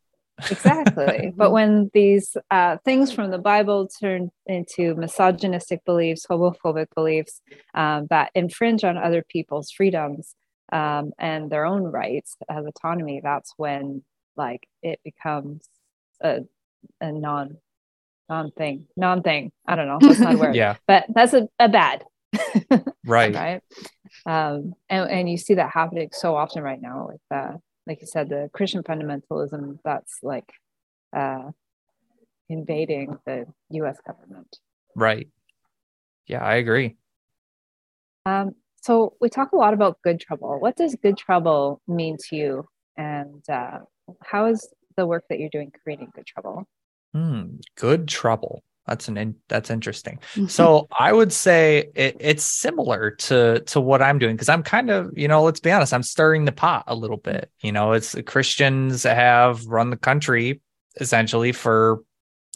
Exactly. 0.51 1.33
but 1.37 1.53
when 1.53 1.91
these 1.93 2.37
uh, 2.51 2.77
things 2.85 3.13
from 3.13 3.31
the 3.31 3.39
Bible 3.39 3.89
turn 3.89 4.31
into 4.47 4.95
misogynistic 4.95 5.85
beliefs, 5.85 6.27
homophobic 6.29 6.87
beliefs 6.95 7.41
um, 7.75 8.07
that 8.11 8.31
infringe 8.35 8.85
on 8.85 8.97
other 8.97 9.25
people's 9.29 9.71
freedoms 9.71 10.35
um, 10.73 11.13
and 11.19 11.51
their 11.51 11.65
own 11.65 11.83
rights 11.85 12.37
as 12.49 12.65
autonomy, 12.65 13.21
that's 13.23 13.53
when 13.57 14.03
like 14.37 14.67
it 14.83 15.01
becomes 15.05 15.69
a, 16.23 16.41
a 17.01 17.13
non 17.13 17.59
non 18.29 18.51
thing, 18.53 18.87
non 18.97 19.23
thing. 19.23 19.53
I 19.67 19.77
don't 19.77 19.89
know. 19.89 19.99
That's 20.01 20.21
not 20.21 20.35
a 20.35 20.39
word. 20.39 20.55
yeah. 20.55 20.77
But 20.87 21.07
that's 21.09 21.35
a, 21.35 21.49
a 21.59 21.69
bad. 21.69 22.05
right. 23.05 23.35
Right. 23.35 23.61
Um, 24.25 24.75
and, 24.89 25.11
and 25.11 25.31
you 25.31 25.37
see 25.37 25.55
that 25.55 25.71
happening 25.71 26.11
so 26.13 26.37
often 26.37 26.63
right 26.63 26.81
now 26.81 27.09
with 27.11 27.21
uh, 27.31 27.57
like 27.87 28.01
you 28.01 28.07
said, 28.07 28.29
the 28.29 28.51
Christian 28.53 28.83
fundamentalism 28.83 29.79
that's 29.85 30.19
like 30.23 30.51
uh, 31.17 31.51
invading 32.49 33.19
the 33.27 33.47
U.S. 33.71 33.99
government. 34.07 34.59
Right. 34.95 35.29
Yeah, 36.27 36.45
I 36.45 36.57
agree. 36.57 36.97
Um, 38.27 38.53
so 38.83 39.15
we 39.21 39.29
talk 39.29 39.53
a 39.53 39.57
lot 39.57 39.75
about 39.75 39.99
good 40.03 40.21
trouble. 40.21 40.59
What 40.61 40.77
does 40.77 40.97
good 41.03 41.17
trouble 41.17 41.81
mean 41.87 42.17
to 42.29 42.37
you, 42.37 42.67
and 42.97 43.43
uh, 43.49 43.81
how 44.23 44.47
is 44.47 44.73
the 44.97 45.07
work 45.07 45.25
that 45.29 45.39
you're 45.39 45.51
doing 45.51 45.73
creating 45.83 46.11
good 46.15 46.27
trouble? 46.27 46.67
Hmm, 47.13 47.57
good 47.77 48.07
trouble. 48.09 48.63
That's 48.91 49.07
an 49.07 49.17
in, 49.17 49.37
that's 49.49 49.71
interesting. 49.71 50.19
Mm-hmm. 50.35 50.49
So 50.49 50.89
I 50.99 51.13
would 51.13 51.33
say 51.33 51.91
it, 51.95 52.17
it's 52.19 52.43
similar 52.43 53.13
to 53.13 53.61
to 53.61 53.81
what 53.81 54.03
I'm 54.03 54.19
doing 54.19 54.35
because 54.35 54.49
I'm 54.49 54.65
kind 54.65 54.91
of 54.91 55.17
you 55.17 55.29
know 55.29 55.45
let's 55.45 55.61
be 55.61 55.71
honest 55.71 55.95
I'm 55.95 56.03
stirring 56.03 56.45
the 56.45 56.53
pot 56.53 56.85
a 56.89 56.97
little 56.97 57.17
bit. 57.17 57.53
You 57.61 57.71
know, 57.71 57.93
it's 57.93 58.17
Christians 58.27 59.05
have 59.05 59.65
run 59.67 59.91
the 59.91 59.97
country 59.97 60.61
essentially 61.01 61.53
for 61.53 62.03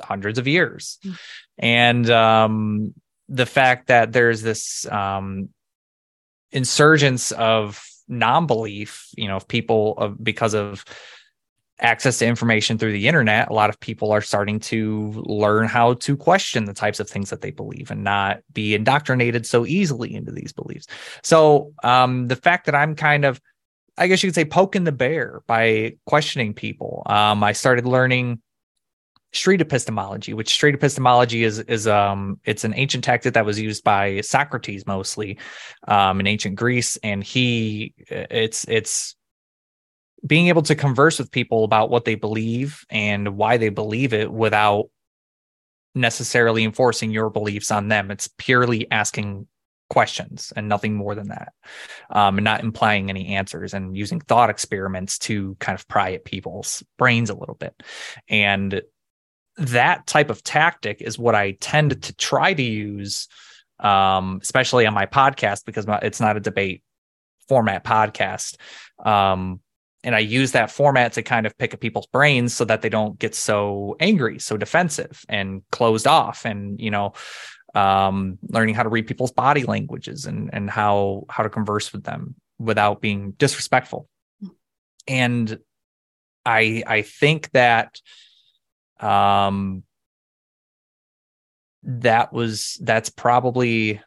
hundreds 0.02 0.40
of 0.40 0.48
years, 0.48 0.98
mm-hmm. 1.04 1.14
and 1.58 2.10
um, 2.10 2.94
the 3.28 3.46
fact 3.46 3.86
that 3.86 4.12
there's 4.12 4.42
this 4.42 4.90
um, 4.90 5.50
insurgence 6.50 7.30
of 7.30 7.80
non-belief, 8.08 9.08
you 9.16 9.28
know, 9.28 9.36
of 9.36 9.46
people 9.46 9.96
of 9.98 10.22
because 10.22 10.54
of 10.54 10.84
access 11.80 12.18
to 12.18 12.26
information 12.26 12.78
through 12.78 12.92
the 12.92 13.08
internet, 13.08 13.50
a 13.50 13.52
lot 13.52 13.70
of 13.70 13.80
people 13.80 14.12
are 14.12 14.20
starting 14.20 14.60
to 14.60 15.10
learn 15.26 15.66
how 15.66 15.94
to 15.94 16.16
question 16.16 16.64
the 16.64 16.72
types 16.72 17.00
of 17.00 17.08
things 17.08 17.30
that 17.30 17.40
they 17.40 17.50
believe 17.50 17.90
and 17.90 18.04
not 18.04 18.40
be 18.52 18.74
indoctrinated 18.74 19.44
so 19.44 19.66
easily 19.66 20.14
into 20.14 20.30
these 20.30 20.52
beliefs. 20.52 20.86
So, 21.22 21.72
um, 21.82 22.28
the 22.28 22.36
fact 22.36 22.66
that 22.66 22.74
I'm 22.74 22.94
kind 22.94 23.24
of, 23.24 23.40
I 23.98 24.06
guess 24.06 24.22
you 24.22 24.28
could 24.28 24.34
say, 24.34 24.44
poking 24.44 24.84
the 24.84 24.92
bear 24.92 25.42
by 25.46 25.96
questioning 26.06 26.54
people. 26.54 27.02
Um, 27.06 27.42
I 27.42 27.52
started 27.52 27.86
learning 27.86 28.40
street 29.32 29.60
epistemology, 29.60 30.32
which 30.32 30.50
street 30.50 30.74
epistemology 30.74 31.42
is 31.42 31.58
is 31.60 31.86
um 31.86 32.38
it's 32.44 32.64
an 32.64 32.72
ancient 32.76 33.04
tactic 33.04 33.34
that 33.34 33.44
was 33.44 33.60
used 33.60 33.82
by 33.82 34.20
Socrates 34.20 34.86
mostly 34.86 35.38
um 35.88 36.20
in 36.20 36.26
ancient 36.26 36.54
Greece 36.54 36.96
and 37.02 37.22
he 37.22 37.94
it's 38.08 38.64
it's 38.68 39.16
being 40.26 40.48
able 40.48 40.62
to 40.62 40.74
converse 40.74 41.18
with 41.18 41.30
people 41.30 41.64
about 41.64 41.90
what 41.90 42.04
they 42.04 42.14
believe 42.14 42.84
and 42.90 43.36
why 43.36 43.56
they 43.56 43.68
believe 43.68 44.12
it 44.12 44.32
without 44.32 44.86
necessarily 45.94 46.64
enforcing 46.64 47.10
your 47.10 47.30
beliefs 47.30 47.70
on 47.70 47.88
them. 47.88 48.10
It's 48.10 48.28
purely 48.38 48.90
asking 48.90 49.46
questions 49.90 50.52
and 50.56 50.68
nothing 50.68 50.94
more 50.94 51.14
than 51.14 51.28
that, 51.28 51.52
um, 52.10 52.38
and 52.38 52.44
not 52.44 52.62
implying 52.62 53.10
any 53.10 53.34
answers 53.34 53.74
and 53.74 53.96
using 53.96 54.20
thought 54.20 54.50
experiments 54.50 55.18
to 55.18 55.56
kind 55.60 55.78
of 55.78 55.86
pry 55.88 56.12
at 56.12 56.24
people's 56.24 56.82
brains 56.98 57.30
a 57.30 57.34
little 57.34 57.54
bit. 57.54 57.74
And 58.28 58.82
that 59.56 60.06
type 60.06 60.30
of 60.30 60.42
tactic 60.42 61.00
is 61.00 61.18
what 61.18 61.34
I 61.34 61.52
tend 61.52 62.02
to 62.02 62.14
try 62.16 62.54
to 62.54 62.62
use, 62.62 63.28
um, 63.78 64.40
especially 64.42 64.86
on 64.86 64.94
my 64.94 65.06
podcast 65.06 65.64
because 65.64 65.86
it's 66.02 66.20
not 66.20 66.36
a 66.36 66.40
debate 66.40 66.82
format 67.48 67.84
podcast. 67.84 68.56
Um, 69.04 69.60
and 70.04 70.14
I 70.14 70.20
use 70.20 70.52
that 70.52 70.70
format 70.70 71.14
to 71.14 71.22
kind 71.22 71.46
of 71.46 71.56
pick 71.58 71.74
at 71.74 71.80
people's 71.80 72.06
brains 72.06 72.54
so 72.54 72.64
that 72.66 72.82
they 72.82 72.88
don't 72.88 73.18
get 73.18 73.34
so 73.34 73.96
angry, 73.98 74.38
so 74.38 74.56
defensive 74.56 75.24
and 75.28 75.62
closed 75.72 76.06
off, 76.06 76.44
and 76.44 76.78
you 76.78 76.90
know, 76.90 77.14
um, 77.74 78.38
learning 78.48 78.74
how 78.74 78.82
to 78.82 78.88
read 78.88 79.06
people's 79.06 79.32
body 79.32 79.64
languages 79.64 80.26
and 80.26 80.50
and 80.52 80.70
how 80.70 81.24
how 81.28 81.42
to 81.42 81.50
converse 81.50 81.92
with 81.92 82.04
them 82.04 82.34
without 82.58 83.00
being 83.00 83.32
disrespectful. 83.32 84.08
And 85.08 85.58
I 86.44 86.84
I 86.86 87.02
think 87.02 87.50
that 87.52 88.00
um 89.00 89.82
that 91.82 92.32
was 92.32 92.78
that's 92.82 93.10
probably 93.10 94.00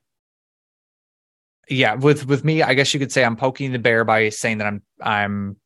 yeah 1.70 1.96
with 1.96 2.26
with 2.26 2.44
me 2.44 2.64
i 2.64 2.74
guess 2.74 2.94
you 2.94 3.00
could 3.00 3.12
say 3.12 3.24
i'm 3.24 3.36
poking 3.36 3.72
the 3.72 3.80
bear 3.80 4.04
by 4.04 4.30
saying 4.30 4.58
that 4.58 4.68
i'm 4.68 4.82
i'm 5.02 5.58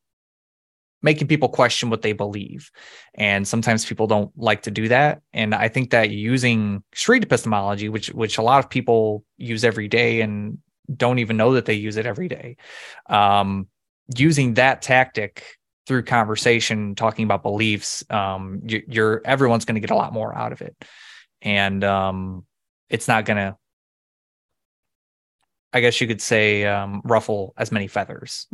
making 1.02 1.28
people 1.28 1.50
question 1.50 1.90
what 1.90 2.02
they 2.02 2.14
believe. 2.14 2.72
And 3.16 3.48
sometimes 3.48 3.86
people 3.86 4.08
don't 4.08 4.32
like 4.38 4.64
to 4.64 4.72
do 4.72 4.88
that. 4.90 5.22
And 5.34 5.56
I 5.56 5.68
think 5.68 5.92
that 5.92 6.12
using 6.12 6.84
street 6.94 7.24
epistemology, 7.24 7.90
which 7.90 8.08
which 8.10 8.38
a 8.38 8.44
lot 8.44 8.64
of 8.64 8.70
people 8.70 9.24
use 9.38 9.64
every 9.64 9.88
day 9.88 10.22
and 10.22 10.60
don't 10.96 11.20
even 11.20 11.38
know 11.38 11.54
that 11.54 11.66
they 11.66 11.74
use 11.74 11.98
it 11.98 12.06
every 12.06 12.28
day, 12.28 12.58
um, 13.10 13.68
using 14.16 14.56
that 14.56 14.82
tactic 14.82 15.58
through 15.88 16.04
conversation, 16.04 16.96
talking 16.96 17.26
about 17.26 17.44
beliefs, 17.44 18.04
um, 18.10 18.62
you, 18.66 18.84
you're 18.88 19.22
everyone's 19.26 19.66
going 19.66 19.76
to 19.76 19.82
get 19.82 19.92
a 19.92 19.96
lot 19.96 20.14
more 20.14 20.36
out 20.36 20.52
of 20.52 20.62
it, 20.62 20.76
and 21.42 21.84
um, 21.84 22.46
it's 22.90 23.08
not 23.08 23.26
going 23.26 23.38
to. 23.38 23.58
I 25.74 25.80
guess 25.80 26.02
you 26.02 26.08
could 26.08 26.22
say 26.22 26.66
um, 26.66 27.02
ruffle 27.06 27.54
as 27.58 27.72
many 27.72 27.88
feathers. 27.88 28.48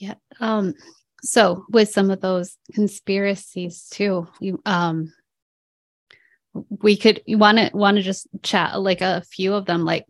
Yeah. 0.00 0.14
Um, 0.40 0.74
so 1.22 1.64
with 1.68 1.90
some 1.90 2.10
of 2.10 2.20
those 2.20 2.56
conspiracies 2.74 3.86
too, 3.90 4.26
you 4.40 4.60
um 4.66 5.12
we 6.82 6.96
could 6.96 7.22
you 7.26 7.38
want 7.38 7.58
to 7.58 7.70
want 7.74 7.96
to 7.98 8.02
just 8.02 8.26
chat 8.42 8.80
like 8.80 9.02
a 9.02 9.22
few 9.30 9.54
of 9.54 9.66
them 9.66 9.84
like 9.84 10.06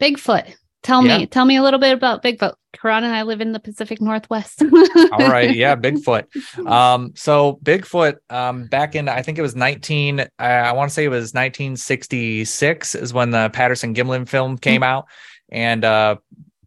Bigfoot. 0.00 0.54
Tell 0.82 1.04
yeah. 1.04 1.18
me, 1.18 1.26
tell 1.26 1.44
me 1.44 1.56
a 1.56 1.62
little 1.62 1.80
bit 1.80 1.92
about 1.92 2.22
Bigfoot. 2.22 2.54
Caron 2.72 3.02
and 3.02 3.14
I 3.14 3.22
live 3.22 3.40
in 3.40 3.50
the 3.50 3.58
Pacific 3.58 4.00
Northwest. 4.00 4.62
All 5.12 5.18
right, 5.18 5.54
yeah, 5.54 5.74
Bigfoot. 5.74 6.26
Um, 6.66 7.12
so 7.16 7.58
Bigfoot, 7.64 8.18
um, 8.30 8.66
back 8.66 8.94
in 8.94 9.08
I 9.08 9.22
think 9.22 9.38
it 9.38 9.42
was 9.42 9.56
19, 9.56 10.20
uh, 10.20 10.26
I 10.38 10.72
want 10.72 10.90
to 10.90 10.94
say 10.94 11.04
it 11.04 11.08
was 11.08 11.34
1966 11.34 12.94
is 12.94 13.12
when 13.12 13.30
the 13.30 13.50
Patterson 13.52 13.94
Gimlin 13.94 14.28
film 14.28 14.56
came 14.56 14.82
mm-hmm. 14.82 14.84
out, 14.84 15.06
and 15.48 15.84
uh, 15.84 16.16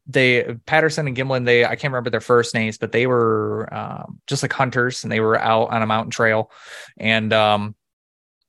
they 0.09 0.55
Patterson 0.65 1.07
and 1.07 1.15
Gimlin, 1.15 1.45
they 1.45 1.63
I 1.63 1.75
can't 1.75 1.93
remember 1.93 2.09
their 2.09 2.19
first 2.19 2.53
names, 2.55 2.77
but 2.77 2.91
they 2.91 3.05
were 3.05 3.71
um, 3.71 4.19
just 4.27 4.43
like 4.43 4.51
hunters 4.51 5.03
and 5.03 5.11
they 5.11 5.19
were 5.19 5.39
out 5.39 5.69
on 5.69 5.81
a 5.81 5.85
mountain 5.85 6.11
trail, 6.11 6.51
and 6.97 7.31
um, 7.31 7.75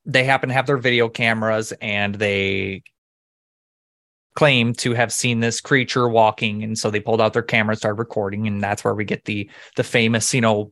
they 0.07 0.25
happened 0.25 0.51
to 0.51 0.55
have 0.55 0.67
their 0.67 0.79
video 0.79 1.09
cameras 1.09 1.73
and 1.81 2.15
they 2.15 2.83
claim 4.35 4.73
to 4.73 4.95
have 4.95 5.13
seen 5.13 5.41
this 5.41 5.61
creature 5.61 6.09
walking, 6.09 6.63
and 6.65 6.79
so 6.79 6.91
they 6.91 7.01
pulled 7.01 7.21
out 7.21 7.35
their 7.35 7.43
camera, 7.43 7.73
and 7.73 7.79
started 7.79 7.99
recording, 7.99 8.47
and 8.47 8.63
that's 8.63 8.83
where 8.83 8.95
we 8.95 9.05
get 9.05 9.27
the 9.27 9.51
the 9.77 9.85
famous, 9.85 10.33
you 10.33 10.41
know, 10.41 10.71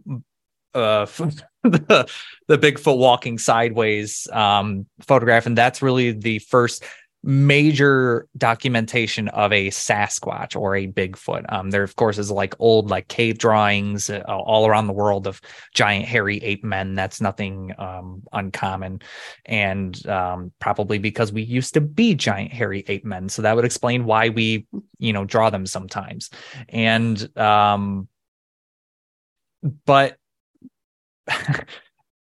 uh, 0.75 1.05
the 1.65 2.11
the 2.47 2.59
Bigfoot 2.59 2.97
walking 2.97 3.37
sideways 3.37 4.27
um, 4.33 4.87
photograph, 5.01 5.45
and 5.45 5.59
that's 5.59 5.83
really 5.83 6.13
the 6.13 6.39
first 6.39 6.83
major 7.25 8.29
documentation 8.37 9.29
of 9.29 9.53
a 9.53 9.69
Sasquatch 9.69 10.55
or 10.55 10.77
a 10.77 10.87
Bigfoot. 10.87 11.45
Um, 11.49 11.71
there, 11.71 11.83
of 11.83 11.97
course, 11.97 12.17
is 12.17 12.31
like 12.31 12.55
old 12.59 12.91
like 12.91 13.09
cave 13.09 13.39
drawings 13.39 14.09
uh, 14.09 14.23
all 14.27 14.67
around 14.67 14.87
the 14.87 14.93
world 14.93 15.27
of 15.27 15.41
giant 15.75 16.05
hairy 16.05 16.39
ape 16.39 16.63
men. 16.63 16.95
That's 16.95 17.21
nothing 17.21 17.75
um, 17.79 18.23
uncommon, 18.33 19.01
and 19.45 20.07
um, 20.07 20.53
probably 20.61 20.99
because 20.99 21.33
we 21.33 21.43
used 21.43 21.75
to 21.75 21.81
be 21.81 22.15
giant 22.15 22.53
hairy 22.53 22.85
ape 22.87 23.05
men, 23.05 23.29
so 23.29 23.43
that 23.43 23.57
would 23.57 23.65
explain 23.65 24.05
why 24.05 24.29
we, 24.29 24.67
you 24.99 25.13
know, 25.13 25.25
draw 25.25 25.51
them 25.51 25.67
sometimes. 25.67 26.31
And 26.69 27.37
um, 27.37 28.09
but 29.85 30.17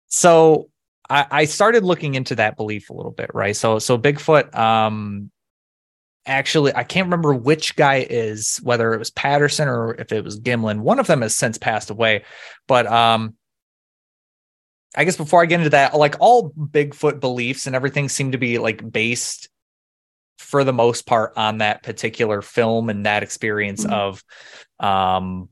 so 0.08 0.70
I, 1.10 1.26
I 1.30 1.44
started 1.46 1.84
looking 1.84 2.14
into 2.14 2.34
that 2.36 2.56
belief 2.56 2.90
a 2.90 2.92
little 2.92 3.12
bit, 3.12 3.30
right? 3.34 3.56
So 3.56 3.78
so 3.78 3.98
Bigfoot, 3.98 4.54
um, 4.54 5.30
actually 6.26 6.74
I 6.74 6.84
can't 6.84 7.06
remember 7.06 7.34
which 7.34 7.76
guy 7.76 8.06
is, 8.08 8.58
whether 8.62 8.92
it 8.94 8.98
was 8.98 9.10
Patterson 9.10 9.68
or 9.68 9.94
if 9.94 10.12
it 10.12 10.24
was 10.24 10.40
Gimlin. 10.40 10.80
One 10.80 10.98
of 10.98 11.06
them 11.06 11.22
has 11.22 11.34
since 11.34 11.58
passed 11.58 11.90
away, 11.90 12.24
but 12.66 12.86
um, 12.86 13.34
I 14.96 15.04
guess 15.04 15.16
before 15.16 15.42
I 15.42 15.46
get 15.46 15.60
into 15.60 15.70
that, 15.70 15.94
like 15.94 16.16
all 16.20 16.50
Bigfoot 16.50 17.20
beliefs 17.20 17.66
and 17.66 17.76
everything 17.76 18.08
seem 18.08 18.32
to 18.32 18.38
be 18.38 18.58
like 18.58 18.90
based 18.90 19.48
for 20.38 20.64
the 20.64 20.72
most 20.72 21.06
part 21.06 21.32
on 21.36 21.58
that 21.58 21.82
particular 21.82 22.42
film 22.42 22.88
and 22.88 23.06
that 23.06 23.22
experience 23.22 23.84
mm-hmm. 23.84 23.92
of 23.92 24.24
um 24.80 25.48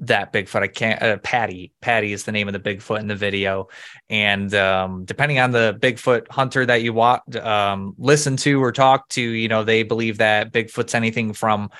that 0.00 0.32
Bigfoot. 0.32 0.62
I 0.62 0.68
can't. 0.68 1.02
Uh, 1.02 1.16
Patty. 1.18 1.72
Patty 1.80 2.12
is 2.12 2.24
the 2.24 2.32
name 2.32 2.48
of 2.48 2.52
the 2.52 2.60
Bigfoot 2.60 3.00
in 3.00 3.08
the 3.08 3.16
video, 3.16 3.68
and 4.08 4.54
um, 4.54 5.04
depending 5.04 5.38
on 5.38 5.50
the 5.50 5.76
Bigfoot 5.80 6.28
hunter 6.30 6.64
that 6.64 6.82
you 6.82 6.92
watch, 6.92 7.36
um, 7.36 7.94
listen 7.98 8.36
to 8.38 8.62
or 8.62 8.72
talk 8.72 9.08
to, 9.10 9.20
you 9.20 9.48
know, 9.48 9.64
they 9.64 9.82
believe 9.82 10.18
that 10.18 10.52
Bigfoot's 10.52 10.94
anything 10.94 11.32
from 11.32 11.70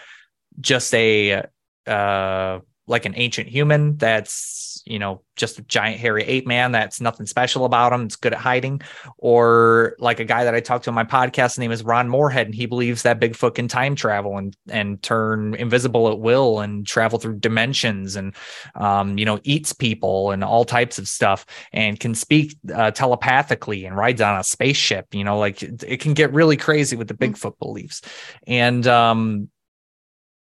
just 0.61 0.93
a 0.95 1.45
uh, 1.87 2.59
like 2.87 3.05
an 3.05 3.15
ancient 3.17 3.49
human 3.49 3.97
that's 3.97 4.68
you 4.89 4.99
know 4.99 5.23
just 5.37 5.59
a 5.59 5.63
giant 5.63 6.01
hairy 6.01 6.25
ape 6.25 6.47
man 6.47 6.73
that's 6.73 7.01
nothing 7.01 7.27
special 7.27 7.65
about 7.65 7.93
him 7.93 8.05
it's 8.05 8.17
good 8.17 8.33
at 8.33 8.41
hiding 8.41 8.81
or 9.19 9.95
like 9.99 10.19
a 10.19 10.25
guy 10.25 10.45
that 10.45 10.55
i 10.55 10.61
talked 10.61 10.85
to 10.85 10.91
on 10.91 10.95
my 10.95 11.05
podcast 11.05 11.51
his 11.51 11.59
name 11.59 11.71
is 11.71 11.85
ron 11.85 12.09
morehead 12.09 12.47
and 12.47 12.55
he 12.55 12.67
believes 12.67 13.03
that 13.03 13.21
bigfoot 13.21 13.55
can 13.55 13.69
time 13.69 13.95
travel 13.95 14.37
and 14.37 14.57
and 14.69 15.03
turn 15.03 15.55
invisible 15.55 16.09
at 16.09 16.19
will 16.19 16.61
and 16.61 16.87
travel 16.87 17.19
through 17.19 17.37
dimensions 17.37 18.17
and 18.17 18.35
um, 18.75 19.19
you 19.19 19.25
know 19.25 19.39
eats 19.45 19.73
people 19.73 20.31
and 20.31 20.43
all 20.43 20.65
types 20.65 20.99
of 20.99 21.07
stuff 21.07 21.45
and 21.73 22.01
can 22.01 22.15
speak 22.15 22.57
uh, 22.75 22.91
telepathically 22.91 23.85
and 23.85 23.97
rides 23.97 24.21
on 24.21 24.39
a 24.39 24.45
spaceship 24.45 25.07
you 25.15 25.25
know 25.25 25.39
like 25.39 25.63
it, 25.63 25.85
it 25.87 26.01
can 26.01 26.15
get 26.15 26.33
really 26.33 26.57
crazy 26.57 26.97
with 26.97 27.09
the 27.09 27.15
hmm. 27.15 27.25
bigfoot 27.25 27.59
beliefs 27.59 28.01
and 28.47 28.87
um 28.87 29.49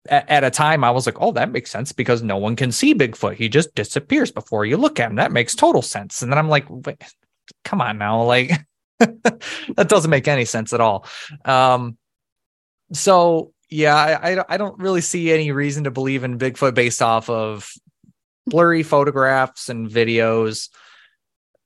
at, 0.08 0.44
a 0.44 0.50
time 0.50 0.84
I 0.84 0.90
was 0.90 1.06
like, 1.06 1.20
oh, 1.20 1.32
that 1.32 1.50
makes 1.50 1.70
sense 1.70 1.92
because 1.92 2.22
no 2.22 2.36
one 2.36 2.56
can 2.56 2.72
see 2.72 2.94
Bigfoot. 2.94 3.36
He 3.36 3.48
just 3.48 3.74
disappears 3.74 4.30
before 4.30 4.66
you 4.66 4.76
look 4.76 5.00
at 5.00 5.10
him. 5.10 5.16
That 5.16 5.32
makes 5.32 5.54
total 5.54 5.82
sense. 5.82 6.22
And 6.22 6.30
then 6.30 6.38
I'm 6.38 6.48
like, 6.48 6.66
come 7.64 7.80
on 7.80 7.98
now, 7.98 8.22
like 8.24 8.52
that 8.98 9.88
doesn't 9.88 10.10
make 10.10 10.28
any 10.28 10.44
sense 10.44 10.72
at 10.72 10.80
all. 10.80 11.06
Um, 11.44 11.96
so 12.92 13.52
yeah, 13.70 13.96
I, 13.96 14.32
I, 14.32 14.44
I 14.50 14.56
don't 14.56 14.78
really 14.78 15.00
see 15.00 15.32
any 15.32 15.50
reason 15.52 15.84
to 15.84 15.90
believe 15.90 16.24
in 16.24 16.38
Bigfoot 16.38 16.74
based 16.74 17.02
off 17.02 17.28
of 17.30 17.70
blurry 18.46 18.82
photographs 18.82 19.68
and 19.68 19.88
videos 19.88 20.68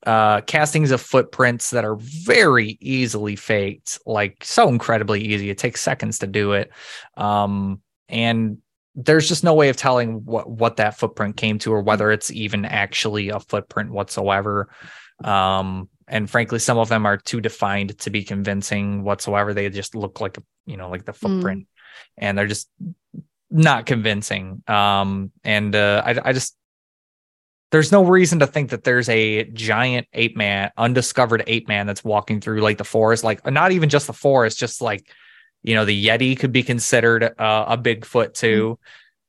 uh 0.07 0.41
castings 0.43 0.93
of 0.93 1.01
footprints 1.01 1.71
that 1.71 1.85
are 1.85 1.97
very 1.97 2.79
easily 2.81 3.35
faked 3.35 3.99
like 4.07 4.45
so 4.45 4.69
incredibly 4.69 5.21
easy 5.21 5.51
it 5.51 5.59
takes 5.59 5.81
seconds 5.81 6.21
to 6.21 6.29
do 6.29 6.53
it 6.53 6.71
um 7.17 7.83
and 8.09 8.59
there's 8.95 9.29
just 9.29 9.45
no 9.45 9.55
way 9.55 9.69
of 9.69 9.77
telling 9.77 10.25
what 10.25 10.51
what 10.51 10.77
that 10.77 10.99
footprint 10.99 11.37
came 11.37 11.59
to 11.59 11.73
or 11.73 11.81
whether 11.81 12.11
it's 12.11 12.31
even 12.33 12.65
actually 12.65 13.29
a 13.29 13.39
footprint 13.39 13.91
whatsoever 13.91 14.69
um 15.25 15.89
and 16.09 16.29
frankly 16.29 16.59
some 16.59 16.79
of 16.79 16.89
them 16.89 17.07
are 17.07 17.17
too 17.17 17.41
defined 17.41 17.97
to 17.99 18.11
be 18.11 18.25
convincing 18.25 19.05
whatsoever 19.05 19.55
they 19.55 19.69
just 19.71 19.95
look 19.95 20.21
like 20.21 20.37
you 20.67 20.77
know 20.77 20.91
like 20.91 21.05
the 21.05 21.13
hmm. 21.13 21.19
footprint 21.19 21.63
mm. 21.63 21.67
and 22.19 22.37
they're 22.37 22.47
just 22.47 22.69
not 23.51 23.87
convincing 23.87 24.63
um 24.67 25.31
and 25.45 25.75
uh 25.77 26.03
I, 26.05 26.31
I 26.31 26.33
just 26.33 26.57
there's 27.71 27.93
no 27.93 28.03
reason 28.03 28.39
to 28.39 28.47
think 28.47 28.71
that 28.71 28.85
there's 28.85 29.09
a 29.09 29.45
giant 29.45 30.07
ape 30.13 30.37
man 30.37 30.71
undiscovered 30.77 31.45
ape 31.47 31.69
man 31.69 31.87
that's 31.87 32.05
walking 32.05 32.41
through 32.41 32.61
like 32.61 32.79
the 32.79 32.85
forest 32.85 33.23
like 33.23 33.45
not 33.47 33.73
even 33.73 33.89
just 33.89 34.07
the 34.07 34.13
forest 34.13 34.59
just 34.59 34.81
like 34.81 35.13
you 35.69 35.75
know 35.75 35.85
the 35.85 36.07
yeti 36.07 36.39
could 36.39 36.53
be 36.53 36.63
considered 36.63 37.23
uh, 37.23 37.65
a 37.69 37.77
bigfoot 37.77 38.33
too. 38.33 38.79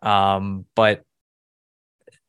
Mm-hmm. 0.04 0.08
um, 0.08 0.66
but 0.76 1.04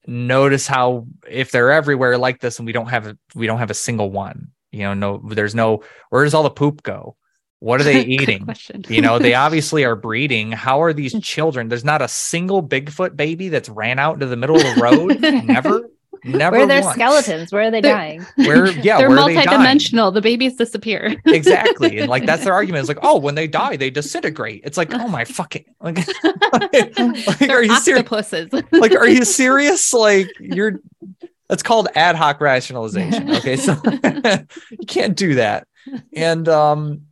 notice 0.07 0.67
how 0.67 1.07
if 1.29 1.53
they're 1.53 1.71
everywhere 1.71 2.19
like 2.19 2.41
this 2.41 2.59
and 2.59 2.67
we 2.67 2.73
don't 2.73 2.89
have 2.89 3.07
a, 3.07 3.17
we 3.37 3.47
don't 3.47 3.59
have 3.59 3.71
a 3.71 3.75
single 3.75 4.11
one 4.11 4.51
you 4.73 4.81
know 4.81 4.95
no 4.95 5.23
there's 5.29 5.55
no 5.55 5.83
where 6.09 6.25
does 6.25 6.35
all 6.35 6.43
the 6.43 6.51
poop 6.51 6.83
go? 6.83 7.17
What 7.59 7.81
are 7.81 7.85
they 7.85 8.05
eating? 8.07 8.49
you 8.89 9.03
know 9.03 9.19
they 9.19 9.35
obviously 9.47 9.85
are 9.85 9.97
breeding. 9.97 10.53
How 10.53 10.83
are 10.83 10.93
these 10.93 11.19
children? 11.21 11.69
There's 11.69 11.85
not 11.85 12.03
a 12.03 12.09
single 12.09 12.63
bigfoot 12.63 13.17
baby 13.17 13.49
that's 13.49 13.69
ran 13.69 13.99
out 13.99 14.15
into 14.15 14.27
the 14.27 14.37
middle 14.37 14.57
of 14.57 14.63
the 14.63 14.81
road? 14.81 15.21
Never 15.45 15.90
Never 16.25 16.57
where 16.57 16.65
are 16.65 16.69
their 16.69 16.83
skeletons? 16.83 17.53
Where 17.53 17.63
are 17.63 17.71
they 17.71 17.81
they're, 17.81 17.95
dying? 17.95 18.27
Where 18.37 18.71
yeah, 18.71 18.99
they're 18.99 19.11
multidimensional. 19.11 20.13
They 20.13 20.19
the 20.19 20.23
babies 20.23 20.57
disappear. 20.57 21.17
exactly. 21.27 21.99
And 21.99 22.09
like 22.09 22.27
that's 22.27 22.45
their 22.45 22.53
argument. 22.53 22.81
It's 22.81 22.89
like, 22.89 22.99
oh, 23.03 23.19
when 23.19 23.35
they 23.35 23.47
die, 23.47 23.77
they 23.77 23.91
disintegrate. 23.91 24.63
It's 24.65 24.77
like, 24.77 24.93
oh 24.93 25.09
my 25.09 25.25
fucking 25.25 25.65
like, 25.81 25.99
like, 26.53 26.99
like 27.27 27.51
are 27.51 27.63
you 27.63 27.77
serious? 27.81 28.33
like, 28.73 28.93
are 28.93 29.09
you 29.09 29.25
serious? 29.25 29.93
Like 29.93 30.31
you're 30.39 30.81
that's 31.49 31.63
called 31.63 31.89
ad 31.95 32.17
hoc 32.17 32.41
rationalization. 32.41 33.31
Okay. 33.37 33.57
So 33.57 33.81
you 33.85 34.87
can't 34.87 35.17
do 35.17 35.35
that. 35.37 35.67
And 36.13 36.49
um, 36.49 37.03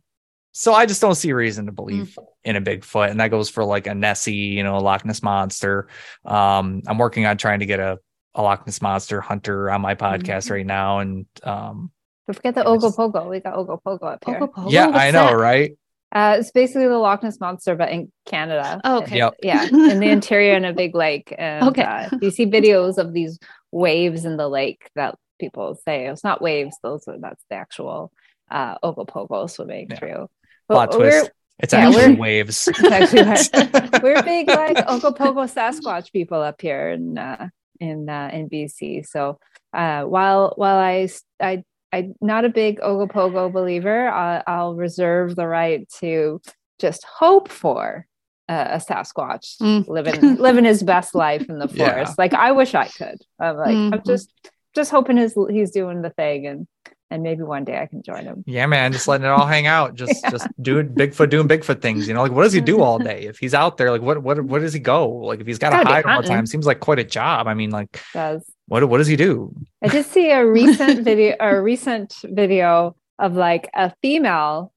so 0.51 0.73
I 0.73 0.85
just 0.85 1.01
don't 1.01 1.15
see 1.15 1.29
a 1.29 1.35
reason 1.35 1.65
to 1.67 1.71
believe 1.71 2.17
mm. 2.19 2.25
in 2.43 2.55
a 2.55 2.61
Bigfoot. 2.61 3.09
And 3.09 3.19
that 3.19 3.31
goes 3.31 3.49
for 3.49 3.63
like 3.63 3.87
a 3.87 3.95
Nessie, 3.95 4.33
you 4.33 4.63
know, 4.63 4.77
a 4.77 4.79
Loch 4.79 5.05
Ness 5.05 5.23
monster. 5.23 5.87
Um, 6.25 6.81
I'm 6.87 6.97
working 6.97 7.25
on 7.25 7.37
trying 7.37 7.59
to 7.59 7.65
get 7.65 7.79
a 7.79 7.99
a 8.35 8.41
Loch 8.41 8.65
Ness 8.65 8.81
monster 8.81 9.21
hunter 9.21 9.69
on 9.69 9.81
my 9.81 9.95
podcast 9.95 10.45
mm-hmm. 10.45 10.53
right 10.53 10.65
now, 10.65 10.99
and 10.99 11.25
um, 11.43 11.91
don't 12.27 12.35
forget 12.35 12.55
the 12.55 12.63
Ogopogo. 12.63 13.29
We 13.29 13.39
got 13.39 13.55
Ogopogo 13.55 14.03
up 14.03 14.23
here. 14.25 14.39
Ogopogo? 14.39 14.71
Yeah, 14.71 14.87
What's 14.87 14.99
I 14.99 15.11
know, 15.11 15.25
that? 15.27 15.37
right? 15.37 15.71
Uh, 16.11 16.37
it's 16.39 16.51
basically 16.51 16.87
the 16.87 16.97
Loch 16.97 17.23
Ness 17.23 17.39
monster, 17.39 17.75
but 17.75 17.89
in 17.89 18.11
Canada. 18.25 18.81
Oh, 18.83 19.03
okay. 19.03 19.17
Yep. 19.17 19.35
Yeah, 19.43 19.63
in 19.71 19.99
the 19.99 20.09
interior 20.09 20.55
in 20.55 20.65
a 20.65 20.73
big 20.73 20.95
lake. 20.95 21.33
And, 21.37 21.69
okay. 21.69 21.83
Uh, 21.83 22.09
you 22.21 22.31
see 22.31 22.45
videos 22.45 22.97
of 22.97 23.13
these 23.13 23.39
waves 23.71 24.25
in 24.25 24.37
the 24.37 24.47
lake 24.47 24.89
that 24.95 25.15
people 25.39 25.75
say 25.85 26.07
it's 26.07 26.23
not 26.23 26.41
waves; 26.41 26.77
those 26.81 27.07
are 27.07 27.17
that's 27.19 27.43
the 27.49 27.55
actual 27.55 28.11
uh, 28.49 28.77
Ogopogo 28.79 29.49
swimming 29.49 29.87
yeah. 29.89 29.99
through. 29.99 30.29
Plot 30.67 30.91
twist. 30.91 31.31
It's 31.59 31.73
yeah, 31.73 31.89
actually 31.89 32.15
waves. 32.15 32.67
It's 32.67 32.79
actually 32.79 33.99
we're 34.03 34.23
big 34.23 34.47
like 34.47 34.77
Ogopogo 34.77 35.51
Sasquatch 35.51 36.11
people 36.11 36.41
up 36.41 36.61
here, 36.61 36.89
and 36.89 37.19
uh, 37.19 37.47
in 37.79 38.09
uh, 38.09 38.29
in 38.33 38.49
BC. 38.49 39.05
So 39.05 39.39
uh, 39.73 40.03
while 40.03 40.53
while 40.55 40.77
I 40.77 41.09
I 41.39 41.63
I'm 41.91 42.15
not 42.21 42.45
a 42.45 42.49
big 42.49 42.79
Ogopogo 42.79 43.51
believer, 43.51 44.07
I'll, 44.09 44.43
I'll 44.45 44.75
reserve 44.75 45.35
the 45.35 45.47
right 45.47 45.87
to 45.99 46.41
just 46.79 47.03
hope 47.03 47.49
for 47.49 48.05
a 48.47 48.81
Sasquatch 48.83 49.57
mm. 49.61 49.87
living 49.87 50.37
living 50.37 50.65
his 50.65 50.83
best 50.83 51.13
life 51.15 51.47
in 51.49 51.59
the 51.59 51.67
forest. 51.67 52.11
Yeah. 52.11 52.15
Like 52.17 52.33
I 52.33 52.51
wish 52.51 52.73
I 52.75 52.87
could. 52.87 53.21
I'm 53.39 53.57
like 53.57 53.75
mm-hmm. 53.75 53.93
I'm 53.93 54.03
just 54.05 54.31
just 54.75 54.91
hoping 54.91 55.17
his 55.17 55.37
he's 55.49 55.71
doing 55.71 56.01
the 56.01 56.09
thing 56.11 56.47
and 56.47 56.67
and 57.11 57.23
maybe 57.23 57.41
one 57.43 57.63
day 57.63 57.79
I 57.79 57.85
can 57.87 58.03
join 58.03 58.23
him. 58.23 58.43
Yeah, 58.45 58.65
man, 58.65 58.91
just 58.91 59.07
letting 59.07 59.25
it 59.25 59.29
all 59.29 59.47
hang 59.47 59.67
out, 59.67 59.95
just 59.95 60.21
yeah. 60.23 60.29
just 60.29 60.47
doing 60.61 60.89
Bigfoot, 60.89 61.29
doing 61.29 61.47
Bigfoot 61.47 61.81
things. 61.81 62.07
You 62.07 62.13
know, 62.13 62.21
like 62.21 62.31
what 62.31 62.43
does 62.43 62.53
he 62.53 62.61
do 62.61 62.81
all 62.81 62.99
day? 62.99 63.23
If 63.23 63.39
he's 63.39 63.53
out 63.53 63.77
there, 63.77 63.91
like 63.91 64.01
what 64.01 64.21
what 64.23 64.41
what 64.41 64.59
does 64.59 64.73
he 64.73 64.79
go? 64.79 65.09
Like 65.09 65.39
if 65.39 65.47
he's 65.47 65.59
got 65.59 65.71
to 65.71 65.77
hide 65.77 66.05
all 66.05 66.21
the 66.21 66.27
time, 66.27 66.45
seems 66.45 66.65
like 66.65 66.79
quite 66.79 66.99
a 66.99 67.03
job. 67.03 67.47
I 67.47 67.53
mean, 67.53 67.71
like 67.71 68.01
does 68.13 68.43
what 68.67 68.87
what 68.87 68.99
does 68.99 69.07
he 69.07 69.15
do? 69.15 69.53
I 69.83 69.87
just 69.87 70.11
see 70.11 70.29
a 70.31 70.45
recent 70.45 71.03
video, 71.03 71.35
a 71.39 71.59
recent 71.61 72.15
video 72.23 72.95
of 73.17 73.35
like 73.35 73.69
a 73.73 73.93
female 74.01 74.71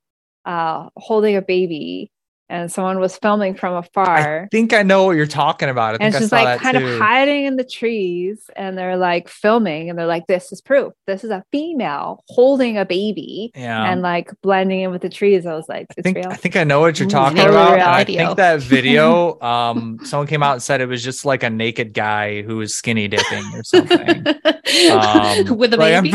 uh 0.45 0.89
holding 0.97 1.37
a 1.37 1.43
baby 1.43 2.11
and 2.53 2.71
someone 2.71 3.01
was 3.01 3.17
filming 3.17 3.55
from 3.55 3.75
afar. 3.75 4.45
I 4.45 4.49
think 4.51 4.75
I 4.75 4.83
know 4.83 5.05
what 5.05 5.17
you're 5.17 5.27
talking 5.27 5.71
about. 5.71 5.97
and 6.01 6.15
she's 6.15 6.31
like 6.31 6.61
kind 6.61 6.77
too. 6.77 6.87
of 6.87 6.99
hiding 7.01 7.47
in 7.47 7.57
the 7.57 7.65
trees, 7.65 8.51
and 8.55 8.77
they're 8.77 8.99
like 8.99 9.29
filming, 9.29 9.89
and 9.89 9.99
they're 9.99 10.07
like, 10.07 10.27
"This 10.27 10.53
is 10.53 10.61
proof. 10.61 10.93
This 11.07 11.25
is 11.25 11.31
a 11.31 11.43
female 11.51 12.23
holding 12.29 12.77
a 12.77 12.85
baby." 12.85 13.53
Yeah. 13.55 13.91
And 13.91 14.03
like 14.03 14.31
blending 14.43 14.83
in 14.83 14.91
with 14.91 15.01
the 15.01 15.09
trees. 15.09 15.47
I 15.47 15.55
was 15.55 15.67
like, 15.67 15.87
I 15.99 16.03
think, 16.03 16.19
real. 16.19 16.29
I 16.29 16.37
think 16.37 16.57
I 16.57 16.65
know 16.65 16.81
what 16.81 17.01
you're 17.01 17.09
talking 17.09 17.41
about. 17.41 17.81
I 17.81 18.05
think 18.05 18.37
that 18.37 18.61
video, 18.61 19.41
um, 19.43 19.99
someone 20.05 20.27
came 20.27 20.43
out 20.43 20.53
and 20.53 20.63
said 20.63 20.83
it 20.83 20.87
was 20.87 21.03
just 21.03 21.25
like 21.25 21.43
a 21.43 21.51
naked 21.51 21.95
guy 21.95 22.43
who 22.43 22.59
was 22.59 22.75
skinny 22.75 23.09
dipping 23.09 23.45
or 23.55 23.65
something. 23.65 24.27
um, 24.93 25.57
with 25.57 25.73
a 25.73 25.79
baby. 25.79 26.13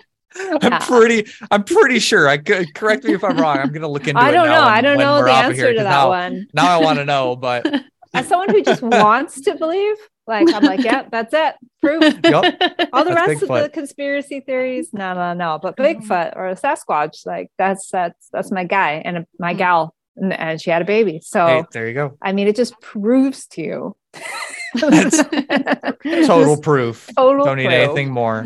I'm 0.36 0.80
pretty. 0.82 1.30
I'm 1.50 1.64
pretty 1.64 1.98
sure. 1.98 2.28
I 2.28 2.38
could 2.38 2.74
correct 2.74 3.04
me 3.04 3.14
if 3.14 3.24
I'm 3.24 3.36
wrong. 3.36 3.58
I'm 3.58 3.72
gonna 3.72 3.88
look 3.88 4.06
into. 4.06 4.20
It. 4.20 4.24
I 4.24 4.30
don't 4.30 4.46
know. 4.46 4.62
I 4.62 4.80
don't 4.80 4.98
know 4.98 5.24
the 5.24 5.32
answer 5.32 5.72
to 5.72 5.82
that 5.82 5.84
now, 5.84 6.08
one. 6.08 6.46
Now 6.54 6.68
I 6.68 6.82
want 6.82 6.98
to 6.98 7.04
know, 7.04 7.36
but 7.36 7.66
as 8.14 8.28
someone 8.28 8.50
who 8.50 8.62
just 8.62 8.82
wants 8.82 9.40
to 9.42 9.56
believe, 9.56 9.96
like 10.26 10.52
I'm 10.52 10.62
like, 10.62 10.84
yeah, 10.84 11.06
that's 11.10 11.34
it. 11.34 11.54
Proof. 11.80 12.02
Yep. 12.24 12.90
All 12.92 13.04
the 13.04 13.10
that's 13.10 13.28
rest 13.28 13.42
Bigfoot. 13.42 13.56
of 13.56 13.62
the 13.64 13.70
conspiracy 13.70 14.40
theories, 14.40 14.90
no, 14.92 15.14
no, 15.14 15.34
no. 15.34 15.58
But 15.60 15.76
Bigfoot 15.76 16.06
mm-hmm. 16.08 16.38
or 16.38 16.48
a 16.48 16.54
Sasquatch, 16.54 17.26
like 17.26 17.50
that's 17.58 17.90
that's 17.90 18.28
that's 18.32 18.52
my 18.52 18.64
guy 18.64 19.02
and 19.04 19.26
my 19.38 19.50
mm-hmm. 19.50 19.58
gal, 19.58 19.94
and, 20.16 20.32
and 20.32 20.60
she 20.60 20.70
had 20.70 20.82
a 20.82 20.84
baby. 20.84 21.20
So 21.22 21.46
hey, 21.46 21.64
there 21.72 21.88
you 21.88 21.94
go. 21.94 22.16
I 22.22 22.32
mean, 22.32 22.46
it 22.46 22.56
just 22.56 22.80
proves 22.80 23.46
to 23.48 23.62
you. 23.62 23.96
total 24.78 26.56
proof. 26.56 27.10
Total 27.16 27.44
Don't 27.44 27.56
proof. 27.56 27.68
need 27.68 27.74
anything 27.74 28.10
more. 28.10 28.44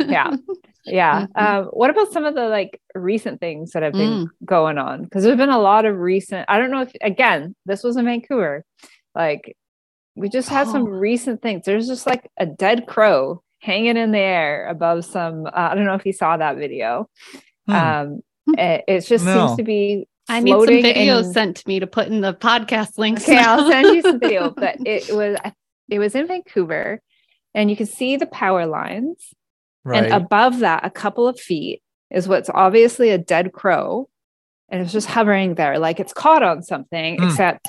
Yeah 0.00 0.36
yeah 0.90 1.26
mm-hmm. 1.26 1.44
um, 1.44 1.64
what 1.66 1.90
about 1.90 2.12
some 2.12 2.24
of 2.24 2.34
the 2.34 2.48
like 2.48 2.80
recent 2.94 3.40
things 3.40 3.72
that 3.72 3.82
have 3.82 3.92
been 3.92 4.26
mm. 4.26 4.28
going 4.44 4.78
on 4.78 5.02
because 5.02 5.22
there's 5.22 5.36
been 5.36 5.48
a 5.48 5.58
lot 5.58 5.84
of 5.84 5.96
recent 5.96 6.44
i 6.48 6.58
don't 6.58 6.70
know 6.70 6.82
if 6.82 6.92
again 7.00 7.54
this 7.66 7.82
was 7.82 7.96
in 7.96 8.04
vancouver 8.04 8.64
like 9.14 9.56
we 10.16 10.28
just 10.28 10.48
had 10.48 10.66
oh. 10.68 10.72
some 10.72 10.84
recent 10.84 11.42
things 11.42 11.64
there's 11.64 11.86
just 11.86 12.06
like 12.06 12.28
a 12.38 12.46
dead 12.46 12.86
crow 12.86 13.42
hanging 13.60 13.96
in 13.96 14.12
the 14.12 14.18
air 14.18 14.66
above 14.68 15.04
some 15.04 15.46
uh, 15.46 15.50
i 15.54 15.74
don't 15.74 15.84
know 15.84 15.94
if 15.94 16.06
you 16.06 16.12
saw 16.12 16.36
that 16.36 16.56
video 16.56 17.08
hmm. 17.66 17.74
um 17.74 18.20
it, 18.56 18.84
it, 18.88 19.00
just 19.02 19.24
no. 19.24 19.46
seems 19.46 19.56
to 19.58 19.62
be 19.62 20.06
I 20.28 20.40
need 20.40 20.50
some 20.50 20.58
floating 20.58 20.84
videos 20.84 21.24
in- 21.24 21.32
sent 21.32 21.56
to 21.58 21.68
me 21.68 21.80
to 21.80 21.86
put 21.86 22.08
in 22.08 22.20
the 22.20 22.34
podcast 22.34 22.98
links. 22.98 23.22
Okay, 23.22 23.38
I'll 23.38 23.68
send 23.68 23.96
you 23.96 24.02
some 24.02 24.20
video. 24.20 24.50
But 24.56 24.76
it 24.86 25.14
was 25.14 25.38
it 25.88 25.98
was 25.98 26.14
in 26.14 26.26
Vancouver, 26.26 27.00
and 27.54 27.70
you 27.70 27.76
can 27.76 27.86
see 27.86 28.16
the 28.16 28.26
power 28.26 28.66
lines, 28.66 29.32
Right. 29.88 30.04
and 30.04 30.12
above 30.12 30.58
that, 30.60 30.84
a 30.84 30.90
couple 30.90 31.26
of 31.26 31.38
feet 31.40 31.82
is 32.10 32.28
what's 32.28 32.50
obviously 32.50 33.10
a 33.10 33.18
dead 33.18 33.52
crow, 33.52 34.08
and 34.68 34.82
it's 34.82 34.92
just 34.92 35.06
hovering 35.08 35.54
there, 35.54 35.78
like 35.78 35.98
it's 36.00 36.12
caught 36.12 36.42
on 36.42 36.62
something, 36.62 37.16
Hmm. 37.18 37.24
except 37.24 37.68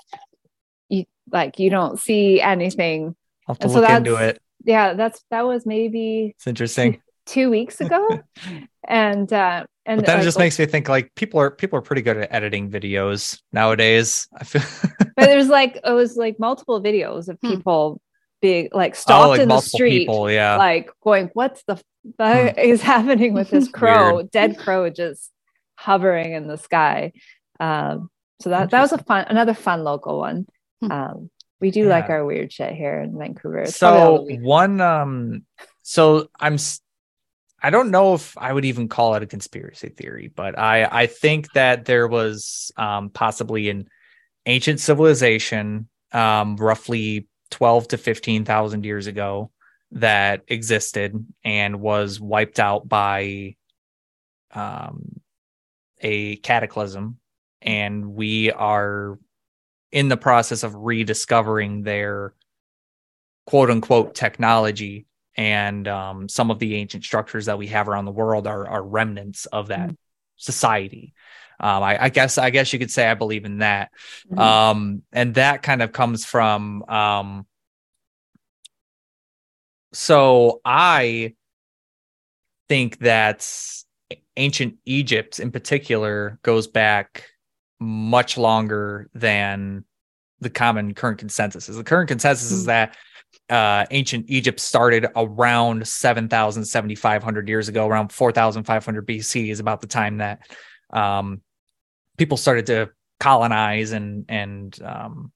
you 0.90 1.06
like 1.32 1.60
you 1.60 1.70
don't 1.70 2.00
see 2.00 2.42
anything. 2.42 3.16
I'll 3.48 3.54
have 3.56 3.60
to 3.60 3.64
and 3.66 3.72
so 3.74 3.80
look 3.82 3.90
into 3.90 4.16
it. 4.16 4.40
Yeah, 4.66 4.94
that's 4.94 5.24
that 5.32 5.46
was 5.46 5.66
maybe 5.66 6.34
It's 6.36 6.48
interesting. 6.48 7.02
two 7.26 7.50
weeks 7.50 7.80
ago, 7.82 8.20
and 8.88 9.32
uh, 9.32 9.66
and 9.86 10.00
But 10.02 10.06
then 10.06 10.16
it 10.16 10.18
like, 10.20 10.24
just 10.24 10.40
makes 10.40 10.60
me 10.60 10.66
think 10.66 10.90
like 10.90 11.14
people 11.16 11.40
are 11.40 11.52
people 11.52 11.80
are 11.80 11.82
pretty 11.82 12.02
good 12.02 12.18
at 12.18 12.32
editing 12.34 12.70
videos 12.70 13.42
nowadays. 13.54 14.28
I 14.38 14.44
feel 14.44 14.62
but 15.16 15.26
there's 15.28 15.48
like 15.50 15.80
it 15.84 15.92
was 15.92 16.18
like 16.18 16.40
multiple 16.40 16.82
videos 16.82 17.30
of 17.30 17.38
Hmm. 17.42 17.50
people 17.52 18.02
being 18.42 18.70
like 18.72 18.96
stopped 18.96 19.26
oh, 19.26 19.30
like 19.30 19.42
in 19.42 19.50
the 19.50 19.62
street 19.62 20.00
people, 20.00 20.32
yeah. 20.32 20.58
like 20.58 20.90
going 21.04 21.30
what's 21.34 21.64
the 21.64 21.82
fuck 22.18 22.58
is 22.58 22.82
happening 22.82 23.34
with 23.34 23.50
this 23.50 23.68
crow? 23.72 24.24
Dead 24.24 24.58
crow 24.58 24.90
just 24.90 25.32
hovering 25.76 26.34
in 26.34 26.48
the 26.48 26.58
sky. 26.58 27.14
Um 27.60 28.10
so 28.42 28.50
that 28.50 28.72
that 28.72 28.82
was 28.82 28.94
a 28.94 28.98
fun 29.00 29.26
another 29.30 29.54
fun 29.54 29.84
local 29.84 30.20
one. 30.20 30.48
Hmm. 30.82 30.92
um 30.92 31.30
we 31.62 31.72
do 31.72 31.90
like 31.90 32.10
our 32.10 32.24
weird 32.24 32.54
shit 32.54 32.74
here 32.74 33.02
in 33.02 33.18
vancouver. 33.18 33.60
It's 33.60 33.76
so 33.76 34.26
one 34.42 34.80
um 34.80 35.46
so 35.90 36.28
i'm 36.40 36.58
i 37.64 37.72
don't 37.72 37.90
know 37.90 38.14
if 38.14 38.38
i 38.38 38.54
would 38.54 38.66
even 38.66 38.88
call 38.88 39.16
it 39.16 39.24
a 39.24 39.28
conspiracy 39.28 39.90
theory 39.90 40.32
but 40.34 40.58
i 40.58 40.84
i 40.86 41.08
think 41.08 41.52
that 41.54 41.86
there 41.86 42.08
was 42.08 42.72
um 42.78 43.10
possibly 43.10 43.70
an 43.70 43.88
ancient 44.46 44.80
civilization 44.80 45.90
um 46.12 46.56
roughly 46.58 47.28
12 47.52 47.90
to 47.90 47.98
15,000 47.98 48.86
years 48.86 49.08
ago 49.08 49.52
that 49.92 50.44
existed 50.48 51.26
and 51.44 51.80
was 51.80 52.20
wiped 52.20 52.60
out 52.60 52.88
by 52.88 53.56
um 54.52 55.20
a 56.02 56.38
cataclysm. 56.38 57.18
And 57.62 58.14
we 58.14 58.52
are 58.52 59.20
in 59.92 60.08
the 60.08 60.18
process 60.18 60.64
of 60.64 60.76
rediscovering 60.76 61.84
their 61.84 62.34
quote 63.46 63.70
unquote 63.70 64.16
technology. 64.16 65.08
And 65.36 65.88
um, 65.88 66.30
some 66.30 66.52
of 66.52 66.60
the 66.60 66.76
ancient 66.76 67.04
structures 67.04 67.46
that 67.46 67.58
we 67.58 67.68
have 67.68 67.88
around 67.88 68.06
the 68.06 68.12
world 68.12 68.48
are, 68.48 68.68
are 68.68 68.84
remnants 68.84 69.46
of 69.46 69.68
that 69.68 69.96
society 70.36 71.14
um, 71.60 71.84
I, 71.84 72.06
I 72.06 72.10
guess 72.10 72.38
i 72.38 72.50
guess 72.50 72.72
you 72.74 72.80
could 72.80 72.92
say 72.92 73.08
i 73.08 73.14
believe 73.14 73.46
in 73.46 73.60
that 73.60 73.92
Mhm. 74.32 74.40
um, 74.40 75.02
and 75.12 75.36
that 75.36 75.62
kind 75.62 75.82
of 75.82 75.92
comes 75.92 76.26
from 76.26 76.84
um, 76.84 77.46
so 79.94 80.62
i 80.66 81.34
think 82.68 83.00
that 83.00 83.48
ancient 84.38 84.76
egypt 84.86 85.40
in 85.40 85.52
particular 85.52 86.40
goes 86.44 86.68
back 86.68 87.26
much 87.80 88.38
longer 88.38 89.10
than 89.14 89.84
the 90.42 90.50
common 90.50 90.94
current 90.94 91.18
consensus 91.18 91.68
is 91.70 91.76
the 91.78 91.84
current 91.84 92.08
consensus 92.08 92.52
is 92.52 92.64
Mm. 92.64 92.68
that 92.68 92.98
uh, 93.50 93.86
ancient 93.92 94.26
Egypt 94.28 94.60
started 94.60 95.06
around 95.16 95.88
7,000, 95.88 96.66
7,500 96.66 97.48
years 97.48 97.68
ago, 97.68 97.88
around 97.88 98.12
4,500 98.12 99.06
BC 99.06 99.52
is 99.52 99.60
about 99.60 99.82
the 99.82 99.88
time 99.88 100.18
that 100.18 100.40
um, 100.92 101.42
people 102.20 102.38
started 102.38 102.68
to 102.68 102.92
colonize 103.20 103.92
and 103.92 104.26
and 104.30 104.80
um, 104.84 105.32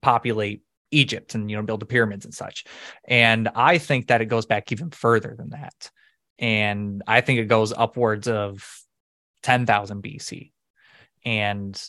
populate 0.00 0.62
Egypt 0.92 1.34
and 1.34 1.50
you 1.50 1.56
know 1.56 1.62
build 1.62 1.80
the 1.80 1.86
pyramids 1.86 2.24
and 2.24 2.34
such. 2.34 2.64
And 3.04 3.48
I 3.54 3.78
think 3.78 4.06
that 4.06 4.20
it 4.20 4.26
goes 4.26 4.46
back 4.46 4.70
even 4.70 4.90
further 4.90 5.34
than 5.36 5.50
that, 5.50 5.90
and 6.38 7.02
I 7.08 7.20
think 7.22 7.40
it 7.40 7.46
goes 7.46 7.72
upwards 7.72 8.28
of 8.28 8.64
10,000 9.42 10.02
BC, 10.02 10.52
and 11.24 11.82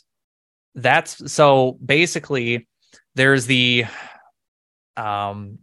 that's 0.74 1.32
so 1.32 1.78
basically 1.84 2.66
there's 3.14 3.46
the 3.46 3.84
um, 4.96 5.58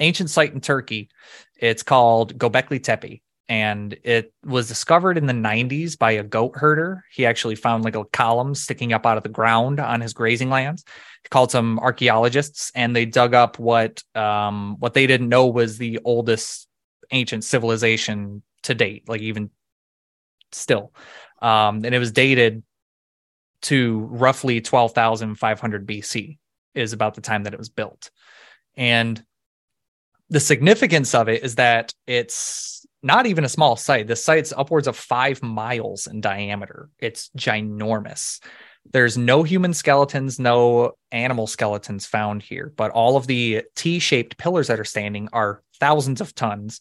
ancient 0.00 0.30
site 0.30 0.52
in 0.52 0.60
Turkey. 0.60 1.10
It's 1.56 1.82
called 1.82 2.36
Gobekli 2.36 2.82
Tepe, 2.82 3.22
and 3.48 3.96
it 4.04 4.32
was 4.44 4.68
discovered 4.68 5.18
in 5.18 5.26
the 5.26 5.34
90s 5.34 5.98
by 5.98 6.12
a 6.12 6.22
goat 6.22 6.52
herder. 6.54 7.04
He 7.12 7.26
actually 7.26 7.56
found 7.56 7.84
like 7.84 7.96
a 7.96 8.04
column 8.06 8.54
sticking 8.54 8.92
up 8.92 9.04
out 9.04 9.16
of 9.16 9.22
the 9.22 9.28
ground 9.28 9.80
on 9.80 10.00
his 10.00 10.14
grazing 10.14 10.50
lands. 10.50 10.84
He 11.22 11.28
called 11.28 11.50
some 11.50 11.78
archaeologists, 11.78 12.72
and 12.74 12.94
they 12.94 13.04
dug 13.04 13.34
up 13.34 13.58
what 13.58 14.02
um, 14.14 14.76
what 14.78 14.94
they 14.94 15.06
didn't 15.06 15.28
know 15.28 15.46
was 15.46 15.78
the 15.78 16.00
oldest 16.04 16.68
ancient 17.10 17.44
civilization 17.44 18.42
to 18.62 18.74
date, 18.74 19.08
like 19.08 19.20
even 19.20 19.50
still, 20.52 20.92
um, 21.42 21.84
and 21.84 21.94
it 21.94 21.98
was 21.98 22.12
dated 22.12 22.62
to 23.62 23.98
roughly 24.10 24.60
12,500 24.60 25.86
BC 25.86 26.38
is 26.74 26.92
about 26.92 27.14
the 27.14 27.22
time 27.22 27.44
that 27.44 27.54
it 27.54 27.58
was 27.58 27.70
built. 27.70 28.10
And 28.76 29.22
the 30.28 30.40
significance 30.40 31.14
of 31.14 31.28
it 31.28 31.42
is 31.42 31.54
that 31.54 31.94
it's 32.06 32.83
not 33.04 33.26
even 33.26 33.44
a 33.44 33.48
small 33.50 33.76
site. 33.76 34.06
The 34.06 34.16
site's 34.16 34.52
upwards 34.56 34.88
of 34.88 34.96
five 34.96 35.42
miles 35.42 36.06
in 36.06 36.20
diameter. 36.20 36.88
It's 36.98 37.30
ginormous. 37.36 38.42
There's 38.92 39.18
no 39.18 39.42
human 39.42 39.74
skeletons, 39.74 40.38
no 40.38 40.92
animal 41.12 41.46
skeletons 41.46 42.06
found 42.06 42.42
here, 42.42 42.72
but 42.76 42.90
all 42.92 43.16
of 43.16 43.26
the 43.26 43.62
T 43.76 43.98
shaped 43.98 44.38
pillars 44.38 44.68
that 44.68 44.80
are 44.80 44.84
standing 44.84 45.28
are 45.32 45.62
thousands 45.78 46.20
of 46.20 46.34
tons. 46.34 46.80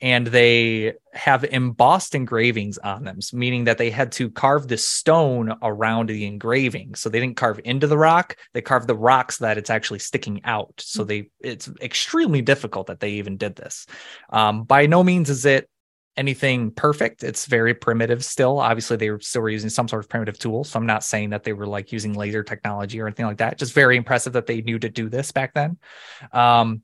And 0.00 0.26
they 0.26 0.94
have 1.12 1.44
embossed 1.44 2.14
engravings 2.14 2.78
on 2.78 3.04
them, 3.04 3.18
meaning 3.32 3.64
that 3.64 3.78
they 3.78 3.90
had 3.90 4.12
to 4.12 4.30
carve 4.30 4.68
the 4.68 4.78
stone 4.78 5.54
around 5.62 6.08
the 6.08 6.24
engraving. 6.24 6.94
So 6.94 7.08
they 7.08 7.20
didn't 7.20 7.36
carve 7.36 7.60
into 7.64 7.86
the 7.86 7.98
rock; 7.98 8.36
they 8.54 8.62
carved 8.62 8.86
the 8.86 8.96
rock 8.96 9.32
so 9.32 9.44
that 9.44 9.58
it's 9.58 9.70
actually 9.70 9.98
sticking 9.98 10.40
out. 10.44 10.74
So 10.78 11.04
they 11.04 11.30
it's 11.40 11.68
extremely 11.82 12.42
difficult 12.42 12.86
that 12.86 13.00
they 13.00 13.12
even 13.12 13.36
did 13.36 13.56
this. 13.56 13.86
Um, 14.30 14.64
by 14.64 14.86
no 14.86 15.02
means 15.02 15.28
is 15.28 15.44
it 15.44 15.68
anything 16.16 16.70
perfect. 16.70 17.24
It's 17.24 17.46
very 17.46 17.74
primitive 17.74 18.24
still. 18.24 18.58
Obviously, 18.58 18.96
they 18.96 19.10
were 19.10 19.20
still 19.20 19.48
using 19.48 19.70
some 19.70 19.88
sort 19.88 20.04
of 20.04 20.08
primitive 20.08 20.38
tool. 20.38 20.64
So 20.64 20.78
I'm 20.78 20.86
not 20.86 21.04
saying 21.04 21.30
that 21.30 21.44
they 21.44 21.52
were 21.52 21.66
like 21.66 21.92
using 21.92 22.14
laser 22.14 22.42
technology 22.42 23.00
or 23.00 23.06
anything 23.06 23.26
like 23.26 23.38
that. 23.38 23.58
Just 23.58 23.72
very 23.72 23.96
impressive 23.96 24.34
that 24.34 24.46
they 24.46 24.60
knew 24.60 24.78
to 24.78 24.88
do 24.88 25.08
this 25.08 25.32
back 25.32 25.54
then. 25.54 25.78
Um, 26.32 26.82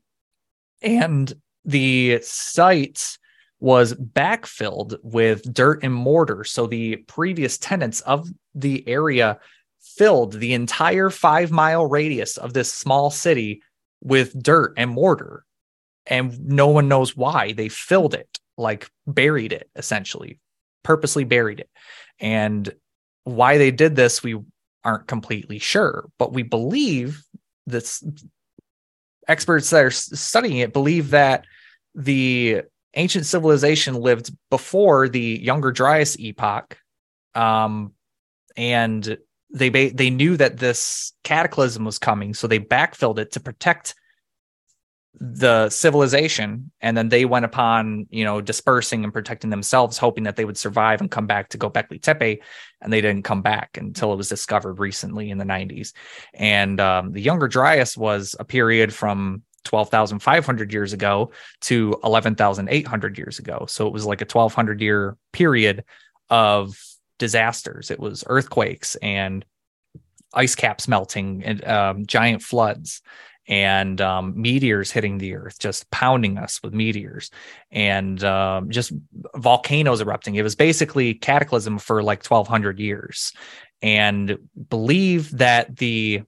and 0.81 1.31
the 1.67 2.19
site 2.23 3.17
was 3.59 3.93
backfilled 3.93 4.97
with 5.03 5.53
dirt 5.53 5.83
and 5.83 5.93
mortar. 5.93 6.43
So 6.43 6.65
the 6.65 6.97
previous 7.07 7.57
tenants 7.57 8.01
of 8.01 8.27
the 8.55 8.87
area 8.87 9.39
filled 9.81 10.33
the 10.33 10.53
entire 10.53 11.09
five 11.09 11.51
mile 11.51 11.85
radius 11.85 12.37
of 12.37 12.53
this 12.53 12.73
small 12.73 13.11
city 13.11 13.61
with 14.01 14.41
dirt 14.41 14.73
and 14.77 14.91
mortar. 14.91 15.43
And 16.05 16.39
no 16.47 16.67
one 16.67 16.87
knows 16.87 17.17
why 17.17 17.51
they 17.51 17.67
filled 17.67 18.13
it, 18.13 18.39
like 18.57 18.89
buried 19.05 19.51
it 19.51 19.69
essentially, 19.75 20.39
purposely 20.83 21.25
buried 21.25 21.59
it. 21.59 21.69
And 22.19 22.73
why 23.23 23.57
they 23.57 23.71
did 23.71 23.95
this, 23.95 24.23
we 24.23 24.39
aren't 24.85 25.07
completely 25.07 25.59
sure, 25.59 26.09
but 26.17 26.31
we 26.31 26.43
believe 26.43 27.23
this 27.65 28.01
experts 29.27 29.69
that 29.71 29.83
are 29.83 29.91
studying 29.91 30.59
it 30.59 30.71
believe 30.71 31.09
that 31.09 31.45
the 31.97 32.61
ancient 32.93 33.25
civilization 33.25 33.95
lived 33.95 34.31
before 34.49 35.09
the 35.09 35.39
Younger 35.41 35.71
Dryas 35.71 36.15
epoch, 36.19 36.77
um, 37.35 37.93
and 38.55 39.17
they 39.53 39.69
ba- 39.69 39.91
they 39.93 40.11
knew 40.11 40.37
that 40.37 40.57
this 40.57 41.13
cataclysm 41.23 41.83
was 41.83 41.99
coming, 41.99 42.33
so 42.33 42.47
they 42.47 42.59
backfilled 42.59 43.17
it 43.17 43.31
to 43.31 43.39
protect 43.39 43.95
the 45.19 45.67
civilization, 45.69 46.71
and 46.79 46.95
then 46.95 47.09
they 47.09 47.25
went 47.25 47.45
upon 47.45 48.05
you 48.11 48.23
know 48.23 48.41
dispersing 48.41 49.03
and 49.03 49.11
protecting 49.11 49.49
themselves, 49.49 49.97
hoping 49.97 50.25
that 50.25 50.35
they 50.35 50.45
would 50.45 50.57
survive 50.57 51.01
and 51.01 51.09
come 51.09 51.25
back 51.25 51.49
to 51.49 51.57
Gobekli 51.57 51.99
Tepe, 51.99 52.43
and 52.81 52.93
they 52.93 53.01
didn't 53.01 53.23
come 53.23 53.41
back 53.41 53.75
until 53.77 54.13
it 54.13 54.17
was 54.17 54.29
discovered 54.29 54.77
recently 54.77 55.31
in 55.31 55.39
the 55.39 55.45
90s. 55.45 55.93
And 56.35 56.79
um, 56.79 57.13
the 57.13 57.21
Younger 57.21 57.47
Dryas 57.47 57.97
was 57.97 58.35
a 58.39 58.45
period 58.45 58.93
from 58.93 59.41
12,500 59.67 60.73
years 60.73 60.93
ago 60.93 61.31
to 61.61 61.99
11,800 62.03 63.17
years 63.17 63.37
ago. 63.39 63.65
So 63.67 63.85
it 63.85 63.93
was 63.93 64.05
like 64.05 64.21
a 64.21 64.25
1,200 64.25 64.81
year 64.81 65.17
period 65.31 65.83
of 66.29 66.81
disasters. 67.19 67.91
It 67.91 67.99
was 67.99 68.23
earthquakes 68.27 68.95
and 68.95 69.45
ice 70.33 70.55
caps 70.55 70.87
melting 70.87 71.43
and 71.43 71.63
um, 71.65 72.05
giant 72.05 72.41
floods. 72.41 73.01
and 73.49 74.01
um, 74.01 74.33
meteors 74.41 74.91
hitting 74.91 75.17
the 75.17 75.35
earth, 75.35 75.57
just 75.57 75.89
pounding 75.89 76.37
us 76.37 76.59
with 76.61 76.73
meteors, 76.73 77.31
and 77.71 78.21
um, 78.23 78.69
just 78.69 78.91
volcanoes 79.35 80.01
erupting. 80.01 80.35
It 80.35 80.43
was 80.43 80.55
basically 80.55 81.13
cataclysm 81.13 81.79
for 81.79 82.03
like 82.03 82.25
1200 82.25 82.77
years. 82.77 83.31
And 83.81 84.37
believe 84.69 85.37
that 85.37 85.77
the 85.77 86.23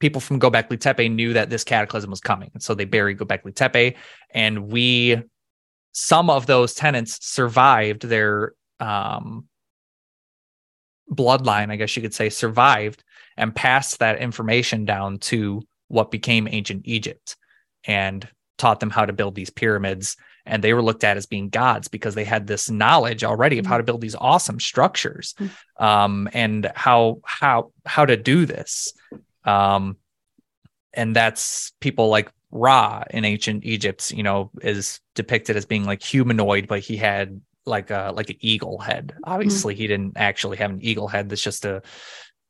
people 0.00 0.20
from 0.20 0.40
Gobekli 0.40 0.80
Tepe 0.80 1.08
knew 1.08 1.34
that 1.34 1.50
this 1.50 1.62
cataclysm 1.62 2.10
was 2.10 2.20
coming. 2.20 2.50
And 2.54 2.62
so 2.62 2.74
they 2.74 2.86
buried 2.86 3.18
Gobekli 3.18 3.54
Tepe. 3.54 3.96
And 4.30 4.72
we, 4.72 5.22
some 5.92 6.30
of 6.30 6.46
those 6.46 6.74
tenants 6.74 7.24
survived 7.24 8.02
their 8.02 8.54
um, 8.80 9.46
bloodline, 11.12 11.70
I 11.70 11.76
guess 11.76 11.94
you 11.94 12.02
could 12.02 12.14
say, 12.14 12.30
survived 12.30 13.04
and 13.36 13.54
passed 13.54 13.98
that 13.98 14.18
information 14.18 14.84
down 14.84 15.18
to 15.18 15.62
what 15.88 16.10
became 16.10 16.48
ancient 16.50 16.82
Egypt 16.86 17.36
and 17.84 18.26
taught 18.58 18.80
them 18.80 18.90
how 18.90 19.04
to 19.04 19.12
build 19.12 19.34
these 19.34 19.50
pyramids. 19.50 20.16
And 20.46 20.64
they 20.64 20.72
were 20.72 20.82
looked 20.82 21.04
at 21.04 21.16
as 21.16 21.26
being 21.26 21.50
gods 21.50 21.88
because 21.88 22.14
they 22.14 22.24
had 22.24 22.46
this 22.46 22.70
knowledge 22.70 23.22
already 23.22 23.58
of 23.58 23.66
how 23.66 23.76
to 23.76 23.82
build 23.82 24.00
these 24.00 24.14
awesome 24.14 24.58
structures 24.60 25.34
um, 25.78 26.28
and 26.32 26.70
how 26.74 27.20
how 27.24 27.72
how 27.84 28.06
to 28.06 28.16
do 28.16 28.46
this. 28.46 28.92
Um, 29.44 29.96
and 30.92 31.14
that's 31.14 31.72
people 31.80 32.08
like 32.08 32.30
Ra 32.50 33.04
in 33.10 33.24
ancient 33.24 33.64
Egypt, 33.64 34.10
you 34.10 34.22
know, 34.22 34.50
is 34.62 35.00
depicted 35.14 35.56
as 35.56 35.66
being 35.66 35.84
like 35.84 36.02
humanoid, 36.02 36.66
but 36.66 36.80
he 36.80 36.96
had 36.96 37.40
like 37.66 37.90
a 37.90 38.12
like 38.14 38.30
an 38.30 38.36
eagle 38.40 38.78
head. 38.78 39.14
Obviously, 39.24 39.74
mm-hmm. 39.74 39.80
he 39.82 39.86
didn't 39.86 40.12
actually 40.16 40.56
have 40.56 40.70
an 40.70 40.82
eagle 40.82 41.08
head. 41.08 41.28
That's 41.28 41.42
just 41.42 41.64
a 41.64 41.82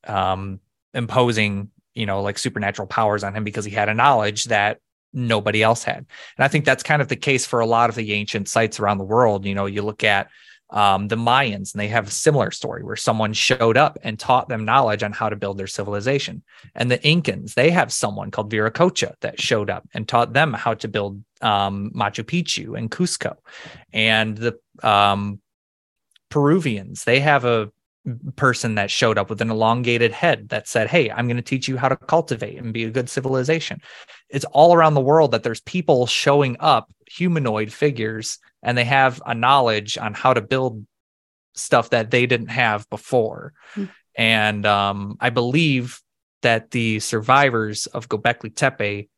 um 0.06 0.60
imposing, 0.94 1.70
you 1.94 2.06
know, 2.06 2.22
like 2.22 2.38
supernatural 2.38 2.88
powers 2.88 3.22
on 3.24 3.34
him 3.34 3.44
because 3.44 3.64
he 3.64 3.72
had 3.72 3.88
a 3.88 3.94
knowledge 3.94 4.44
that 4.44 4.78
nobody 5.12 5.62
else 5.62 5.84
had. 5.84 5.98
And 5.98 6.44
I 6.44 6.48
think 6.48 6.64
that's 6.64 6.82
kind 6.82 7.02
of 7.02 7.08
the 7.08 7.16
case 7.16 7.44
for 7.44 7.60
a 7.60 7.66
lot 7.66 7.90
of 7.90 7.96
the 7.96 8.12
ancient 8.12 8.48
sites 8.48 8.80
around 8.80 8.98
the 8.98 9.04
world. 9.04 9.44
You 9.44 9.54
know, 9.54 9.66
you 9.66 9.82
look 9.82 10.04
at 10.04 10.28
um, 10.70 11.08
the 11.08 11.16
Mayans, 11.16 11.72
and 11.72 11.80
they 11.80 11.88
have 11.88 12.08
a 12.08 12.12
similar 12.12 12.50
story 12.50 12.82
where 12.82 12.96
someone 12.96 13.32
showed 13.32 13.76
up 13.76 13.98
and 14.02 14.18
taught 14.18 14.48
them 14.48 14.64
knowledge 14.64 15.02
on 15.02 15.12
how 15.12 15.28
to 15.28 15.36
build 15.36 15.58
their 15.58 15.66
civilization. 15.66 16.42
And 16.74 16.90
the 16.90 16.98
Incans, 16.98 17.54
they 17.54 17.70
have 17.70 17.92
someone 17.92 18.30
called 18.30 18.50
Viracocha 18.50 19.14
that 19.20 19.40
showed 19.40 19.70
up 19.70 19.88
and 19.94 20.08
taught 20.08 20.32
them 20.32 20.52
how 20.52 20.74
to 20.74 20.88
build 20.88 21.22
um, 21.40 21.90
Machu 21.94 22.24
Picchu 22.24 22.78
and 22.78 22.90
Cusco. 22.90 23.36
And 23.92 24.36
the 24.36 24.58
um, 24.82 25.40
Peruvians, 26.28 27.04
they 27.04 27.20
have 27.20 27.44
a 27.44 27.72
person 28.36 28.74
that 28.76 28.90
showed 28.90 29.18
up 29.18 29.30
with 29.30 29.40
an 29.40 29.50
elongated 29.50 30.12
head 30.12 30.48
that 30.50 30.68
said, 30.68 30.88
Hey, 30.88 31.10
I'm 31.10 31.26
going 31.26 31.36
to 31.36 31.42
teach 31.42 31.68
you 31.68 31.76
how 31.76 31.88
to 31.88 31.96
cultivate 31.96 32.58
and 32.58 32.72
be 32.72 32.84
a 32.84 32.90
good 32.90 33.08
civilization. 33.08 33.80
It's 34.28 34.44
all 34.46 34.74
around 34.74 34.94
the 34.94 35.00
world 35.00 35.32
that 35.32 35.42
there's 35.42 35.60
people 35.60 36.06
showing 36.06 36.56
up, 36.60 36.92
humanoid 37.06 37.72
figures, 37.72 38.38
and 38.62 38.76
they 38.76 38.84
have 38.84 39.20
a 39.26 39.34
knowledge 39.34 39.98
on 39.98 40.14
how 40.14 40.34
to 40.34 40.40
build 40.40 40.86
stuff 41.54 41.90
that 41.90 42.10
they 42.10 42.26
didn't 42.26 42.48
have 42.48 42.88
before. 42.90 43.52
Mm-hmm. 43.74 43.90
And 44.16 44.66
um, 44.66 45.16
I 45.20 45.30
believe 45.30 46.00
that 46.42 46.70
the 46.70 47.00
survivors 47.00 47.86
of 47.86 48.08
Gobekli 48.08 48.54
Tepe 48.54 49.08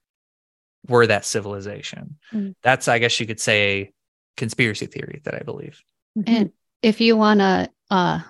were 0.88 1.07
that 1.07 1.24
civilization. 1.24 2.18
Mm-hmm. 2.32 2.53
That's, 2.62 2.88
I 2.88 2.99
guess 2.99 3.18
you 3.20 3.26
could 3.26 3.40
say, 3.40 3.93
conspiracy 4.36 4.86
theory 4.86 5.20
that 5.24 5.34
I 5.34 5.40
believe. 5.40 5.80
And 6.26 6.53
if 6.82 7.01
you 7.01 7.16
want 7.16 7.40
to 7.40 7.70
uh, 7.90 8.20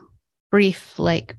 brief 0.53 0.97
like 0.99 1.37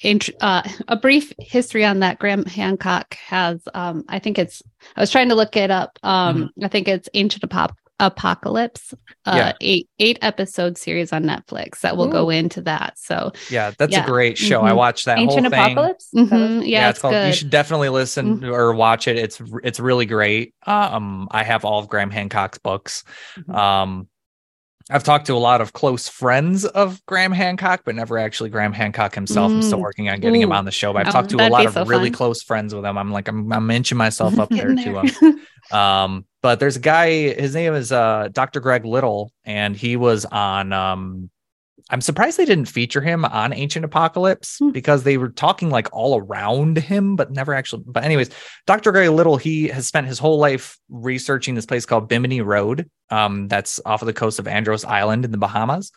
int- 0.00 0.30
uh, 0.40 0.62
a 0.88 0.96
brief 0.96 1.32
history 1.38 1.84
on 1.84 2.00
that 2.00 2.18
graham 2.18 2.44
hancock 2.46 3.14
has 3.14 3.60
um, 3.74 4.04
i 4.08 4.18
think 4.18 4.38
it's 4.38 4.62
i 4.96 5.00
was 5.00 5.10
trying 5.10 5.28
to 5.28 5.36
look 5.36 5.56
it 5.56 5.70
up 5.70 5.96
um, 6.02 6.36
mm-hmm. 6.36 6.64
i 6.64 6.68
think 6.68 6.88
it's 6.88 7.08
ancient 7.14 7.48
Apop- 7.48 7.76
apocalypse 8.00 8.92
uh, 9.26 9.34
yeah. 9.36 9.52
eight 9.60 9.88
eight 10.00 10.18
episode 10.22 10.76
series 10.76 11.12
on 11.12 11.22
netflix 11.22 11.80
that 11.82 11.96
will 11.96 12.08
Ooh. 12.08 12.12
go 12.12 12.30
into 12.30 12.60
that 12.62 12.98
so 12.98 13.30
yeah 13.50 13.70
that's 13.78 13.92
yeah. 13.92 14.02
a 14.02 14.06
great 14.06 14.36
show 14.36 14.58
mm-hmm. 14.58 14.68
i 14.68 14.72
watched 14.72 15.04
that 15.04 15.18
ancient 15.18 15.46
whole 15.46 15.54
apocalypse 15.54 16.08
mm-hmm. 16.16 16.62
yeah, 16.62 16.62
yeah, 16.62 16.88
it's, 16.88 16.96
it's 16.96 17.02
called 17.02 17.12
good. 17.12 17.28
you 17.28 17.32
should 17.32 17.50
definitely 17.50 17.90
listen 17.90 18.38
mm-hmm. 18.38 18.50
or 18.52 18.74
watch 18.74 19.06
it 19.06 19.16
it's 19.16 19.40
it's 19.62 19.78
really 19.78 20.06
great 20.06 20.54
um 20.66 21.28
i 21.30 21.44
have 21.44 21.64
all 21.64 21.78
of 21.78 21.88
graham 21.88 22.10
hancock's 22.10 22.58
books 22.58 23.04
mm-hmm. 23.38 23.54
um 23.54 24.08
I've 24.90 25.02
talked 25.02 25.26
to 25.26 25.34
a 25.34 25.38
lot 25.38 25.62
of 25.62 25.72
close 25.72 26.08
friends 26.08 26.66
of 26.66 27.04
Graham 27.06 27.32
Hancock, 27.32 27.82
but 27.84 27.94
never 27.94 28.18
actually 28.18 28.50
Graham 28.50 28.72
Hancock 28.72 29.14
himself. 29.14 29.50
Mm. 29.50 29.54
I'm 29.56 29.62
still 29.62 29.78
mm. 29.78 29.82
working 29.82 30.08
on 30.10 30.20
getting 30.20 30.42
Ooh. 30.42 30.44
him 30.44 30.52
on 30.52 30.66
the 30.66 30.70
show. 30.70 30.92
But 30.92 31.06
I've 31.06 31.08
oh, 31.08 31.12
talked 31.12 31.30
to 31.30 31.36
a 31.36 31.48
lot 31.48 31.64
of 31.64 31.72
so 31.72 31.86
really 31.86 32.10
fun. 32.10 32.16
close 32.16 32.42
friends 32.42 32.74
with 32.74 32.84
him. 32.84 32.98
I'm 32.98 33.10
like, 33.10 33.26
I'm, 33.28 33.50
I'm 33.50 33.70
inching 33.70 33.96
myself 33.96 34.38
up 34.38 34.50
there, 34.50 34.74
there. 34.74 34.84
to 34.84 35.00
him. 35.00 35.40
Um, 35.72 36.26
but 36.42 36.60
there's 36.60 36.76
a 36.76 36.80
guy, 36.80 37.08
his 37.08 37.54
name 37.54 37.72
is 37.72 37.90
uh, 37.90 38.28
Dr. 38.30 38.60
Greg 38.60 38.84
Little, 38.84 39.32
and 39.46 39.74
he 39.74 39.96
was 39.96 40.26
on 40.26 40.74
um, 40.74 41.30
I'm 41.90 42.00
surprised 42.00 42.38
they 42.38 42.46
didn't 42.46 42.64
feature 42.66 43.02
him 43.02 43.24
on 43.26 43.52
Ancient 43.52 43.84
Apocalypse 43.84 44.58
hmm. 44.58 44.70
because 44.70 45.02
they 45.02 45.18
were 45.18 45.28
talking 45.28 45.68
like 45.70 45.88
all 45.92 46.18
around 46.18 46.78
him, 46.78 47.14
but 47.14 47.30
never 47.30 47.52
actually. 47.52 47.84
But 47.86 48.04
anyways, 48.04 48.30
Dr. 48.66 48.90
Greg 48.90 49.10
Little, 49.10 49.36
he 49.36 49.68
has 49.68 49.86
spent 49.86 50.06
his 50.06 50.18
whole 50.18 50.38
life 50.38 50.78
researching 50.88 51.54
this 51.54 51.66
place 51.66 51.84
called 51.84 52.08
Bimini 52.08 52.40
Road. 52.40 52.90
Um, 53.10 53.48
that's 53.48 53.80
off 53.84 54.02
of 54.02 54.06
the 54.06 54.14
coast 54.14 54.38
of 54.38 54.48
Andros 54.48 54.84
Island 54.84 55.24
in 55.24 55.30
the 55.30 55.38
Bahamas, 55.38 55.92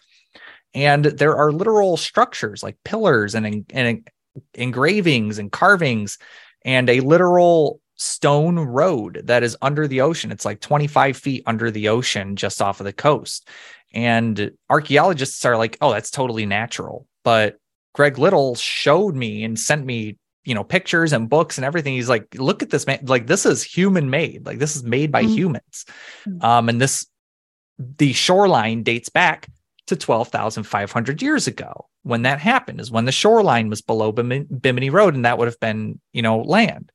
and 0.73 1.05
there 1.05 1.37
are 1.37 1.51
literal 1.51 1.95
structures 1.95 2.61
like 2.61 2.77
pillars 2.83 3.33
and, 3.33 3.65
and 3.73 4.09
engravings 4.53 5.39
and 5.39 5.51
carvings, 5.51 6.17
and 6.65 6.89
a 6.89 6.99
literal 6.99 7.79
stone 7.97 8.59
road 8.59 9.21
that 9.25 9.43
is 9.43 9.57
under 9.61 9.87
the 9.87 10.01
ocean. 10.01 10.31
It's 10.31 10.45
like 10.45 10.59
25 10.59 11.17
feet 11.17 11.43
under 11.45 11.71
the 11.71 11.89
ocean, 11.89 12.35
just 12.35 12.61
off 12.61 12.79
of 12.79 12.85
the 12.85 12.93
coast. 12.93 13.49
And 13.93 14.51
archaeologists 14.69 15.43
are 15.45 15.57
like, 15.57 15.77
oh, 15.81 15.91
that's 15.91 16.11
totally 16.11 16.45
natural. 16.45 17.07
But 17.23 17.57
Greg 17.93 18.17
Little 18.17 18.55
showed 18.55 19.15
me 19.15 19.43
and 19.43 19.57
sent 19.57 19.85
me, 19.85 20.17
you 20.43 20.53
know, 20.53 20.63
pictures 20.63 21.13
and 21.13 21.29
books 21.29 21.57
and 21.57 21.65
everything. 21.65 21.93
He's 21.93 22.09
like, 22.09 22.35
look 22.35 22.61
at 22.61 22.69
this 22.69 22.85
man. 22.85 22.99
Like, 23.03 23.27
this 23.27 23.45
is 23.45 23.63
human 23.63 24.09
made. 24.09 24.45
Like, 24.45 24.59
this 24.59 24.75
is 24.75 24.83
made 24.83 25.11
by 25.11 25.23
mm-hmm. 25.23 25.33
humans. 25.33 25.85
Mm. 26.27 26.43
Um, 26.43 26.69
and 26.69 26.81
this, 26.81 27.07
the 27.97 28.13
shoreline 28.13 28.83
dates 28.83 29.09
back 29.09 29.47
to 29.87 29.95
12,500 29.95 31.21
years 31.21 31.47
ago. 31.47 31.87
When 32.03 32.21
that 32.21 32.39
happened 32.39 32.79
is 32.79 32.91
when 32.91 33.05
the 33.05 33.11
shoreline 33.11 33.69
was 33.69 33.81
below 33.81 34.11
Bimini 34.11 34.89
Road, 34.89 35.15
and 35.15 35.25
that 35.25 35.37
would 35.37 35.47
have 35.47 35.59
been, 35.59 35.99
you 36.13 36.21
know, 36.21 36.39
land. 36.39 36.91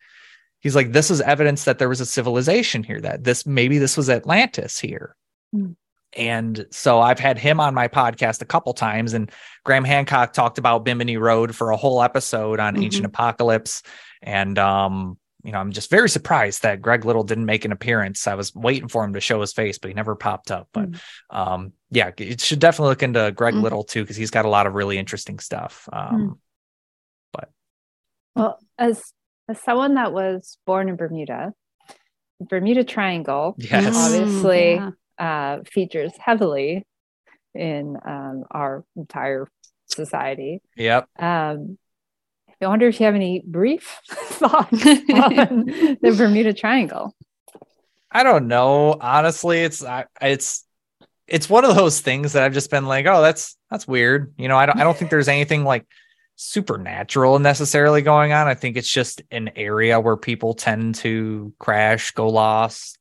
He's 0.60 0.76
like, 0.76 0.92
this 0.92 1.10
is 1.10 1.20
evidence 1.20 1.64
that 1.64 1.78
there 1.78 1.88
was 1.88 2.00
a 2.00 2.06
civilization 2.06 2.84
here, 2.84 3.00
that 3.00 3.24
this 3.24 3.44
maybe 3.44 3.78
this 3.78 3.96
was 3.96 4.08
Atlantis 4.08 4.78
here. 4.78 5.16
Mm. 5.54 5.74
And 6.16 6.66
so 6.70 7.00
I've 7.00 7.18
had 7.18 7.38
him 7.38 7.60
on 7.60 7.74
my 7.74 7.88
podcast 7.88 8.42
a 8.42 8.46
couple 8.46 8.74
times, 8.74 9.14
and 9.14 9.30
Graham 9.64 9.84
Hancock 9.84 10.32
talked 10.32 10.58
about 10.58 10.84
Bimini 10.84 11.16
Road 11.16 11.54
for 11.54 11.70
a 11.70 11.76
whole 11.76 12.02
episode 12.02 12.60
on 12.60 12.74
mm-hmm. 12.74 12.84
Ancient 12.84 13.06
Apocalypse. 13.06 13.82
And 14.20 14.58
um, 14.58 15.18
you 15.42 15.52
know, 15.52 15.58
I'm 15.58 15.72
just 15.72 15.90
very 15.90 16.08
surprised 16.08 16.62
that 16.62 16.82
Greg 16.82 17.04
Little 17.04 17.24
didn't 17.24 17.46
make 17.46 17.64
an 17.64 17.72
appearance. 17.72 18.26
I 18.26 18.34
was 18.34 18.54
waiting 18.54 18.88
for 18.88 19.04
him 19.04 19.14
to 19.14 19.20
show 19.20 19.40
his 19.40 19.52
face, 19.52 19.78
but 19.78 19.88
he 19.88 19.94
never 19.94 20.14
popped 20.14 20.50
up. 20.50 20.68
But 20.72 20.90
mm-hmm. 20.90 21.36
um, 21.36 21.72
yeah, 21.90 22.10
you 22.18 22.36
should 22.38 22.60
definitely 22.60 22.90
look 22.90 23.02
into 23.02 23.32
Greg 23.32 23.54
mm-hmm. 23.54 23.62
Little 23.62 23.84
too, 23.84 24.02
because 24.02 24.16
he's 24.16 24.30
got 24.30 24.44
a 24.44 24.50
lot 24.50 24.66
of 24.66 24.74
really 24.74 24.98
interesting 24.98 25.38
stuff. 25.38 25.88
Um, 25.92 26.20
mm. 26.20 26.38
but 27.32 27.50
well, 28.36 28.58
as 28.78 29.02
as 29.48 29.60
someone 29.62 29.94
that 29.94 30.12
was 30.12 30.58
born 30.66 30.88
in 30.88 30.96
Bermuda, 30.96 31.52
Bermuda 32.40 32.84
Triangle, 32.84 33.54
yes. 33.58 33.94
obviously. 33.96 34.74
Yeah 34.74 34.90
uh, 35.18 35.60
features 35.70 36.12
heavily 36.18 36.84
in 37.54 37.96
um, 38.04 38.44
our 38.50 38.84
entire 38.96 39.48
society. 39.86 40.60
Yep. 40.76 41.08
Um, 41.18 41.78
I 42.60 42.68
wonder 42.68 42.86
if 42.86 43.00
you 43.00 43.06
have 43.06 43.14
any 43.14 43.42
brief 43.44 44.00
thoughts 44.08 44.72
on 44.86 45.66
the 46.00 46.14
Bermuda 46.16 46.54
Triangle. 46.54 47.14
I 48.10 48.22
don't 48.22 48.46
know. 48.46 48.96
Honestly, 49.00 49.62
it's 49.62 49.84
it's 50.20 50.64
it's 51.26 51.48
one 51.48 51.64
of 51.64 51.74
those 51.74 52.00
things 52.00 52.34
that 52.34 52.42
I've 52.42 52.52
just 52.52 52.70
been 52.70 52.86
like, 52.86 53.06
oh, 53.06 53.22
that's 53.22 53.56
that's 53.70 53.88
weird. 53.88 54.34
You 54.36 54.48
know, 54.48 54.56
I 54.56 54.66
don't 54.66 54.78
I 54.78 54.84
don't 54.84 54.96
think 54.96 55.10
there's 55.10 55.28
anything 55.28 55.64
like 55.64 55.86
supernatural 56.36 57.38
necessarily 57.38 58.02
going 58.02 58.32
on. 58.32 58.46
I 58.46 58.54
think 58.54 58.76
it's 58.76 58.90
just 58.90 59.22
an 59.30 59.50
area 59.56 59.98
where 59.98 60.16
people 60.16 60.54
tend 60.54 60.96
to 60.96 61.52
crash, 61.58 62.12
go 62.12 62.28
lost, 62.28 62.98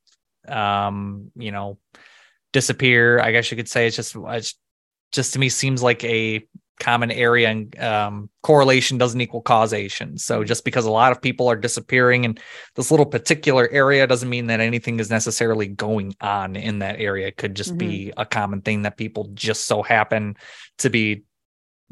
um, 0.48 1.32
you 1.36 1.52
know, 1.52 1.78
disappear. 2.54 3.20
I 3.20 3.32
guess 3.32 3.52
you 3.52 3.58
could 3.58 3.70
say 3.70 3.88
it's 3.88 3.96
just 3.96 4.16
it's 4.16 4.56
just 5.12 5.34
to 5.34 5.40
me 5.40 5.50
seems 5.50 5.84
like 5.84 6.04
a 6.04 6.46
common 6.80 7.12
area 7.12 7.48
and 7.48 7.80
um, 7.80 8.30
correlation 8.42 8.98
doesn't 8.98 9.22
equal 9.22 9.42
causation. 9.42 10.18
So 10.18 10.44
just 10.44 10.66
because 10.66 10.86
a 10.86 10.92
lot 10.92 11.12
of 11.12 11.22
people 11.22 11.48
are 11.48 11.56
disappearing 11.56 12.24
in 12.24 12.40
this 12.76 12.90
little 12.90 13.06
particular 13.06 13.70
area 13.70 14.08
doesn't 14.08 14.30
mean 14.30 14.48
that 14.48 14.60
anything 14.60 15.00
is 15.00 15.10
necessarily 15.10 15.68
going 15.68 16.16
on 16.20 16.56
in 16.56 16.80
that 16.80 17.00
area. 17.00 17.28
It 17.28 17.38
could 17.38 17.56
just 17.56 17.72
mm-hmm. 17.72 17.78
be 17.78 18.14
a 18.18 18.26
common 18.26 18.62
thing 18.62 18.82
that 18.82 18.98
people 18.98 19.30
just 19.36 19.66
so 19.66 19.84
happen 19.84 20.38
to 20.80 20.90
be 20.90 21.24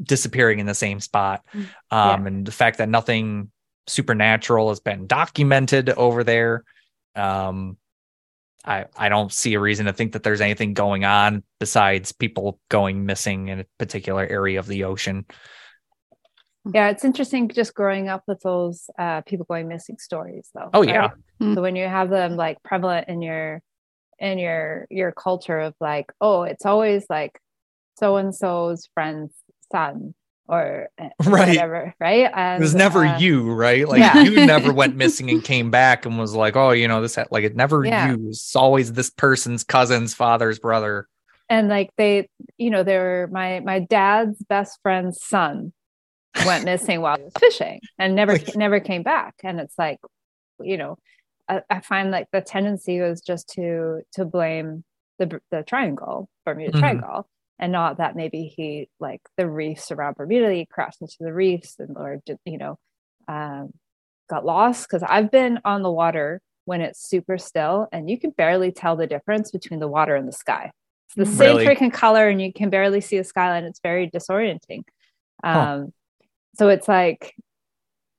disappearing 0.02 0.58
in 0.58 0.66
the 0.66 0.74
same 0.74 0.98
spot. 0.98 1.44
Mm, 1.54 1.60
um, 1.60 2.22
yeah. 2.22 2.26
And 2.26 2.46
the 2.46 2.52
fact 2.52 2.78
that 2.78 2.88
nothing 2.88 3.52
supernatural 3.86 4.70
has 4.70 4.80
been 4.80 5.06
documented 5.06 5.90
over 5.90 6.24
there. 6.24 6.64
Um, 7.14 7.76
I 8.64 8.86
I 8.96 9.08
don't 9.08 9.32
see 9.32 9.54
a 9.54 9.60
reason 9.60 9.86
to 9.86 9.92
think 9.92 10.12
that 10.12 10.22
there's 10.22 10.40
anything 10.40 10.74
going 10.74 11.04
on 11.04 11.42
besides 11.58 12.12
people 12.12 12.60
going 12.68 13.06
missing 13.06 13.48
in 13.48 13.60
a 13.60 13.66
particular 13.78 14.26
area 14.26 14.58
of 14.58 14.66
the 14.66 14.84
ocean. 14.84 15.24
Yeah, 16.72 16.90
it's 16.90 17.04
interesting 17.04 17.48
just 17.48 17.74
growing 17.74 18.08
up 18.08 18.22
with 18.26 18.40
those 18.40 18.90
uh, 18.98 19.22
people 19.22 19.46
going 19.48 19.66
missing 19.66 19.96
stories, 19.98 20.50
though. 20.54 20.70
Oh 20.74 20.82
yeah. 20.82 21.10
Mm. 21.40 21.54
So 21.54 21.62
when 21.62 21.74
you 21.74 21.86
have 21.86 22.10
them 22.10 22.36
like 22.36 22.62
prevalent 22.62 23.08
in 23.08 23.22
your 23.22 23.62
in 24.18 24.38
your 24.38 24.86
your 24.90 25.12
culture 25.12 25.58
of 25.58 25.74
like, 25.80 26.12
oh, 26.20 26.42
it's 26.42 26.66
always 26.66 27.06
like 27.08 27.40
so 27.98 28.16
and 28.16 28.34
so's 28.34 28.88
friend's 28.94 29.34
son 29.72 30.14
or 30.50 30.88
uh, 30.98 31.08
Right. 31.24 31.48
whatever, 31.48 31.94
right? 32.00 32.30
And 32.34 32.60
it 32.60 32.64
was 32.64 32.74
never 32.74 33.04
uh, 33.06 33.18
you, 33.18 33.52
right? 33.52 33.88
Like 33.88 34.00
yeah. 34.00 34.20
you 34.22 34.34
never 34.46 34.72
went 34.72 34.96
missing 35.04 35.30
and 35.30 35.42
came 35.44 35.70
back 35.70 36.04
and 36.06 36.18
was 36.18 36.34
like, 36.34 36.56
oh, 36.56 36.70
you 36.72 36.88
know, 36.88 37.00
this 37.00 37.14
ha-" 37.14 37.24
like 37.30 37.44
it 37.44 37.54
never 37.56 37.84
Yeah. 37.84 38.10
you. 38.12 38.28
It's 38.28 38.54
always 38.56 38.92
this 38.92 39.10
person's 39.10 39.64
cousin's 39.64 40.12
father's 40.14 40.58
brother. 40.58 41.06
and 41.48 41.68
like 41.68 41.90
they 41.96 42.28
you 42.58 42.70
know 42.70 42.82
they 42.82 42.96
were 42.98 43.28
my 43.32 43.60
my 43.60 43.78
dad's 43.80 44.38
best 44.48 44.78
friend's 44.82 45.18
son 45.24 45.72
went 46.46 46.64
missing 46.64 47.00
while 47.00 47.16
he 47.16 47.24
was 47.24 47.32
fishing 47.40 47.80
and 47.98 48.14
never 48.14 48.32
Like- 48.34 48.54
never 48.56 48.78
came 48.80 49.02
back 49.02 49.34
and 49.42 49.58
it's 49.58 49.76
like 49.76 49.98
you 50.62 50.76
know 50.76 50.96
I, 51.48 51.62
I 51.68 51.80
find 51.80 52.12
like 52.12 52.28
the 52.32 52.40
tendency 52.40 53.00
was 53.00 53.20
just 53.20 53.48
to 53.54 54.02
to 54.12 54.24
blame 54.24 54.84
the 55.18 55.40
the 55.50 55.64
triangle 55.64 56.28
bermuda 56.46 56.72
Mhm. 56.76 56.80
triangle 56.80 57.28
and 57.60 57.70
not 57.70 57.98
that 57.98 58.16
maybe 58.16 58.44
he 58.56 58.88
like 58.98 59.20
the 59.36 59.48
reefs 59.48 59.92
around 59.92 60.16
bermuda 60.16 60.50
he 60.52 60.66
crashed 60.66 61.00
into 61.00 61.16
the 61.20 61.32
reefs 61.32 61.76
and 61.78 61.96
or 61.96 62.20
did 62.26 62.38
you 62.44 62.58
know 62.58 62.78
um 63.28 63.70
got 64.28 64.44
lost. 64.44 64.88
Because 64.88 65.04
i've 65.08 65.30
been 65.30 65.60
on 65.64 65.82
the 65.82 65.90
water 65.92 66.40
when 66.64 66.80
it's 66.80 67.06
super 67.08 67.38
still 67.38 67.86
and 67.92 68.08
you 68.10 68.18
can 68.18 68.30
barely 68.30 68.72
tell 68.72 68.96
the 68.96 69.06
difference 69.06 69.50
between 69.50 69.80
the 69.80 69.88
water 69.88 70.16
and 70.16 70.26
the 70.26 70.32
sky. 70.32 70.72
It's 71.06 71.16
the 71.16 71.26
same 71.26 71.56
Really? 71.56 71.66
freaking 71.66 71.92
color 71.92 72.28
and 72.28 72.40
you 72.40 72.52
can 72.52 72.70
barely 72.70 73.00
see 73.00 73.18
the 73.18 73.24
skyline. 73.24 73.64
It's 73.64 73.80
very 73.82 74.08
disorienting. 74.10 74.84
Um 75.44 75.82
Huh. 75.82 75.86
so 76.56 76.68
it's 76.68 76.88
like 76.88 77.34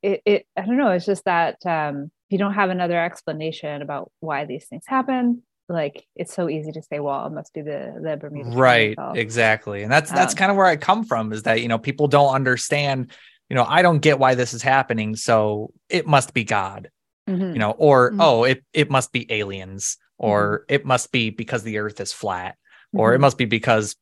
it, 0.02 0.22
it 0.26 0.46
i 0.58 0.62
don't 0.66 0.78
know. 0.78 0.92
It's 0.92 1.06
just 1.06 1.26
that 1.26 1.58
um 1.66 2.12
you 2.30 2.38
don't 2.38 2.54
have 2.54 2.70
another 2.70 3.00
explanation 3.04 3.82
about 3.82 4.12
why 4.20 4.46
these 4.46 4.66
things 4.66 4.84
happen 4.88 5.44
like 5.72 6.06
it's 6.16 6.34
so 6.34 6.50
easy 6.50 6.72
to 6.72 6.82
say 6.82 7.00
well 7.00 7.26
it 7.26 7.32
must 7.32 7.54
be 7.54 7.62
the 7.62 8.00
the 8.04 8.18
bermuda 8.18 8.50
right 8.50 8.98
exactly 9.16 9.84
and 9.84 9.92
that's 9.92 10.12
that's 10.12 10.34
Um, 10.34 10.38
kind 10.38 10.52
of 10.52 10.58
where 10.58 10.66
i 10.66 10.76
come 10.76 11.04
from 11.06 11.32
is 11.34 11.44
that 11.44 11.62
you 11.62 11.68
know 11.68 11.78
people 11.80 12.08
don't 12.08 12.34
understand 12.34 13.12
you 13.50 13.56
know 13.56 13.66
i 13.68 13.82
don't 13.82 14.00
get 14.00 14.20
why 14.20 14.36
this 14.36 14.54
is 14.54 14.62
happening 14.62 15.16
so 15.16 15.72
it 15.90 16.06
must 16.08 16.34
be 16.34 16.44
god 16.44 16.90
Mhm. 17.30 17.54
you 17.54 17.60
know 17.60 17.72
or 17.72 18.12
Mhm. 18.12 18.18
oh 18.20 18.44
it 18.44 18.64
it 18.74 18.90
must 18.90 19.12
be 19.12 19.32
aliens 19.32 19.98
or 20.18 20.66
it 20.70 20.86
must 20.86 21.12
be 21.12 21.30
because 21.30 21.64
the 21.64 21.78
earth 21.80 22.00
is 22.00 22.14
flat 22.14 22.56
or 22.94 23.14
it 23.14 23.18
Mhm. 23.18 23.22
must 23.22 23.38
be 23.38 23.46
because 23.46 23.96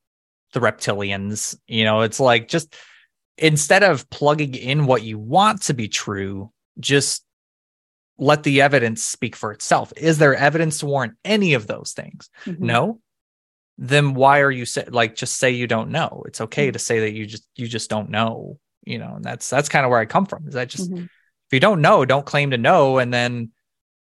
the 0.54 0.60
reptilians 0.60 1.56
you 1.68 1.84
know 1.84 2.02
it's 2.02 2.20
like 2.20 2.48
just 2.48 2.76
instead 3.38 3.84
of 3.84 4.10
plugging 4.10 4.56
in 4.56 4.86
what 4.86 5.04
you 5.04 5.18
want 5.20 5.62
to 5.64 5.74
be 5.74 5.88
true 5.88 6.52
just 6.80 7.24
let 8.20 8.44
the 8.44 8.62
evidence 8.62 9.04
speak 9.04 9.36
for 9.36 9.52
itself. 9.52 9.92
Is 9.98 10.18
there 10.18 10.36
evidence 10.36 10.80
to 10.80 10.86
warrant 10.86 11.14
any 11.26 11.54
of 11.54 11.66
those 11.68 11.94
things? 11.94 12.30
Mhm. 12.46 12.60
no. 12.60 13.00
Then 13.82 14.14
why 14.14 14.42
are 14.42 14.52
you 14.52 14.66
say 14.66 14.84
like 14.90 15.16
just 15.16 15.38
say 15.38 15.52
you 15.52 15.66
don't 15.66 15.90
know? 15.90 16.24
It's 16.28 16.42
okay 16.42 16.70
to 16.70 16.78
say 16.80 17.00
that 17.00 17.14
you 17.14 17.26
just 17.26 17.48
you 17.56 17.68
just 17.68 17.90
don't 17.90 18.10
know 18.10 18.60
you 18.86 18.98
know 18.98 19.16
and 19.16 19.24
that's 19.26 19.50
that's 19.50 19.68
kind 19.68 19.86
of 19.86 19.90
where 19.90 20.00
i 20.00 20.06
come 20.06 20.26
from 20.26 20.48
is 20.48 20.56
i 20.56 20.64
just 20.64 20.90
Mhm. 20.90 21.04
if 21.04 21.52
you 21.52 21.60
don't 21.60 21.82
know 21.82 22.06
don't 22.06 22.26
claim 22.26 22.52
to 22.52 22.58
know 22.58 22.98
and 22.98 23.14
then 23.14 23.52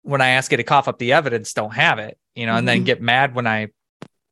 when 0.01 0.22
i 0.22 0.30
ask 0.30 0.49
you 0.51 0.58
to 0.58 0.64
cough 0.64 0.88
up 0.88 0.97
the 0.97 1.14
evidence 1.14 1.53
don't 1.53 1.76
have 1.76 1.99
it 1.99 2.18
you 2.34 2.47
know 2.47 2.56
and 2.56 2.68
then 2.68 2.82
Mhm. 2.82 2.86
get 2.86 2.99
mad 3.01 3.36
when 3.36 3.45
i 3.45 3.68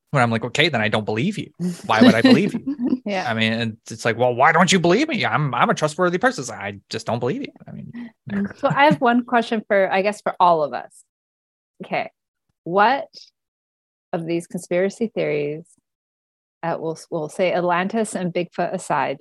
when 0.09 0.23
i'm 0.23 0.31
like 0.31 0.43
okay 0.43 0.69
then 0.69 0.81
i 0.81 0.89
don't 0.89 1.05
believe 1.05 1.37
you. 1.37 1.51
Why 1.85 2.01
would 2.01 2.15
i 2.15 2.21
believe 2.33 2.53
you 2.55 2.65
yeah. 3.05 3.29
I 3.29 3.33
mean 3.33 3.53
and 3.53 3.77
it's 3.89 4.05
like 4.05 4.17
well 4.17 4.33
why 4.33 4.51
don't 4.51 4.71
you 4.71 4.79
believe 4.79 5.07
me? 5.07 5.25
I'm 5.25 5.53
i'm 5.53 5.69
a 5.69 5.73
trustworthy 5.73 6.17
person. 6.17 6.45
Like, 6.45 6.59
i 6.59 6.79
just 6.89 7.05
don't 7.05 7.19
believe 7.19 7.41
you. 7.41 7.51
I 7.67 7.71
mean 7.71 8.11
so 8.57 8.69
i 8.69 8.85
have 8.85 9.01
one 9.01 9.25
question 9.25 9.63
for 9.67 9.91
i 9.91 10.01
guess 10.01 10.21
for 10.21 10.35
all 10.39 10.63
of 10.63 10.73
us. 10.73 11.03
Okay. 11.83 12.11
What 12.63 13.07
of 14.13 14.25
these 14.25 14.47
conspiracy 14.47 15.11
theories 15.13 15.65
uh, 16.61 16.77
we'll, 16.79 16.97
we'll 17.11 17.29
say 17.29 17.51
atlantis 17.51 18.15
and 18.15 18.33
bigfoot 18.33 18.73
aside 18.73 19.17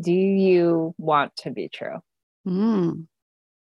do 0.00 0.12
you 0.12 0.94
want 0.96 1.34
to 1.36 1.50
be 1.50 1.68
true? 1.68 1.98
Mm. 2.46 3.06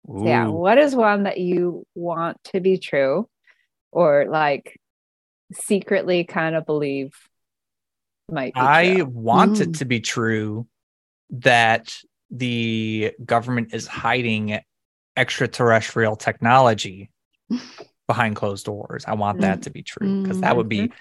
So, 0.08 0.26
yeah 0.26 0.48
what 0.48 0.78
is 0.78 0.96
one 0.96 1.24
that 1.24 1.40
you 1.40 1.86
want 1.96 2.38
to 2.46 2.60
be 2.60 2.78
true 2.78 3.28
or 3.92 4.26
like 4.30 4.80
secretly 5.54 6.26
kind 6.26 6.56
of 6.56 6.66
believe 6.66 7.12
might 8.32 8.54
be 8.54 8.60
I 8.62 8.96
true? 8.96 9.06
want 9.06 9.62
it 9.62 9.70
Mm. 9.72 9.78
to 9.80 9.86
be 9.86 10.00
true 10.00 10.68
that 11.32 11.96
the 12.32 13.14
government 13.24 13.74
is 13.74 13.88
hiding 13.88 14.60
extraterrestrial 15.18 16.16
technology 16.16 17.10
behind 18.08 18.36
closed 18.36 18.66
doors. 18.66 19.06
I 19.08 19.14
want 19.14 19.42
that 19.42 19.64
to 19.64 19.70
be 19.70 19.84
true 19.84 20.16
because 20.22 20.42
that 20.42 20.56
would 20.56 20.70
be 20.70 20.92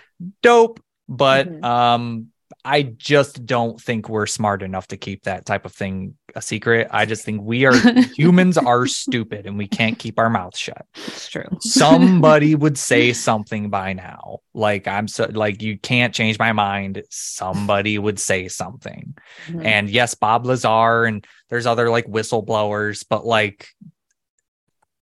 dope. 0.42 0.80
But 1.08 1.48
Mhm. 1.48 1.64
um, 1.64 2.32
I 2.66 2.82
just 2.82 3.44
don't 3.44 3.78
think 3.78 4.08
we're 4.08 4.26
smart 4.26 4.62
enough 4.62 4.86
to 4.88 4.96
keep 4.96 5.24
that 5.24 5.44
type 5.44 5.66
of 5.66 5.72
thing 5.72 6.14
a 6.34 6.40
secret. 6.40 6.88
I 6.90 7.04
just 7.04 7.22
think 7.24 7.42
we 7.42 7.66
are 7.66 7.74
humans 8.16 8.56
are 8.56 8.86
stupid 8.86 9.46
and 9.46 9.58
we 9.58 9.68
can't 9.68 9.98
keep 9.98 10.18
our 10.18 10.30
mouths 10.30 10.58
shut 10.58 10.86
It's 10.94 11.28
true. 11.28 11.44
somebody 11.60 12.54
would 12.54 12.78
say 12.78 13.12
something 13.12 13.68
by 13.68 13.92
now. 13.92 14.38
Like 14.54 14.88
I'm 14.88 15.08
so 15.08 15.28
like 15.32 15.60
you 15.60 15.78
can't 15.78 16.14
change 16.14 16.38
my 16.38 16.52
mind. 16.52 17.02
Somebody 17.10 17.98
would 17.98 18.18
say 18.18 18.48
something. 18.48 19.14
Mhm. 19.48 19.64
And 19.64 19.90
yes, 19.90 20.14
Bob 20.14 20.46
Lazar 20.46 21.04
and 21.04 21.24
there's 21.50 21.66
other 21.66 21.90
like 21.90 22.06
whistleblowers, 22.06 23.04
but 23.08 23.26
like 23.26 23.68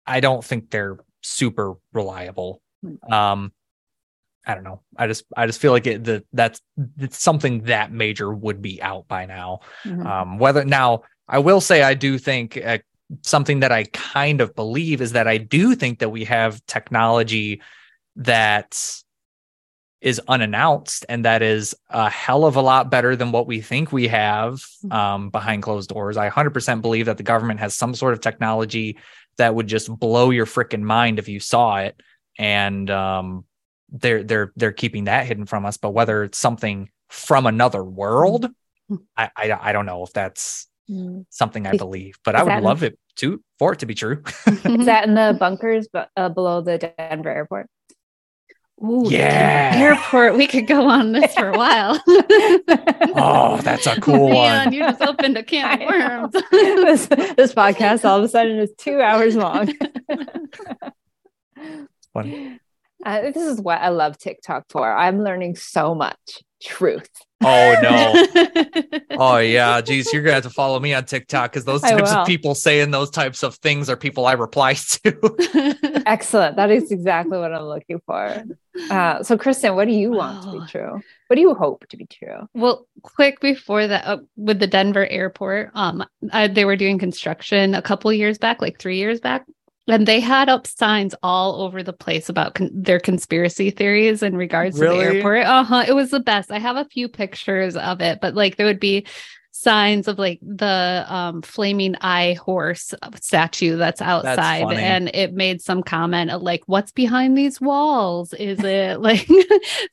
I 0.06 0.20
don't 0.20 0.44
think 0.44 0.70
they're 0.70 0.98
super 1.22 1.74
reliable. 1.94 2.62
Um 3.12 3.52
I 4.50 4.56
don't 4.56 4.64
know. 4.64 4.82
I 4.98 5.06
just 5.06 5.26
I 5.38 5.46
just 5.46 5.62
feel 5.62 5.72
like 5.72 5.86
it 5.86 6.04
the 6.04 6.24
that's 6.34 6.60
it's 6.98 7.22
something 7.22 7.62
that 7.66 7.92
major 7.92 8.34
would 8.34 8.64
be 8.64 8.82
out 8.82 9.08
by 9.08 9.28
now. 9.28 9.60
Mhm. 9.86 10.04
Um, 10.04 10.40
whether 10.40 10.66
now, 10.66 11.04
I 11.28 11.38
will 11.38 11.62
say 11.62 11.84
I 11.84 11.94
do 11.94 12.18
think 12.18 12.58
uh, 12.58 12.80
something 13.22 13.60
that 13.60 13.72
I 13.72 13.84
kind 13.94 14.42
of 14.42 14.56
believe 14.56 15.02
is 15.02 15.12
that 15.12 15.28
I 15.28 15.38
do 15.38 15.76
think 15.76 16.00
that 16.00 16.10
we 16.10 16.26
have 16.26 16.66
technology 16.66 17.62
that 18.16 18.76
is 20.02 20.20
unannounced 20.28 21.06
and 21.10 21.26
that 21.26 21.44
is 21.44 21.76
a 21.92 22.10
hell 22.10 22.46
of 22.46 22.56
a 22.56 22.62
lot 22.62 22.90
better 22.90 23.16
than 23.16 23.32
what 23.32 23.46
we 23.46 23.62
think 23.62 23.92
we 23.92 24.08
have 24.08 24.64
um, 24.90 25.30
behind 25.30 25.62
closed 25.62 25.90
doors. 25.90 26.18
I 26.18 26.30
100% 26.30 26.82
believe 26.82 27.06
that 27.06 27.18
the 27.18 27.24
government 27.24 27.60
has 27.60 27.76
some 27.76 27.94
sort 27.94 28.14
of 28.14 28.22
technology 28.22 28.98
that 29.38 29.54
would 29.54 29.68
just 29.68 29.94
blow 30.00 30.32
your 30.32 30.48
freaking 30.48 30.82
mind 30.82 31.20
if 31.20 31.28
you 31.30 31.40
saw 31.40 31.78
it, 31.78 32.02
and 32.40 32.90
um, 32.90 33.46
they're 33.92 34.24
they're 34.24 34.52
they're 34.56 34.72
keeping 34.72 35.06
that 35.06 35.26
hidden 35.26 35.46
from 35.46 35.66
us. 35.66 35.78
But 35.78 35.92
whether 35.92 36.24
it's 36.24 36.38
something 36.38 36.90
from 37.10 37.46
another 37.46 37.84
world, 37.84 38.48
I 39.18 39.30
I, 39.36 39.60
I 39.62 39.72
don't 39.72 39.86
know 39.86 40.04
if 40.04 40.14
that's 40.14 40.68
Mhm. 40.90 41.26
something 41.30 41.68
I 41.68 41.78
believe, 41.78 42.18
but 42.26 42.34
is 42.36 42.42
I 42.42 42.44
would 42.44 42.50
that 42.52 42.58
in- 42.60 42.64
love 42.64 42.82
it 42.84 42.98
to 43.18 43.44
for 43.60 43.74
it 43.74 43.80
to 43.80 43.86
be 43.86 43.94
true. 43.94 44.24
Is 44.48 44.86
that 44.88 45.08
in 45.08 45.14
the 45.14 45.36
bunkers 45.40 45.88
but 45.92 46.10
uh, 46.18 46.30
below 46.30 46.62
the 46.62 46.78
Denver 46.80 47.30
airport? 47.30 47.68
Ooh, 48.84 49.06
Yeah. 49.10 49.74
airport. 49.76 50.36
We 50.38 50.48
could 50.48 50.66
go 50.66 50.88
on 50.88 51.12
this 51.12 51.34
for 51.36 51.50
a 51.50 51.58
while. 51.58 52.02
Oh, 53.22 53.58
that's 53.62 53.86
a 53.88 54.00
cool 54.00 54.30
Man, 54.30 54.66
one. 54.68 54.74
you 54.74 54.80
just 54.82 55.02
opened 55.02 55.36
a 55.38 55.44
can 55.44 55.82
of 55.82 55.88
worms. 55.90 56.34
this, 56.52 57.08
this 57.36 57.54
podcast 57.54 58.06
all 58.08 58.18
of 58.20 58.24
a 58.24 58.30
sudden 58.30 58.58
is 58.60 58.72
two 58.78 59.02
hours 59.02 59.36
long. 59.36 59.74
Funny. 62.14 62.60
Uh, 63.06 63.22
this 63.22 63.38
is 63.38 63.62
what 63.62 63.82
I 63.82 63.90
love 63.90 64.18
TikTok 64.18 64.66
for. 64.70 64.92
I'm 64.92 65.24
learning 65.24 65.56
so 65.56 65.96
much 65.96 66.44
truth. 66.62 67.10
Oh 67.42 67.76
no. 67.82 68.26
Oh 69.22 69.38
yeah, 69.38 69.82
geez, 69.82 70.14
you're 70.14 70.22
gonna 70.22 70.36
have 70.36 70.44
to 70.44 70.50
follow 70.50 70.80
me 70.80 70.94
on 70.94 71.04
TikTok 71.04 71.52
because 71.52 71.66
those 71.66 71.82
types 71.82 72.12
of 72.12 72.26
people 72.26 72.56
saying 72.56 72.92
those 72.92 73.10
types 73.10 73.44
of 73.44 73.56
things 73.56 73.90
are 73.90 73.98
people 73.98 74.26
I 74.26 74.34
reply 74.34 74.74
to. 75.04 76.04
Excellent. 76.06 76.56
That 76.56 76.72
is 76.72 76.90
exactly 76.90 77.38
what 77.38 77.54
I'm 77.54 77.64
looking 77.64 78.00
for. 78.06 78.44
Uh, 78.90 79.22
so, 79.24 79.38
Kristin, 79.38 79.76
what 79.76 79.88
do 79.90 79.94
you 79.94 80.12
want 80.12 80.44
to 80.44 80.52
be 80.54 80.68
true? 80.68 81.02
What 81.28 81.36
do 81.36 81.42
you 81.42 81.54
hope 81.54 81.86
to 81.90 81.98
be 81.98 82.06
true? 82.06 82.48
Well, 82.54 82.88
quick 83.04 83.42
before 83.42 83.86
that, 83.88 84.06
uh, 84.06 84.20
with 84.38 84.60
the 84.60 84.68
Denver 84.68 85.06
airport, 85.06 85.72
um, 85.74 86.06
I, 86.32 86.48
they 86.48 86.64
were 86.64 86.78
doing 86.78 86.98
construction 86.98 87.76
a 87.76 87.82
couple 87.82 88.14
years 88.14 88.38
back, 88.38 88.62
like 88.62 88.80
three 88.80 88.98
years 88.98 89.20
back, 89.20 89.46
and 89.90 90.08
they 90.08 90.20
had 90.20 90.50
up 90.50 90.68
signs 90.68 91.16
all 91.24 91.62
over 91.62 91.84
the 91.84 91.94
place 91.94 92.30
about 92.30 92.56
con- 92.56 92.72
their 92.74 93.00
conspiracy 93.00 93.72
theories 93.72 94.24
in 94.24 94.36
regards 94.36 94.78
to 94.80 94.86
the 94.86 94.96
airport. 94.96 95.46
Uh 95.46 95.64
huh. 95.64 95.86
It 95.88 95.94
was 95.94 96.12
the 96.12 96.20
best. 96.20 96.52
I 96.52 96.60
have 96.60 96.78
a 96.78 96.86
few 96.86 97.08
pictures 97.08 97.76
of 97.76 98.02
it, 98.02 98.20
but 98.22 98.36
like 98.36 98.56
there 98.58 98.66
would 98.66 98.80
be 98.80 99.06
signs 99.60 100.08
of 100.08 100.18
like 100.18 100.40
the 100.42 101.06
um, 101.10 101.42
flaming 101.42 101.94
eye 102.00 102.38
horse 102.46 102.94
statue 103.20 103.76
that's 103.76 104.02
outside 104.02 104.64
funny. 104.64 104.78
and 104.78 105.12
it 105.14 105.34
made 105.34 105.62
some 105.62 105.84
comment 105.84 106.32
of 106.32 106.42
like 106.42 106.64
what's 106.68 106.94
behind 106.94 107.38
these 107.38 107.60
walls 107.60 108.34
is 108.36 108.64
it 108.64 109.02
like 109.02 109.28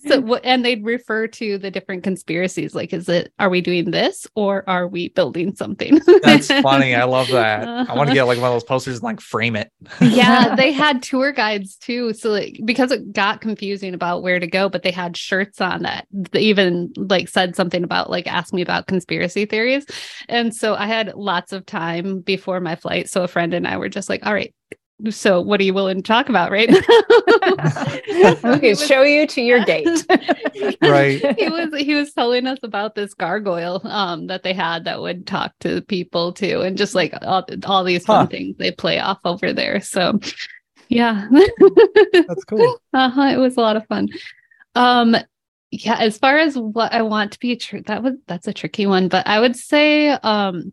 so 0.06 0.22
wh- 0.22 0.40
and 0.44 0.64
they'd 0.64 0.84
refer 0.84 1.26
to 1.26 1.58
the 1.58 1.68
different 1.68 2.04
conspiracies 2.04 2.76
like 2.76 2.92
is 2.92 3.08
it 3.08 3.32
are 3.40 3.50
we 3.50 3.60
doing 3.60 3.90
this 3.90 4.24
or 4.36 4.62
are 4.68 4.86
we 4.86 5.08
building 5.08 5.52
something 5.56 6.00
That's 6.22 6.46
funny. 6.48 6.94
I 6.94 7.04
love 7.04 7.28
that. 7.28 7.66
I 7.90 7.94
want 7.94 8.08
to 8.08 8.14
get 8.14 8.24
like 8.24 8.38
one 8.38 8.46
of 8.46 8.54
those 8.54 8.64
posters 8.64 8.96
and 8.96 9.02
like 9.02 9.20
frame 9.20 9.56
it. 9.56 9.72
yeah 10.00 10.54
they 10.54 10.70
had 10.70 11.02
tour 11.02 11.32
guides 11.32 11.74
too 11.76 12.12
so 12.12 12.30
like 12.30 12.60
because 12.64 12.92
it 12.92 13.12
got 13.12 13.40
confusing 13.40 13.94
about 13.94 14.22
where 14.22 14.38
to 14.38 14.46
go 14.46 14.68
but 14.68 14.84
they 14.84 14.92
had 14.92 15.16
shirts 15.16 15.60
on 15.60 15.82
that 15.82 16.06
they 16.12 16.40
even 16.40 16.92
like 16.96 17.28
said 17.28 17.56
something 17.56 17.82
about 17.82 18.10
like 18.10 18.28
ask 18.28 18.54
me 18.54 18.62
about 18.62 18.86
conspiracy 18.86 19.44
theories 19.44 19.55
and 20.28 20.54
so 20.54 20.74
i 20.74 20.86
had 20.86 21.12
lots 21.14 21.52
of 21.52 21.64
time 21.66 22.20
before 22.20 22.60
my 22.60 22.74
flight 22.76 23.08
so 23.08 23.22
a 23.22 23.28
friend 23.28 23.54
and 23.54 23.66
i 23.66 23.76
were 23.76 23.88
just 23.88 24.08
like 24.08 24.24
all 24.26 24.34
right 24.34 24.54
so 25.10 25.40
what 25.42 25.60
are 25.60 25.64
you 25.64 25.74
willing 25.74 25.96
to 25.98 26.02
talk 26.02 26.28
about 26.30 26.50
right 26.50 26.70
okay, 28.44 28.74
show 28.74 29.02
you 29.02 29.26
to 29.26 29.42
your 29.42 29.62
gate. 29.64 29.88
Right. 30.80 31.22
he 31.38 31.48
was 31.50 31.74
he 31.78 31.94
was 31.94 32.12
telling 32.14 32.46
us 32.46 32.58
about 32.62 32.94
this 32.94 33.12
gargoyle 33.14 33.80
um 33.84 34.26
that 34.28 34.42
they 34.42 34.54
had 34.54 34.84
that 34.84 35.00
would 35.00 35.26
talk 35.26 35.52
to 35.60 35.82
people 35.82 36.32
too 36.32 36.62
and 36.62 36.78
just 36.78 36.94
like 36.94 37.12
all, 37.22 37.44
all 37.66 37.84
these 37.84 38.04
fun 38.04 38.20
Huh. 38.20 38.26
things 38.26 38.56
they 38.56 38.70
play 38.70 38.98
off 38.98 39.18
over 39.24 39.52
there 39.52 39.80
so 39.80 40.18
yeah 40.88 41.28
That's 42.12 42.44
cool. 42.44 42.80
uh-huh 42.94 43.22
it 43.32 43.36
was 43.36 43.56
a 43.56 43.60
lot 43.60 43.76
of 43.76 43.86
fun 43.86 44.08
um 44.74 45.14
yeah 45.84 45.96
as 45.98 46.18
far 46.18 46.38
as 46.38 46.56
what 46.56 46.92
i 46.92 47.02
want 47.02 47.32
to 47.32 47.38
be 47.38 47.56
true 47.56 47.82
that 47.86 48.02
was 48.02 48.14
that's 48.26 48.48
a 48.48 48.52
tricky 48.52 48.86
one 48.86 49.08
but 49.08 49.26
i 49.26 49.38
would 49.40 49.56
say 49.56 50.08
um 50.10 50.72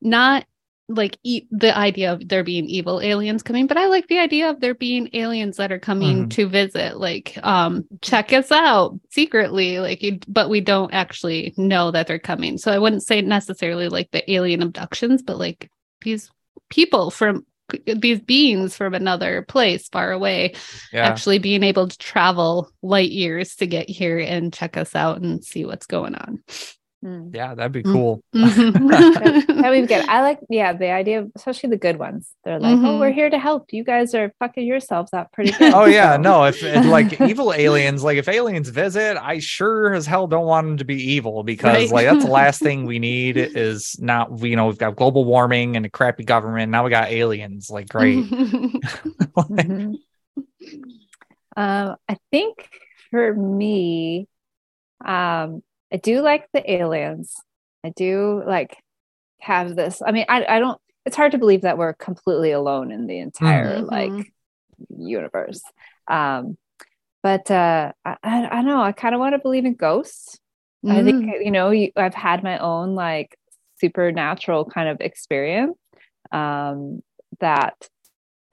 not 0.00 0.44
like 0.90 1.18
e- 1.22 1.46
the 1.50 1.76
idea 1.76 2.12
of 2.14 2.26
there 2.28 2.42
being 2.44 2.64
evil 2.64 3.00
aliens 3.00 3.42
coming 3.42 3.66
but 3.66 3.76
i 3.76 3.86
like 3.88 4.06
the 4.08 4.18
idea 4.18 4.48
of 4.48 4.58
there 4.60 4.74
being 4.74 5.08
aliens 5.12 5.58
that 5.58 5.70
are 5.70 5.78
coming 5.78 6.24
Mhm. 6.24 6.30
to 6.30 6.48
visit 6.48 6.96
like 6.96 7.38
um 7.42 7.84
check 8.00 8.32
us 8.32 8.50
out 8.50 8.98
secretly 9.10 9.80
like 9.80 10.02
you 10.02 10.18
but 10.28 10.48
we 10.48 10.60
don't 10.62 10.94
actually 10.94 11.52
know 11.58 11.90
that 11.90 12.06
they're 12.06 12.18
coming 12.18 12.56
so 12.56 12.72
i 12.72 12.78
wouldn't 12.78 13.02
say 13.02 13.20
necessarily 13.20 13.88
like 13.88 14.10
the 14.12 14.30
alien 14.32 14.62
abductions 14.62 15.22
but 15.22 15.38
like 15.38 15.70
these 16.02 16.30
people 16.70 17.10
from 17.10 17.44
these 17.86 18.20
beings 18.20 18.76
from 18.76 18.94
another 18.94 19.42
place 19.42 19.88
far 19.88 20.10
away 20.12 20.54
Yeah. 20.92 21.04
actually 21.06 21.38
being 21.38 21.62
able 21.62 21.88
to 21.88 21.98
travel 21.98 22.70
light 22.82 23.10
years 23.10 23.56
to 23.56 23.66
get 23.66 23.88
here 23.88 24.18
and 24.18 24.52
check 24.52 24.76
us 24.76 24.94
out 24.94 25.20
and 25.20 25.44
see 25.44 25.64
what's 25.64 25.86
going 25.86 26.14
on. 26.14 26.42
Hmm. 27.00 27.28
Yeah, 27.32 27.54
that'd 27.54 27.70
be 27.70 27.84
Mm. 27.84 27.92
cool. 27.92 28.22
That 28.32 29.70
would 29.70 29.80
be 29.82 29.86
good. 29.86 30.04
I 30.08 30.22
like, 30.22 30.40
yeah, 30.50 30.72
the 30.72 30.90
idea 30.90 31.20
of 31.20 31.30
especially 31.36 31.70
the 31.70 31.76
good 31.76 31.96
ones. 31.96 32.30
They're 32.44 32.58
like, 32.58 32.76
oh, 32.78 32.80
Mhm. 32.80 33.00
we're 33.00 33.12
here 33.12 33.30
to 33.30 33.38
help. 33.38 33.72
You 33.72 33.84
guys 33.84 34.14
are 34.14 34.32
fucking 34.40 34.66
yourselves 34.66 35.12
up 35.12 35.30
pretty 35.32 35.52
good. 35.58 35.74
Oh 35.74 35.84
yeah, 35.84 36.16
no. 36.16 36.44
If, 36.44 36.62
if 36.62 36.84
like 36.86 37.20
evil 37.20 37.52
aliens, 37.52 38.02
like 38.02 38.18
if 38.18 38.28
aliens 38.28 38.68
visit, 38.68 39.16
I 39.16 39.38
sure 39.38 39.94
as 39.94 40.06
hell 40.06 40.26
don't 40.26 40.46
want 40.46 40.66
them 40.66 40.76
to 40.78 40.84
be 40.84 40.96
evil 41.12 41.44
because 41.44 41.90
Right. 41.90 41.90
like 41.90 42.06
that's 42.06 42.24
the 42.24 42.30
last 42.30 42.60
thing 42.60 42.84
we 42.84 42.98
need 42.98 43.36
is 43.36 43.96
not 44.00 44.40
you 44.42 44.56
know 44.56 44.66
we've 44.66 44.78
got 44.78 44.96
global 44.96 45.24
warming 45.24 45.76
and 45.76 45.86
a 45.86 45.90
crappy 45.90 46.24
government. 46.24 46.72
Now 46.72 46.82
we 46.84 46.90
got 46.90 47.10
aliens. 47.10 47.70
Like 47.70 47.88
great. 47.88 48.24
Mhm. 48.24 49.94
um, 51.56 51.96
I 52.08 52.16
think 52.30 52.68
for 53.10 53.34
me, 53.34 54.26
um, 55.04 55.62
I 55.92 55.96
do 55.96 56.20
like 56.20 56.46
the 56.52 56.70
aliens. 56.70 57.34
I 57.84 57.90
do 57.90 58.42
like 58.46 58.76
have 59.40 59.76
this. 59.76 60.02
I 60.04 60.12
mean, 60.12 60.26
I, 60.28 60.44
I 60.44 60.58
don't. 60.58 60.80
It's 61.06 61.16
hard 61.16 61.32
to 61.32 61.38
believe 61.38 61.62
that 61.62 61.78
we're 61.78 61.94
completely 61.94 62.50
alone 62.52 62.92
in 62.92 63.06
the 63.06 63.18
entire 63.18 63.78
Mhm. 63.78 63.90
like 63.90 64.32
universe. 64.96 65.62
Um, 66.06 66.56
but 67.22 67.50
uh, 67.50 67.92
I, 68.04 68.16
I, 68.22 68.46
I 68.46 68.54
don't 68.56 68.66
know. 68.66 68.82
I 68.82 68.92
kind 68.92 69.14
of 69.14 69.18
want 69.18 69.34
to 69.34 69.38
believe 69.38 69.64
in 69.64 69.74
ghosts. 69.74 70.38
I 70.86 71.02
think 71.02 71.26
you 71.42 71.50
know 71.50 71.70
you, 71.70 71.90
I've 71.96 72.14
had 72.14 72.42
my 72.44 72.58
own 72.58 72.94
like 72.94 73.36
supernatural 73.80 74.64
kind 74.66 74.88
of 74.88 75.00
experience 75.00 75.76
um, 76.30 77.02
that 77.40 77.74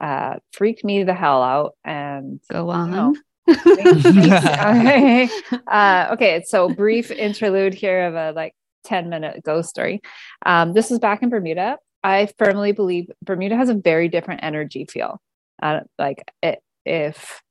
uh, 0.00 0.36
freaked 0.52 0.84
me 0.84 1.04
the 1.04 1.14
hell 1.14 1.42
out. 1.42 1.74
And 1.84 2.40
Go 2.50 2.70
on. 2.70 3.16
Okay. 3.48 5.28
Uh, 5.66 6.08
okay, 6.12 6.42
so 6.46 6.68
brief 6.68 7.10
interlude 7.10 7.74
here 7.74 8.06
of 8.06 8.14
a 8.14 8.32
like 8.32 8.54
10 8.84 9.08
minute 9.08 9.42
ghost 9.44 9.68
story. 9.68 10.00
Um, 10.44 10.72
this 10.72 10.90
is 10.90 10.98
back 10.98 11.22
in 11.22 11.28
Bermuda. 11.28 11.78
I 12.02 12.28
firmly 12.38 12.72
believe 12.72 13.10
Bermuda 13.22 13.56
has 13.56 13.68
a 13.68 13.74
very 13.74 14.08
different 14.08 14.44
energy 14.44 14.84
feel. 14.84 15.20
Uh, 15.60 15.80
like 15.98 16.30
it, 16.42 16.60
if 16.84 17.42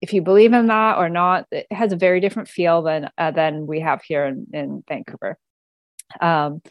if 0.00 0.12
you 0.12 0.22
believe 0.22 0.52
in 0.52 0.66
that 0.66 0.98
or 0.98 1.08
not, 1.08 1.46
it 1.50 1.66
has 1.70 1.92
a 1.92 1.96
very 1.96 2.20
different 2.20 2.48
feel 2.48 2.82
than 2.82 3.10
uh, 3.18 3.30
than 3.30 3.66
we 3.66 3.80
have 3.80 4.02
here 4.02 4.24
in, 4.24 4.46
in 4.52 4.84
Vancouver. 4.88 5.38
Um, 6.20 6.62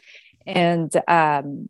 and 0.46 0.92
um, 1.08 1.66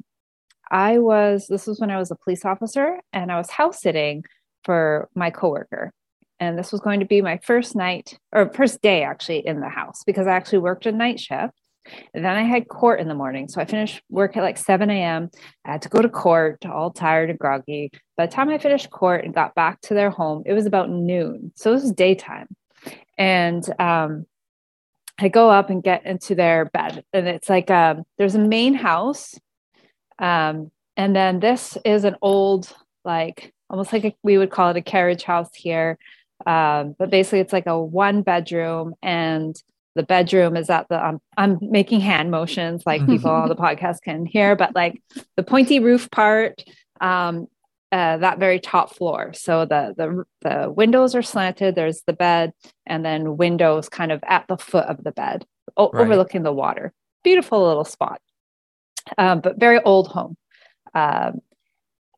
I 0.71 0.99
was 0.99 1.47
this 1.49 1.67
was 1.67 1.81
when 1.81 1.91
I 1.91 1.99
was 1.99 2.11
a 2.11 2.17
police 2.17 2.45
officer 2.45 3.01
and 3.13 3.31
I 3.31 3.39
was 3.39 3.51
house 3.51 3.81
sitting 3.81 4.25
for 4.65 5.09
my 5.15 5.31
coworker 5.31 5.93
and 6.41 6.59
this 6.59 6.73
was 6.73 6.81
going 6.81 7.01
to 7.01 7.07
be 7.07 7.23
my 7.23 7.39
first 7.39 7.77
night 7.77 8.19
or 8.33 8.53
first 8.53 8.83
day 8.83 9.03
actually 9.03 9.47
in 9.47 9.61
the 9.61 9.69
house 9.69 10.03
because 10.05 10.27
I 10.27 10.33
actually 10.33 10.59
worked 10.59 10.87
a 10.87 10.93
night 10.93 11.21
shift. 11.21 11.55
And 12.15 12.25
then 12.25 12.35
I 12.35 12.43
had 12.43 12.69
court 12.69 13.01
in 13.01 13.09
the 13.09 13.15
morning. 13.15 13.47
So 13.47 13.61
I 13.61 13.67
finished 13.67 14.03
work 14.09 14.37
at 14.37 14.43
like 14.43 14.57
7 14.57 14.89
a.m. 14.89 15.31
I 15.67 15.73
had 15.73 15.83
to 15.83 15.91
go 15.91 16.01
to 16.01 16.09
court, 16.09 16.65
all 16.65 16.91
tired 16.91 17.29
and 17.29 17.39
groggy. 17.39 17.91
By 18.17 18.27
the 18.27 18.33
time 18.33 18.49
I 18.49 18.57
finished 18.57 18.91
court 18.91 19.25
and 19.25 19.35
got 19.35 19.55
back 19.55 19.83
to 19.83 19.95
their 19.95 20.09
home, 20.09 20.45
it 20.47 20.55
was 20.55 20.65
about 20.65 20.89
noon. 20.89 21.53
So 21.57 21.71
it 21.71 21.75
was 21.75 21.93
daytime. 21.93 22.49
And 23.19 23.63
um, 23.79 24.25
I 25.19 25.29
go 25.29 25.51
up 25.51 25.69
and 25.69 25.83
get 25.83 26.07
into 26.07 26.35
their 26.35 26.65
bed. 26.65 27.05
And 27.13 27.29
it's 27.29 27.51
like 27.51 27.71
um, 27.71 28.05
there's 28.17 28.35
a 28.35 28.41
main 28.41 28.73
house. 28.73 29.39
Um, 30.19 30.71
and 30.97 31.15
then 31.15 31.39
this 31.39 31.77
is 31.85 32.05
an 32.05 32.17
old, 32.23 32.75
like 33.05 33.53
almost 33.69 33.93
like 33.93 34.05
a, 34.05 34.15
we 34.23 34.39
would 34.39 34.51
call 34.51 34.71
it 34.71 34.77
a 34.79 34.83
carriage 34.83 35.25
house 35.25 35.51
here 35.55 35.99
um, 36.47 36.95
but 36.99 37.11
basically 37.11 37.41
it's 37.41 37.53
like 37.53 37.67
a 37.67 37.79
one 37.81 38.23
bedroom 38.23 38.95
and 39.03 39.55
the 39.95 40.03
bedroom 40.03 40.57
is 40.57 40.71
at 40.71 40.89
the 40.89 41.07
um, 41.07 41.21
i'm 41.37 41.59
making 41.61 42.01
hand 42.01 42.31
motions 42.31 42.83
like 42.87 43.07
people 43.07 43.31
on 43.31 43.49
the 43.49 43.55
podcast 43.57 44.03
can 44.03 44.27
hear 44.27 44.57
but 44.57 44.75
like 44.75 45.01
the 45.37 45.43
pointy 45.43 45.79
roof 45.81 46.11
part 46.11 46.63
um, 47.01 47.47
uh, 47.93 48.17
that 48.17 48.41
very 48.41 48.59
top 48.59 48.93
floor. 48.93 49.33
So 49.35 49.67
the, 49.67 49.95
the 49.97 50.25
the 50.41 50.71
windows 50.71 51.15
are 51.15 51.23
slanted 51.23 51.77
there's 51.77 52.03
the 52.09 52.13
bed 52.13 52.53
and 52.87 53.05
then 53.05 53.37
windows 53.37 53.89
kind 53.89 54.11
of 54.11 54.21
at 54.27 54.47
the 54.49 54.57
foot 54.57 54.87
of 54.87 55.05
the 55.05 55.13
bed 55.13 55.45
o- 55.77 55.91
Right. 55.93 56.03
overlooking 56.03 56.43
the 56.43 56.53
water. 56.53 56.93
Beautiful 57.23 57.65
little 57.65 57.85
spot. 57.85 58.21
Um, 59.17 59.41
but 59.41 59.61
very 59.61 59.81
old 59.83 60.09
home. 60.09 60.37
Um, 60.93 61.41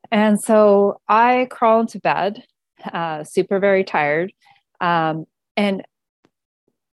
and 0.09 0.41
so 0.41 0.99
i 1.07 1.47
crawl 1.51 1.81
into 1.81 1.99
bed 1.99 2.43
uh, 2.91 3.23
super 3.23 3.59
very 3.59 3.83
tired. 3.83 4.33
Um, 4.81 5.25
and 5.55 5.83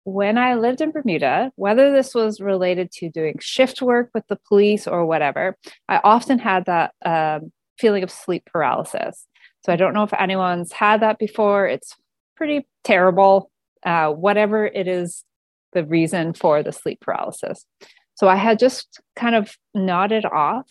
when 0.05 0.37
I 0.37 0.55
lived 0.55 0.81
in 0.81 0.91
Bermuda, 0.91 1.51
whether 1.57 1.91
this 1.91 2.15
was 2.15 2.41
related 2.41 2.91
to 2.93 3.09
doing 3.09 3.37
shift 3.41 3.81
work 3.81 4.11
with 4.15 4.27
the 4.29 4.39
police 4.49 4.87
or 4.87 5.07
whatever, 5.07 5.57
I 5.89 6.01
often 6.05 6.39
had 6.39 6.67
that 6.67 6.95
um, 7.05 7.53
feeling 7.79 8.03
of 8.03 8.11
sleep 8.11 8.45
paralysis. 8.53 9.27
So 9.65 9.73
I 9.73 9.77
don't 9.77 9.95
know 9.95 10.03
if 10.03 10.13
anyone's 10.13 10.73
had 10.73 11.01
that 11.01 11.19
before. 11.19 11.67
It's 11.67 11.97
pretty 12.37 12.67
terrible, 12.85 13.51
uh, 13.85 14.11
whatever 14.11 14.67
it 14.67 14.87
is, 14.87 15.25
the 15.73 15.85
reason 15.85 16.35
for 16.35 16.63
the 16.63 16.73
sleep 16.73 17.01
paralysis. 17.01 17.67
So 18.15 18.29
I 18.29 18.37
had 18.37 18.59
just 18.59 19.01
kind 19.17 19.35
of 19.35 19.57
nodded 19.75 20.25
off 20.25 20.67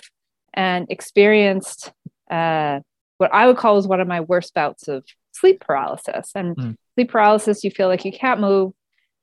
and 0.54 0.86
experienced 0.90 1.92
uh, 2.32 2.80
what 3.18 3.34
I 3.34 3.48
would 3.48 3.58
call 3.58 3.78
is 3.78 3.88
one 3.88 4.02
of 4.02 4.08
my 4.08 4.22
worst 4.22 4.54
bouts 4.54 4.88
of 4.88 5.04
sleep 5.32 5.60
paralysis. 5.62 6.32
And 6.36 6.56
Mm. 6.56 6.76
sleep 6.96 7.10
paralysis, 7.12 7.64
you 7.64 7.72
feel 7.72 7.88
like 7.88 8.06
you 8.06 8.12
can't 8.12 8.40
move 8.40 8.74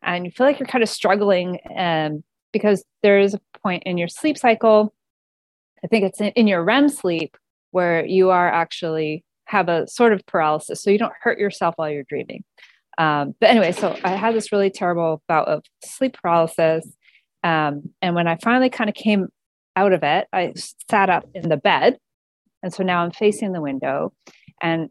and 0.03 0.25
you 0.25 0.31
feel 0.31 0.47
like 0.47 0.59
you're 0.59 0.67
kind 0.67 0.83
of 0.83 0.89
struggling 0.89 1.59
um, 1.77 2.23
because 2.53 2.85
there 3.03 3.19
is 3.19 3.35
a 3.35 3.41
point 3.63 3.83
in 3.85 3.99
your 3.99 4.09
sleep 4.09 4.37
cycle. 4.39 4.93
I 5.85 5.87
think 5.87 6.05
it's 6.05 6.21
in, 6.21 6.29
in 6.29 6.47
your 6.47 6.63
REM 6.65 6.89
sleep 6.89 7.37
where 7.71 8.05
you 8.05 8.31
are 8.31 8.49
actually 8.49 9.25
have 9.47 9.69
a 9.69 9.87
sort 9.87 10.13
of 10.13 10.25
paralysis. 10.27 10.83
So 10.83 10.91
you 10.91 10.99
don't 10.99 11.13
hurt 11.21 11.39
yourself 11.39 11.75
while 11.77 11.91
you're 11.91 12.05
dreaming. 12.05 12.45
Um, 12.99 13.35
but 13.41 13.51
anyway, 13.51 13.73
so 13.73 13.97
I 14.05 14.11
had 14.11 14.35
this 14.35 14.53
really 14.53 14.71
terrible 14.71 15.23
bout 15.29 15.49
of 15.49 15.65
sleep 15.85 16.17
paralysis. 16.21 16.87
Um, 17.43 17.91
and 18.03 18.15
when 18.15 18.29
I 18.29 18.37
finally 18.37 18.69
kind 18.71 18.91
of 18.91 18.95
came 18.95 19.29
out 19.77 19.93
of 19.93 20.03
it, 20.03 20.27
I 20.33 20.53
sat 20.91 21.09
up 21.09 21.25
in 21.35 21.49
the 21.49 21.57
bed 21.57 21.99
and 22.63 22.73
so 22.73 22.83
now 22.83 23.03
I'm 23.03 23.11
facing 23.11 23.53
the 23.53 23.61
window 23.61 24.13
and 24.63 24.89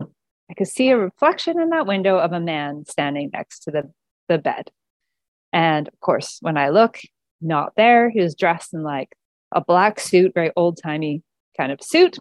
I 0.50 0.54
could 0.56 0.68
see 0.68 0.90
a 0.90 0.98
reflection 0.98 1.60
in 1.60 1.70
that 1.70 1.86
window 1.86 2.18
of 2.18 2.32
a 2.32 2.40
man 2.40 2.86
standing 2.88 3.30
next 3.34 3.60
to 3.64 3.72
the, 3.72 3.92
the 4.28 4.38
bed. 4.40 4.72
And 5.54 5.88
of 5.88 6.00
course, 6.00 6.40
when 6.42 6.58
I 6.58 6.70
look, 6.70 7.00
not 7.42 7.74
there. 7.76 8.10
He 8.10 8.22
was 8.22 8.36
dressed 8.36 8.74
in 8.74 8.84
like 8.84 9.10
a 9.54 9.62
black 9.62 10.00
suit, 10.00 10.34
very 10.34 10.52
old 10.56 10.80
timey 10.82 11.24
kind 11.58 11.72
of 11.72 11.82
suit. 11.82 12.18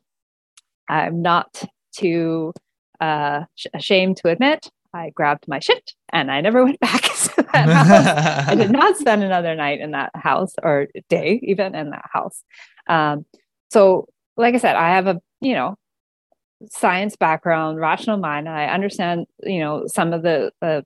I'm 0.89 1.23
not 1.23 1.65
too 1.97 2.53
uh, 3.01 3.45
ashamed 3.75 4.17
to 4.19 4.29
admit 4.29 4.71
I 4.95 5.11
grabbed 5.11 5.47
my 5.47 5.59
shit 5.59 5.93
and 6.13 6.31
I 6.31 6.41
never 6.41 6.65
went 6.65 6.81
back 6.81 7.03
to 7.03 7.47
that 7.53 7.69
house. 7.69 8.49
I 8.49 8.55
did 8.55 8.71
not 8.71 8.97
spend 8.99 9.23
another 9.23 9.55
night 9.55 9.81
in 9.81 9.91
that 9.93 10.11
house 10.15 10.55
or 10.63 10.89
day 11.09 11.41
even 11.43 11.75
in 11.75 11.91
that 11.91 12.07
house. 12.13 12.43
Um, 12.89 13.27
so, 13.71 14.09
like 14.37 14.55
I 14.55 14.59
said, 14.59 14.77
I 14.77 14.91
have 14.95 15.07
a 15.07 15.21
you 15.41 15.55
know 15.55 15.77
science 16.71 17.17
background, 17.17 17.79
rational 17.79 18.17
mind. 18.17 18.49
I 18.49 18.67
understand 18.67 19.27
you 19.43 19.61
know 19.61 19.85
some 19.87 20.13
of 20.13 20.23
the 20.23 20.53
the, 20.61 20.85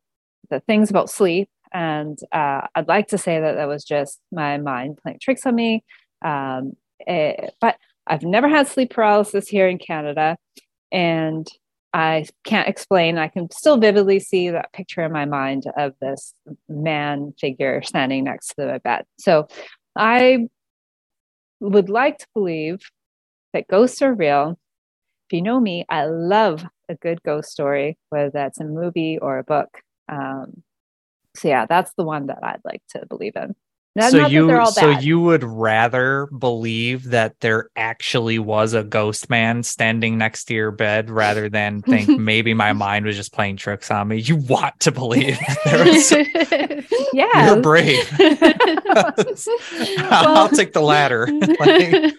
the 0.50 0.60
things 0.60 0.90
about 0.90 1.10
sleep, 1.10 1.48
and 1.72 2.18
uh, 2.32 2.62
I'd 2.74 2.88
like 2.88 3.08
to 3.08 3.18
say 3.18 3.40
that 3.40 3.54
that 3.54 3.68
was 3.68 3.84
just 3.84 4.20
my 4.30 4.58
mind 4.58 4.98
playing 5.02 5.18
tricks 5.20 5.46
on 5.46 5.54
me. 5.54 5.84
Um, 6.24 6.72
it, 7.00 7.10
eh, 7.10 7.50
but 7.60 7.76
I've 8.06 8.22
never 8.22 8.48
had 8.48 8.68
sleep 8.68 8.90
paralysis 8.90 9.48
here 9.48 9.68
in 9.68 9.78
Canada, 9.78 10.36
and 10.90 11.48
I 11.94 12.26
can't 12.44 12.68
explain. 12.68 13.18
I 13.18 13.28
can 13.28 13.50
still 13.50 13.76
vividly 13.76 14.18
see 14.18 14.50
that 14.50 14.72
picture 14.72 15.02
in 15.02 15.12
my 15.12 15.24
mind 15.24 15.64
of 15.76 15.94
this 16.00 16.34
man 16.68 17.34
figure 17.38 17.82
standing 17.82 18.24
next 18.24 18.54
to 18.54 18.66
my 18.66 18.78
bed. 18.78 19.04
So 19.18 19.46
I 19.96 20.48
would 21.60 21.90
like 21.90 22.18
to 22.18 22.26
believe 22.34 22.80
that 23.52 23.68
ghosts 23.68 24.02
are 24.02 24.14
real. 24.14 24.58
If 25.28 25.36
you 25.36 25.42
know 25.42 25.60
me, 25.60 25.84
I 25.88 26.06
love 26.06 26.64
a 26.88 26.94
good 26.94 27.22
ghost 27.22 27.50
story, 27.50 27.98
whether 28.10 28.30
that's 28.30 28.60
a 28.60 28.64
movie 28.64 29.18
or 29.18 29.38
a 29.38 29.44
book. 29.44 29.68
Um, 30.08 30.62
so 31.36 31.48
yeah, 31.48 31.66
that's 31.66 31.92
the 31.96 32.04
one 32.04 32.26
that 32.26 32.40
I'd 32.42 32.60
like 32.64 32.82
to 32.90 33.06
believe 33.06 33.36
in. 33.36 33.54
Not, 33.94 34.10
so 34.10 34.18
not 34.20 34.30
you 34.30 34.66
so 34.72 34.88
you 34.88 35.20
would 35.20 35.44
rather 35.44 36.26
believe 36.26 37.10
that 37.10 37.38
there 37.40 37.68
actually 37.76 38.38
was 38.38 38.72
a 38.72 38.82
ghost 38.82 39.28
man 39.28 39.62
standing 39.62 40.16
next 40.16 40.44
to 40.44 40.54
your 40.54 40.70
bed 40.70 41.10
rather 41.10 41.50
than 41.50 41.82
think 41.82 42.08
maybe 42.18 42.54
my 42.54 42.72
mind 42.72 43.04
was 43.04 43.16
just 43.16 43.34
playing 43.34 43.58
tricks 43.58 43.90
on 43.90 44.08
me. 44.08 44.18
You 44.18 44.36
want 44.36 44.80
to 44.80 44.92
believe 44.92 45.38
there 45.66 45.84
was 45.84 46.10
Yeah. 47.12 47.46
You're 47.46 47.60
brave. 47.60 48.10
well, 48.18 49.12
I'll 50.08 50.48
take 50.48 50.72
the 50.72 50.80
latter. 50.80 51.28
like, 51.60 52.14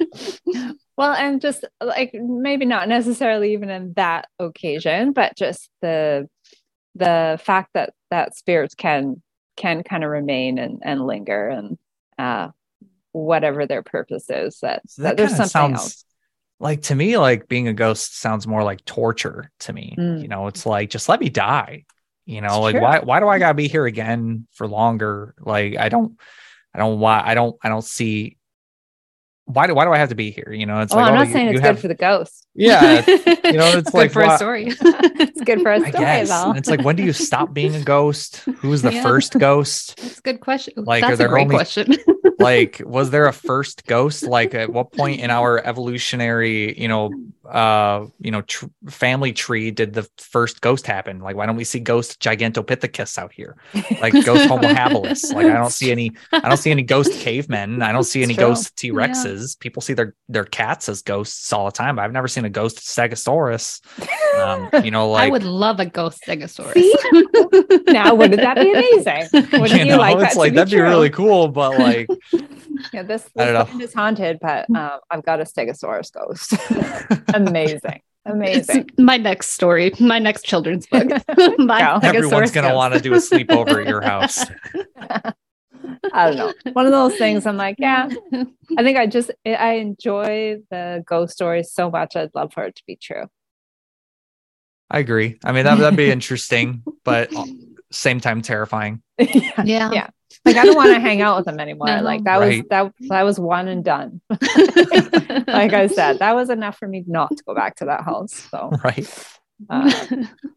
well, 0.96 1.14
and 1.14 1.42
just 1.42 1.66
like 1.82 2.14
maybe 2.14 2.66
not 2.66 2.88
necessarily 2.88 3.54
even 3.54 3.72
in 3.72 3.94
that 3.94 4.28
occasion, 4.38 5.12
but 5.12 5.36
just 5.36 5.70
the 5.82 6.30
the 6.94 7.40
fact 7.44 7.72
that 7.74 7.94
that 8.12 8.36
spirits 8.36 8.76
can 8.76 9.24
can 9.56 9.84
kind 9.84 10.04
of 10.04 10.10
remain 10.10 10.58
and, 10.58 10.82
and 10.84 11.06
linger 11.06 11.50
and 11.50 11.78
uh, 12.18 12.50
whatever 13.12 13.66
their 13.66 13.84
purpose 13.84 14.30
is 14.30 14.60
that, 14.60 14.82
so 14.88 15.04
that, 15.04 15.10
that 15.10 15.18
there's 15.18 15.32
something 15.36 15.48
sounds, 15.48 15.80
else 15.80 16.06
like 16.64 16.82
to 16.82 16.96
me 16.96 17.18
like 17.18 17.48
being 17.48 17.68
a 17.68 17.74
ghost 17.74 18.20
sounds 18.20 18.48
more 18.48 18.64
like 18.64 18.84
torture 18.86 19.52
to 19.60 19.74
me 19.74 19.96
mm. 19.98 20.22
you 20.22 20.28
know 20.28 20.48
it's 20.48 20.66
like 20.66 20.90
just 20.90 21.10
let 21.10 21.20
me 21.20 21.30
die 21.30 21.84
you 22.26 22.42
know 22.42 22.48
it's 22.48 22.60
like 22.60 22.76
true. 22.76 22.82
why 22.82 23.00
why 23.00 23.20
do 23.20 23.28
i 23.28 23.38
gotta 23.38 23.54
be 23.54 23.68
here 23.68 23.86
again 23.86 24.48
for 24.54 24.68
longer 24.68 25.36
like 25.40 25.78
i 25.78 25.90
don't 25.90 26.20
i 26.74 26.80
don't 26.80 27.00
why 27.00 27.22
i 27.24 27.36
don't 27.36 27.56
i 27.64 27.70
don't 27.70 27.84
see 27.84 28.38
why 29.46 29.68
do 29.68 29.76
why 29.76 29.84
do 29.86 29.92
I 29.92 29.98
have 29.98 30.10
to 30.10 30.16
be 30.16 30.32
here? 30.32 30.54
You 30.54 30.66
know, 30.66 30.80
it's 30.80 30.94
oh, 30.94 30.98
like 30.98 31.08
I'm 31.08 31.16
oh, 31.16 31.24
not 31.24 31.28
saying 31.28 31.48
you, 31.48 31.54
it's 31.54 31.62
good 31.62 31.80
for 31.80 31.88
the 31.88 31.96
ghost. 31.96 32.48
Yeah, 32.56 33.04
you 33.08 33.54
know, 33.54 33.78
it's, 33.78 33.94
like 33.94 34.12
for 34.12 34.26
why, 34.26 34.36
a 34.36 34.38
story. 34.38 34.66
it's 34.80 35.42
good 35.42 35.62
for 35.62 35.72
a 35.72 35.80
story. 35.80 36.06
I 36.06 36.24
guess. 36.24 36.32
It's 36.56 36.70
like 36.70 36.84
when 36.84 36.96
do 36.96 37.04
you 37.04 37.14
stop 37.14 37.54
being 37.54 37.76
a 37.76 37.82
ghost? 37.82 38.38
Who 38.38 38.70
was 38.70 38.82
the 38.82 38.94
yeah. 38.94 39.04
first 39.04 39.38
ghost? 39.38 39.98
That's 40.02 40.20
a 40.20 40.22
good 40.22 40.40
question. 40.40 40.74
Like, 40.78 41.02
That's 41.02 41.14
are 41.14 41.16
there 41.18 41.28
a 41.28 41.32
great 41.32 41.44
only, 41.44 41.56
question. 41.56 41.96
like, 42.40 42.82
was 42.86 43.10
there 43.10 43.26
a 43.28 43.34
first 43.34 43.86
ghost? 43.86 44.24
Like, 44.24 44.54
at 44.54 44.72
what 44.72 44.94
point 44.94 45.20
in 45.20 45.30
our 45.30 45.66
evolutionary, 45.66 46.80
you 46.80 46.88
know, 46.88 47.12
uh, 47.50 48.06
you 48.20 48.32
know, 48.32 48.42
tr- 48.42 48.66
family 48.88 49.34
tree 49.34 49.72
did 49.72 49.94
the 49.94 50.08
first 50.18 50.62
ghost 50.62 50.88
happen? 50.88 51.20
Like, 51.20 51.36
why 51.36 51.46
don't 51.46 51.56
we 51.56 51.64
see 51.64 51.80
ghost 51.80 52.20
Gigantopithecus 52.22 53.18
out 53.18 53.32
here? 53.32 53.58
Like 54.02 54.14
ghost 54.26 54.48
Homo 54.48 54.68
habilis. 54.68 55.34
Like, 55.34 55.48
I 55.48 55.54
don't 55.54 55.72
see 55.72 55.92
any. 55.92 56.12
I 56.32 56.48
don't 56.48 56.58
see 56.58 56.72
any 56.72 56.84
ghost 56.84 57.14
cavemen. 57.14 57.82
I 57.82 57.92
don't 57.92 58.04
see 58.04 58.24
any 58.24 58.36
ghost 58.36 58.76
T 58.78 58.92
Rexes. 58.92 59.58
Yeah 59.58 59.60
People 59.60 59.82
see 59.82 59.94
their 59.94 60.16
their 60.28 60.44
cats 60.44 60.90
as 60.90 61.02
ghosts 61.02 61.52
all 61.54 61.66
the 61.66 61.72
time. 61.72 62.00
I've 62.00 62.12
never 62.12 62.28
seen 62.28 62.46
a 62.46 62.50
ghost 62.50 62.78
Stegosaurus. 62.80 63.82
Um, 64.40 64.70
you 64.84 64.92
know, 64.92 65.10
like 65.10 65.28
I 65.28 65.30
would 65.30 65.44
love 65.44 65.80
a 65.80 65.86
ghost 65.86 66.22
Stegosaurus. 66.28 66.84
now, 67.88 68.14
wouldn't 68.14 68.42
that 68.42 68.58
be 68.58 68.72
amazing? 68.72 69.30
Wouldn't 69.34 69.72
you, 69.72 69.78
you 69.78 69.86
know, 69.86 69.98
like 69.98 70.18
it's 70.18 70.34
that 70.34 70.40
like 70.40 70.54
that'd 70.54 70.70
be, 70.70 70.78
be 70.78 70.82
really 70.82 71.10
cool, 71.10 71.48
but 71.48 71.78
like, 71.78 72.08
yeah, 72.94 73.04
this, 73.04 73.24
this 73.36 73.70
land 73.70 73.82
is 73.82 73.94
haunted, 73.94 74.40
but 74.40 74.68
uh, 74.76 75.00
I've 75.10 75.24
got 75.24 75.42
a 75.42 75.44
Stegosaurus 75.44 76.12
ghost. 76.14 76.54
amazing. 77.34 78.02
Amazing. 78.26 78.86
It's 78.88 79.00
my 79.00 79.18
next 79.18 79.50
story, 79.50 79.92
my 80.00 80.20
next 80.20 80.46
children's 80.46 80.86
book. 80.88 81.10
my 81.58 82.00
Everyone's 82.04 82.52
going 82.52 82.70
to 82.70 82.76
want 82.76 82.94
to 82.94 83.02
do 83.02 83.14
a 83.14 83.18
sleepover 83.18 83.82
at 83.82 83.88
your 83.88 84.02
house. 84.02 84.46
I 86.14 86.32
don't 86.32 86.38
know. 86.38 86.54
One 86.72 86.86
of 86.86 86.92
those 86.92 87.18
things 87.18 87.46
I'm 87.46 87.58
like, 87.58 87.76
yeah, 87.80 88.08
I 88.78 88.84
think 88.84 88.98
I 88.98 89.08
just, 89.08 89.32
I 89.46 89.74
enjoy 89.74 90.60
the 90.70 91.04
ghost 91.06 91.34
stories 91.34 91.72
so 91.74 91.90
much. 91.90 92.16
I'd 92.16 92.30
love 92.34 92.54
for 92.54 92.64
it 92.64 92.76
to 92.76 92.84
be 92.88 92.96
true. 92.96 93.26
I 94.90 95.00
agree. 95.00 95.40
I 95.44 95.52
mean, 95.52 95.66
that, 95.66 95.80
that'd 95.80 95.98
be 95.98 96.12
interesting, 96.12 96.84
but 97.04 97.34
same 97.92 98.20
time 98.20 98.42
terrifying. 98.42 99.02
yeah. 99.18 99.92
yeah. 99.92 100.10
Yeah. 100.46 100.54
Like 100.54 100.58
I 100.58 100.66
don't 100.66 100.76
want 100.76 100.94
to 100.94 101.00
hang 101.00 101.22
out 101.22 101.38
with 101.38 101.46
them 101.46 101.60
anymore. 101.60 101.88
No, 101.88 102.02
like 102.02 102.24
that 102.26 102.38
right. 102.38 102.58
was 102.58 102.68
that 102.70 102.94
that 103.10 103.24
was 103.24 103.40
one 103.40 103.68
and 103.68 103.84
done. 103.84 104.22
like 104.30 105.74
I 105.74 105.88
said, 105.88 106.20
that 106.20 106.36
was 106.36 106.50
enough 106.50 106.78
for 106.78 106.88
me 106.88 107.04
not 107.08 107.36
to 107.36 107.44
go 107.44 107.56
back 107.56 107.76
to 107.78 107.86
that 107.86 108.04
house. 108.04 108.34
So 108.52 108.72
right. 108.84 109.08
Uh, 109.70 110.06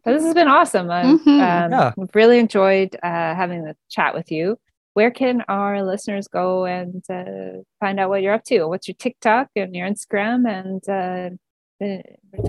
but 0.03 0.13
this 0.13 0.23
has 0.23 0.33
been 0.33 0.49
awesome. 0.49 0.91
I've, 0.91 1.05
mm-hmm. 1.05 1.29
um, 1.29 1.71
yeah. 1.71 1.91
Really 2.13 2.39
enjoyed 2.39 2.95
uh, 3.01 3.35
having 3.35 3.63
the 3.63 3.75
chat 3.89 4.13
with 4.13 4.31
you 4.31 4.57
where 4.97 5.11
can 5.11 5.43
our 5.47 5.83
listeners 5.83 6.27
go 6.27 6.65
and 6.65 7.03
uh, 7.07 7.61
find 7.79 7.99
out 7.99 8.09
what 8.09 8.23
you're 8.23 8.33
up 8.33 8.43
to? 8.43 8.65
What's 8.65 8.87
your 8.87 8.95
TikTok 8.95 9.47
and 9.55 9.75
your 9.75 9.87
Instagram? 9.87 10.49
And 10.49 10.89
uh, 10.89 11.37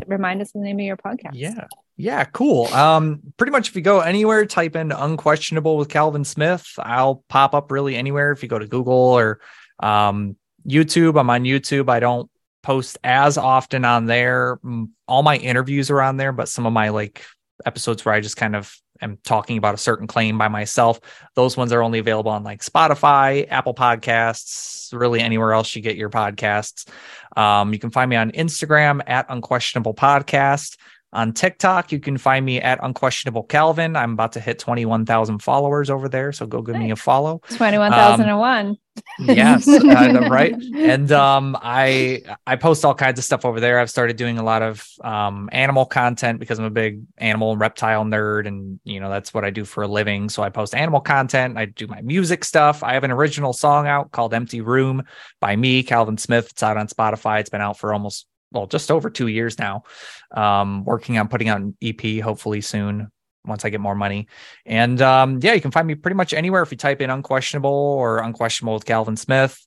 remind 0.07 0.41
us 0.43 0.53
the 0.53 0.61
name 0.61 0.79
of 0.79 0.85
your 0.85 0.97
podcast. 0.97 1.33
Yeah. 1.35 1.66
Yeah, 2.01 2.24
cool. 2.24 2.66
Um, 2.68 3.20
pretty 3.37 3.51
much 3.51 3.70
if 3.70 3.74
you 3.74 3.83
go 3.83 3.99
anywhere, 3.99 4.47
type 4.47 4.76
in 4.76 4.93
unquestionable 4.93 5.76
with 5.76 5.89
Calvin 5.89 6.24
Smith, 6.24 6.64
I'll 6.79 7.24
pop 7.29 7.55
up 7.55 7.72
really 7.72 7.97
anywhere. 7.97 8.31
If 8.31 8.45
you 8.45 8.49
go 8.49 8.59
to 8.59 8.68
Google 8.68 8.95
or 8.95 9.41
um, 9.81 10.37
YouTube, 10.66 11.18
I'm 11.18 11.29
on 11.29 11.43
YouTube. 11.43 11.89
I 11.89 11.99
don't 11.99 12.31
post 12.62 12.99
as 13.03 13.37
often 13.37 13.85
on 13.85 14.07
there. 14.07 14.61
All 15.09 15.24
my 15.24 15.39
interviews 15.39 15.91
are 15.91 16.01
on 16.01 16.18
there, 16.18 16.31
but 16.31 16.49
some 16.49 16.66
of 16.66 16.72
my 16.72 16.91
like 16.91 17.24
episodes 17.66 18.05
where 18.05 18.14
I 18.14 18.20
just 18.20 18.37
kind 18.37 18.55
of 18.55 18.72
am 19.01 19.19
talking 19.25 19.59
about 19.59 19.75
a 19.75 19.79
certain 19.79 20.07
claim 20.07 20.39
by 20.39 20.49
myself. 20.49 21.01
Those 21.35 21.57
ones 21.57 21.73
are 21.73 21.83
only 21.83 21.99
available 21.99 22.31
on 22.31 22.45
like 22.45 22.63
Spotify, 22.63 23.47
Apple 23.51 23.75
Podcasts, 23.75 24.93
really 24.93 25.21
anywhere 25.21 25.53
else 25.53 25.75
you 25.77 25.83
get 25.83 25.97
your 25.97 26.11
podcasts. 26.11 26.89
Um, 27.37 27.73
you 27.73 27.79
can 27.79 27.91
find 27.91 28.09
me 28.09 28.17
on 28.17 28.31
Instagram 28.33 29.01
at 29.07 29.27
Unquestionable 29.29 29.95
Podcast. 29.95 30.77
On 31.13 31.33
TikTok, 31.33 31.91
you 31.91 32.01
can 32.01 32.19
find 32.19 32.45
me 32.45 32.61
at 32.61 32.79
Unquestionable 32.83 33.45
Calvin. 33.45 33.97
I'm 33.97 34.13
about 34.13 34.33
to 34.33 34.41
hit 34.41 34.59
21,000 34.59 35.39
followers 35.39 35.89
over 35.89 36.07
there. 36.07 36.33
So 36.33 36.47
go 36.47 36.61
give 36.61 36.75
nice. 36.75 36.85
me 36.85 36.91
a 36.91 36.97
follow. 36.97 37.41
21,001. 37.57 38.67
Um, 38.67 38.77
yes, 39.21 39.67
uh, 39.67 39.81
right. 40.31 40.55
And 40.75 41.11
um, 41.13 41.57
I 41.63 42.23
I 42.47 42.57
post 42.57 42.85
all 42.85 42.95
kinds 42.95 43.19
of 43.19 43.24
stuff 43.24 43.45
over 43.45 43.61
there. 43.61 43.78
I've 43.78 43.91
started 43.91 44.16
doing 44.16 44.39
a 44.39 44.43
lot 44.43 44.61
of 44.61 44.87
um, 45.03 45.49
animal 45.53 45.87
content 45.87 46.41
because 46.41 46.59
I'm 46.59 46.65
a 46.65 46.70
big 46.70 47.03
animal 47.16 47.53
and 47.53 47.61
reptile 47.61 48.05
nerd, 48.05 48.47
and 48.47 48.81
you 48.85 49.01
know 49.01 49.09
that's 49.09 49.32
what 49.32 49.45
I 49.45 49.51
do 49.51 49.65
for 49.65 49.82
a 49.82 49.89
living. 49.89 50.28
So 50.28 50.43
I 50.43 50.51
post 50.51 50.74
animal 50.74 51.01
content. 51.01 51.57
I 51.57 51.66
do 51.66 51.87
my 51.87 52.01
music 52.03 52.45
stuff. 52.45 52.82
I 52.82 52.95
have 52.95 53.05
an 53.05 53.12
original 53.12 53.53
song 53.53 53.87
out 53.87 54.11
called 54.11 54.35
"Empty 54.35 54.61
Room" 54.61 55.05
by 55.41 55.57
me, 55.57 55.82
Calvin 55.82 56.19
Smith. 56.19 56.49
It's 56.51 56.62
out 56.62 56.77
on 56.77 56.89
Spotify. 56.89 57.41
It's 57.41 57.51
been 57.51 57.61
out 57.61 57.78
for 57.78 57.93
almost 57.93 58.27
well, 58.53 58.66
just 58.66 58.91
over 58.91 59.11
two 59.11 59.29
years 59.29 59.59
now. 59.59 59.83
Um, 60.31 60.85
working 60.85 61.19
on 61.19 61.29
putting 61.29 61.49
out 61.49 61.61
an 61.61 61.77
EP 61.83 62.23
hopefully 62.23 62.61
soon 62.61 63.11
once 63.45 63.65
I 63.65 63.70
get 63.70 63.81
more 63.81 63.95
money. 63.95 64.29
And 64.66 65.01
um, 65.01 65.41
yeah, 65.43 65.55
you 65.55 65.61
can 65.61 65.70
find 65.70 65.87
me 65.87 65.95
pretty 65.95 66.16
much 66.16 66.35
anywhere 66.35 66.62
if 66.62 66.70
you 66.70 66.77
type 66.77 67.01
in 67.01 67.11
unquestionable 67.11 67.70
or 67.70 68.19
unquestionable 68.19 68.75
with 68.75 68.85
Calvin 68.85 69.16
Smith. 69.16 69.65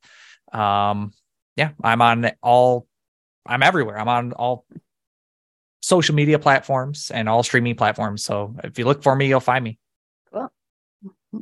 Um, 0.51 1.11
yeah, 1.55 1.71
I'm 1.83 2.01
on 2.01 2.31
all, 2.41 2.87
I'm 3.45 3.63
everywhere. 3.63 3.99
I'm 3.99 4.07
on 4.07 4.33
all 4.33 4.65
social 5.81 6.15
media 6.15 6.39
platforms 6.39 7.11
and 7.11 7.27
all 7.27 7.43
streaming 7.43 7.75
platforms. 7.75 8.23
So 8.23 8.55
if 8.63 8.77
you 8.77 8.85
look 8.85 9.03
for 9.03 9.15
me, 9.15 9.27
you'll 9.27 9.39
find 9.39 9.63
me. 9.63 9.79
Cool. 10.31 10.51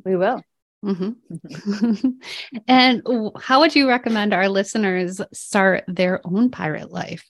We 0.03 0.15
will. 0.15 0.41
Mm-hmm. 0.85 2.09
and 2.67 3.03
how 3.41 3.59
would 3.59 3.75
you 3.75 3.87
recommend 3.87 4.33
our 4.33 4.47
listeners 4.47 5.19
start 5.33 5.83
their 5.87 6.21
own 6.25 6.51
pirate 6.51 6.91
life? 6.91 7.25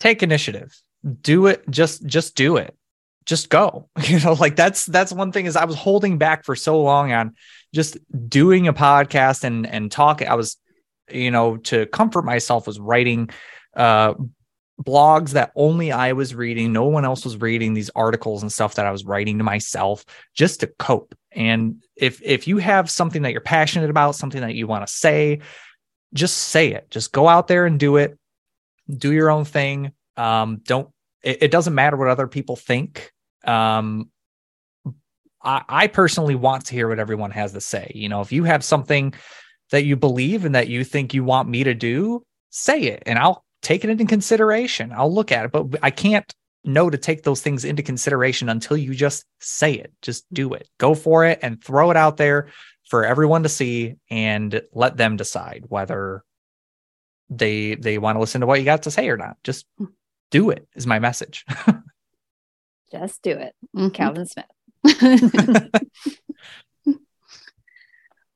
Take 0.00 0.22
initiative. 0.22 0.76
Do 1.20 1.46
it. 1.46 1.68
Just 1.70 2.04
just 2.04 2.34
do 2.34 2.56
it. 2.56 2.76
just 3.24 3.48
go. 3.48 3.88
You 4.02 4.18
know, 4.20 4.32
like 4.32 4.56
that's 4.56 4.84
that's 4.86 5.12
one 5.12 5.30
thing 5.32 5.46
is 5.46 5.56
I 5.56 5.64
was 5.64 5.76
holding 5.76 6.18
back 6.18 6.44
for 6.44 6.56
so 6.56 6.80
long 6.82 7.12
on 7.12 7.34
just 7.72 7.96
doing 8.28 8.66
a 8.66 8.72
podcast 8.72 9.44
and 9.44 9.66
and 9.66 9.90
talking. 9.90 10.28
I 10.28 10.34
was, 10.34 10.56
you 11.10 11.30
know, 11.30 11.56
to 11.58 11.86
comfort 11.86 12.24
myself 12.24 12.66
was 12.66 12.80
writing 12.80 13.30
uh 13.76 14.14
blogs 14.82 15.30
that 15.30 15.52
only 15.54 15.92
I 15.92 16.12
was 16.12 16.34
reading, 16.34 16.72
no 16.72 16.84
one 16.84 17.04
else 17.04 17.24
was 17.24 17.40
reading 17.40 17.74
these 17.74 17.90
articles 17.94 18.42
and 18.42 18.52
stuff 18.52 18.74
that 18.74 18.86
I 18.86 18.90
was 18.90 19.04
writing 19.04 19.38
to 19.38 19.44
myself 19.44 20.04
just 20.34 20.60
to 20.60 20.66
cope. 20.78 21.14
And 21.30 21.82
if 21.96 22.20
if 22.22 22.46
you 22.46 22.58
have 22.58 22.90
something 22.90 23.22
that 23.22 23.32
you're 23.32 23.40
passionate 23.40 23.90
about, 23.90 24.16
something 24.16 24.40
that 24.40 24.54
you 24.54 24.66
want 24.66 24.86
to 24.86 24.92
say, 24.92 25.40
just 26.14 26.36
say 26.36 26.72
it. 26.72 26.90
Just 26.90 27.12
go 27.12 27.28
out 27.28 27.48
there 27.48 27.66
and 27.66 27.78
do 27.78 27.96
it. 27.96 28.18
Do 28.90 29.12
your 29.12 29.30
own 29.30 29.44
thing. 29.44 29.92
Um, 30.16 30.60
don't 30.64 30.88
it, 31.22 31.44
it 31.44 31.50
doesn't 31.50 31.74
matter 31.74 31.96
what 31.96 32.08
other 32.08 32.26
people 32.26 32.56
think. 32.56 33.12
Um, 33.44 34.10
I, 35.42 35.62
I 35.68 35.86
personally 35.86 36.34
want 36.34 36.66
to 36.66 36.74
hear 36.74 36.88
what 36.88 36.98
everyone 36.98 37.30
has 37.32 37.52
to 37.52 37.60
say. 37.60 37.90
You 37.94 38.08
know, 38.08 38.20
if 38.20 38.32
you 38.32 38.44
have 38.44 38.64
something 38.64 39.14
that 39.70 39.84
you 39.84 39.96
believe 39.96 40.44
and 40.44 40.54
that 40.54 40.68
you 40.68 40.84
think 40.84 41.14
you 41.14 41.24
want 41.24 41.48
me 41.48 41.64
to 41.64 41.74
do, 41.74 42.24
say 42.50 42.82
it 42.82 43.02
and 43.06 43.18
I'll 43.18 43.44
take 43.62 43.84
it 43.84 43.90
into 43.90 44.04
consideration. 44.04 44.92
I'll 44.92 45.12
look 45.12 45.32
at 45.32 45.46
it, 45.46 45.52
but 45.52 45.78
I 45.82 45.90
can't 45.90 46.32
know 46.64 46.90
to 46.90 46.98
take 46.98 47.22
those 47.22 47.40
things 47.40 47.64
into 47.64 47.82
consideration 47.82 48.48
until 48.48 48.76
you 48.76 48.94
just 48.94 49.24
say 49.40 49.72
it. 49.72 49.92
Just 50.02 50.24
do 50.32 50.52
it. 50.54 50.68
Go 50.78 50.94
for 50.94 51.24
it 51.24 51.38
and 51.42 51.62
throw 51.62 51.90
it 51.90 51.96
out 51.96 52.16
there 52.16 52.48
for 52.88 53.04
everyone 53.04 53.44
to 53.44 53.48
see 53.48 53.96
and 54.10 54.62
let 54.72 54.96
them 54.96 55.16
decide 55.16 55.64
whether 55.68 56.24
they 57.30 57.76
they 57.76 57.98
want 57.98 58.16
to 58.16 58.20
listen 58.20 58.42
to 58.42 58.46
what 58.46 58.58
you 58.58 58.64
got 58.64 58.82
to 58.82 58.90
say 58.90 59.08
or 59.08 59.16
not. 59.16 59.36
Just 59.42 59.64
do 60.30 60.50
it 60.50 60.68
is 60.74 60.86
my 60.86 60.98
message. 60.98 61.44
Just 62.92 63.22
do 63.22 63.30
it. 63.30 63.54
Mm-hmm. 63.74 63.88
Calvin 63.88 64.26
Smith. 64.26 64.44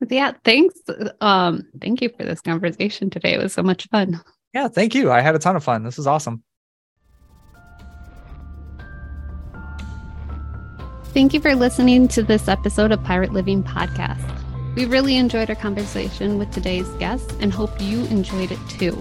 yeah, 0.09 0.31
thanks. 0.43 0.79
Um, 1.21 1.67
thank 1.79 2.01
you 2.01 2.09
for 2.09 2.23
this 2.23 2.41
conversation 2.41 3.11
today. 3.11 3.33
It 3.33 3.43
was 3.43 3.53
so 3.53 3.61
much 3.61 3.87
fun. 3.89 4.19
Yeah, 4.53 4.67
thank 4.67 4.95
you. 4.95 5.11
I 5.11 5.21
had 5.21 5.35
a 5.35 5.39
ton 5.39 5.55
of 5.55 5.63
fun. 5.63 5.83
This 5.83 5.99
is 5.99 6.07
awesome. 6.07 6.43
Thank 11.13 11.33
you 11.33 11.39
for 11.39 11.55
listening 11.55 12.07
to 12.09 12.21
this 12.21 12.47
episode 12.47 12.91
of 12.91 13.03
Pirate 13.03 13.33
Living 13.33 13.63
Podcast. 13.63 14.23
We 14.75 14.85
really 14.85 15.17
enjoyed 15.17 15.49
our 15.49 15.55
conversation 15.55 16.37
with 16.37 16.51
today's 16.51 16.87
guest 16.99 17.31
and 17.39 17.51
hope 17.51 17.81
you 17.81 18.05
enjoyed 18.05 18.51
it 18.51 18.59
too. 18.69 18.95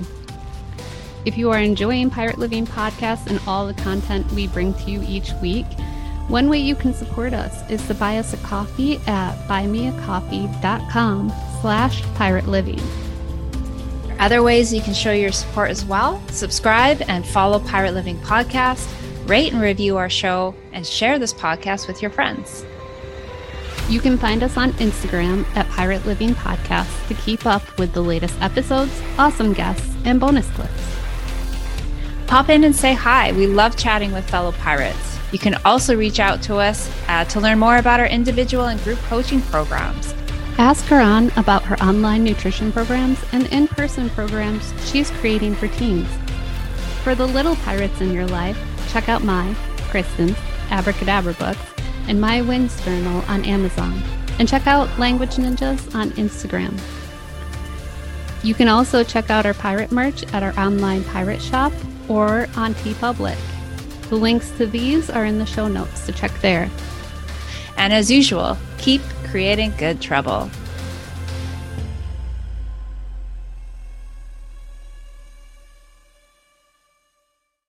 If 1.27 1.37
you 1.37 1.51
are 1.51 1.59
enjoying 1.59 2.09
Pirate 2.09 2.39
Living 2.39 2.67
Podcast 2.67 3.27
and 3.27 3.41
all 3.47 3.67
the 3.67 3.75
content 3.75 4.31
we 4.33 4.47
bring 4.47 4.73
to 4.75 4.91
you 4.91 5.03
each 5.07 5.33
week, 5.43 5.67
one 6.29 6.49
way 6.49 6.59
you 6.59 6.75
can 6.75 6.95
support 6.95 7.35
us 7.35 7.69
is 7.71 7.87
to 7.89 7.95
buy 7.95 8.17
us 8.17 8.33
a 8.33 8.39
coffee 8.39 8.97
at 9.07 9.37
buymeacoffee.com 9.49 11.33
slash 11.61 12.03
pirate 12.15 12.47
living. 12.47 12.81
Other 14.19 14.43
ways 14.43 14.73
you 14.73 14.81
can 14.81 14.95
show 14.95 15.13
your 15.13 15.33
support 15.33 15.71
as 15.71 15.85
well 15.85 16.23
subscribe 16.29 17.03
and 17.09 17.27
follow 17.27 17.59
Pirate 17.61 17.93
Living 17.93 18.19
Podcast, 18.19 18.89
rate 19.29 19.53
and 19.53 19.61
review 19.61 19.97
our 19.97 20.09
show, 20.09 20.55
and 20.73 20.87
share 20.87 21.19
this 21.19 21.35
podcast 21.35 21.87
with 21.87 22.01
your 22.01 22.11
friends. 22.11 22.65
You 23.89 24.01
can 24.01 24.19
find 24.19 24.43
us 24.43 24.57
on 24.57 24.73
Instagram 24.75 25.45
at 25.55 25.69
Pirate 25.69 26.05
Living 26.07 26.31
Podcast 26.35 27.07
to 27.09 27.15
keep 27.15 27.47
up 27.47 27.79
with 27.79 27.93
the 27.93 28.01
latest 28.01 28.41
episodes, 28.41 29.01
awesome 29.17 29.53
guests, 29.53 29.95
and 30.05 30.19
bonus 30.19 30.49
clips. 30.51 30.97
Pop 32.27 32.49
in 32.49 32.65
and 32.65 32.75
say 32.75 32.95
hi. 32.95 33.31
We 33.33 33.47
love 33.47 33.77
chatting 33.77 34.13
with 34.13 34.29
fellow 34.29 34.51
pirates. 34.53 35.19
You 35.31 35.39
can 35.39 35.55
also 35.65 35.97
reach 35.97 36.19
out 36.19 36.43
to 36.45 36.57
us 36.57 36.91
uh, 37.07 37.25
to 37.27 37.41
learn 37.41 37.59
more 37.59 37.77
about 37.77 38.01
our 38.01 38.07
individual 38.07 38.65
and 38.65 38.83
group 38.83 38.99
coaching 39.01 39.41
programs. 39.43 40.15
Ask 40.59 40.87
Caron 40.87 41.31
about 41.37 41.65
her 41.65 41.79
online 41.83 42.25
nutrition 42.25 42.73
programs 42.73 43.23
and 43.33 43.47
in 43.53 43.69
person 43.69 44.09
programs 44.09 44.73
she's 44.91 45.11
creating 45.11 45.55
for 45.55 45.69
teens. 45.69 46.09
For 47.05 47.15
the 47.15 47.27
little 47.27 47.57
pirates 47.57 48.01
in 48.01 48.11
your 48.11 48.27
life, 48.27 48.59
check 48.89 49.11
out 49.11 49.23
my, 49.23 49.55
Kristin's, 49.91 50.39
Abracadabra 50.71 51.35
books 51.35 51.61
and 52.09 52.19
My 52.19 52.41
Wins 52.41 52.83
Journal 52.87 53.23
on 53.29 53.45
Amazon. 53.45 54.03
And 54.39 54.49
check 54.49 54.67
out 54.67 54.99
Language 54.99 55.37
Ninjas 55.37 55.95
on 55.95 56.11
Instagram. 56.13 56.81
You 58.43 58.55
can 58.55 58.69
also 58.69 59.05
check 59.05 59.29
out 59.29 59.45
our 59.45 59.55
pirate 59.55 59.93
merch 59.93 60.25
at 60.33 60.43
our 60.43 60.59
online 60.59 61.05
pirate 61.05 61.43
shop 61.43 61.73
or 62.09 62.49
on 62.57 62.75
TeePublic. 62.77 63.39
The 64.09 64.17
links 64.17 64.51
to 64.53 64.65
these 64.65 65.11
are 65.11 65.27
in 65.27 65.39
the 65.39 65.47
show 65.47 65.69
notes, 65.69 66.01
so 66.01 66.13
check 66.13 66.33
there. 66.41 66.71
And 67.77 67.93
as 67.93 68.11
usual, 68.11 68.57
keep 68.79 69.03
creating 69.25 69.75
good 69.79 70.01
trouble. 70.01 70.51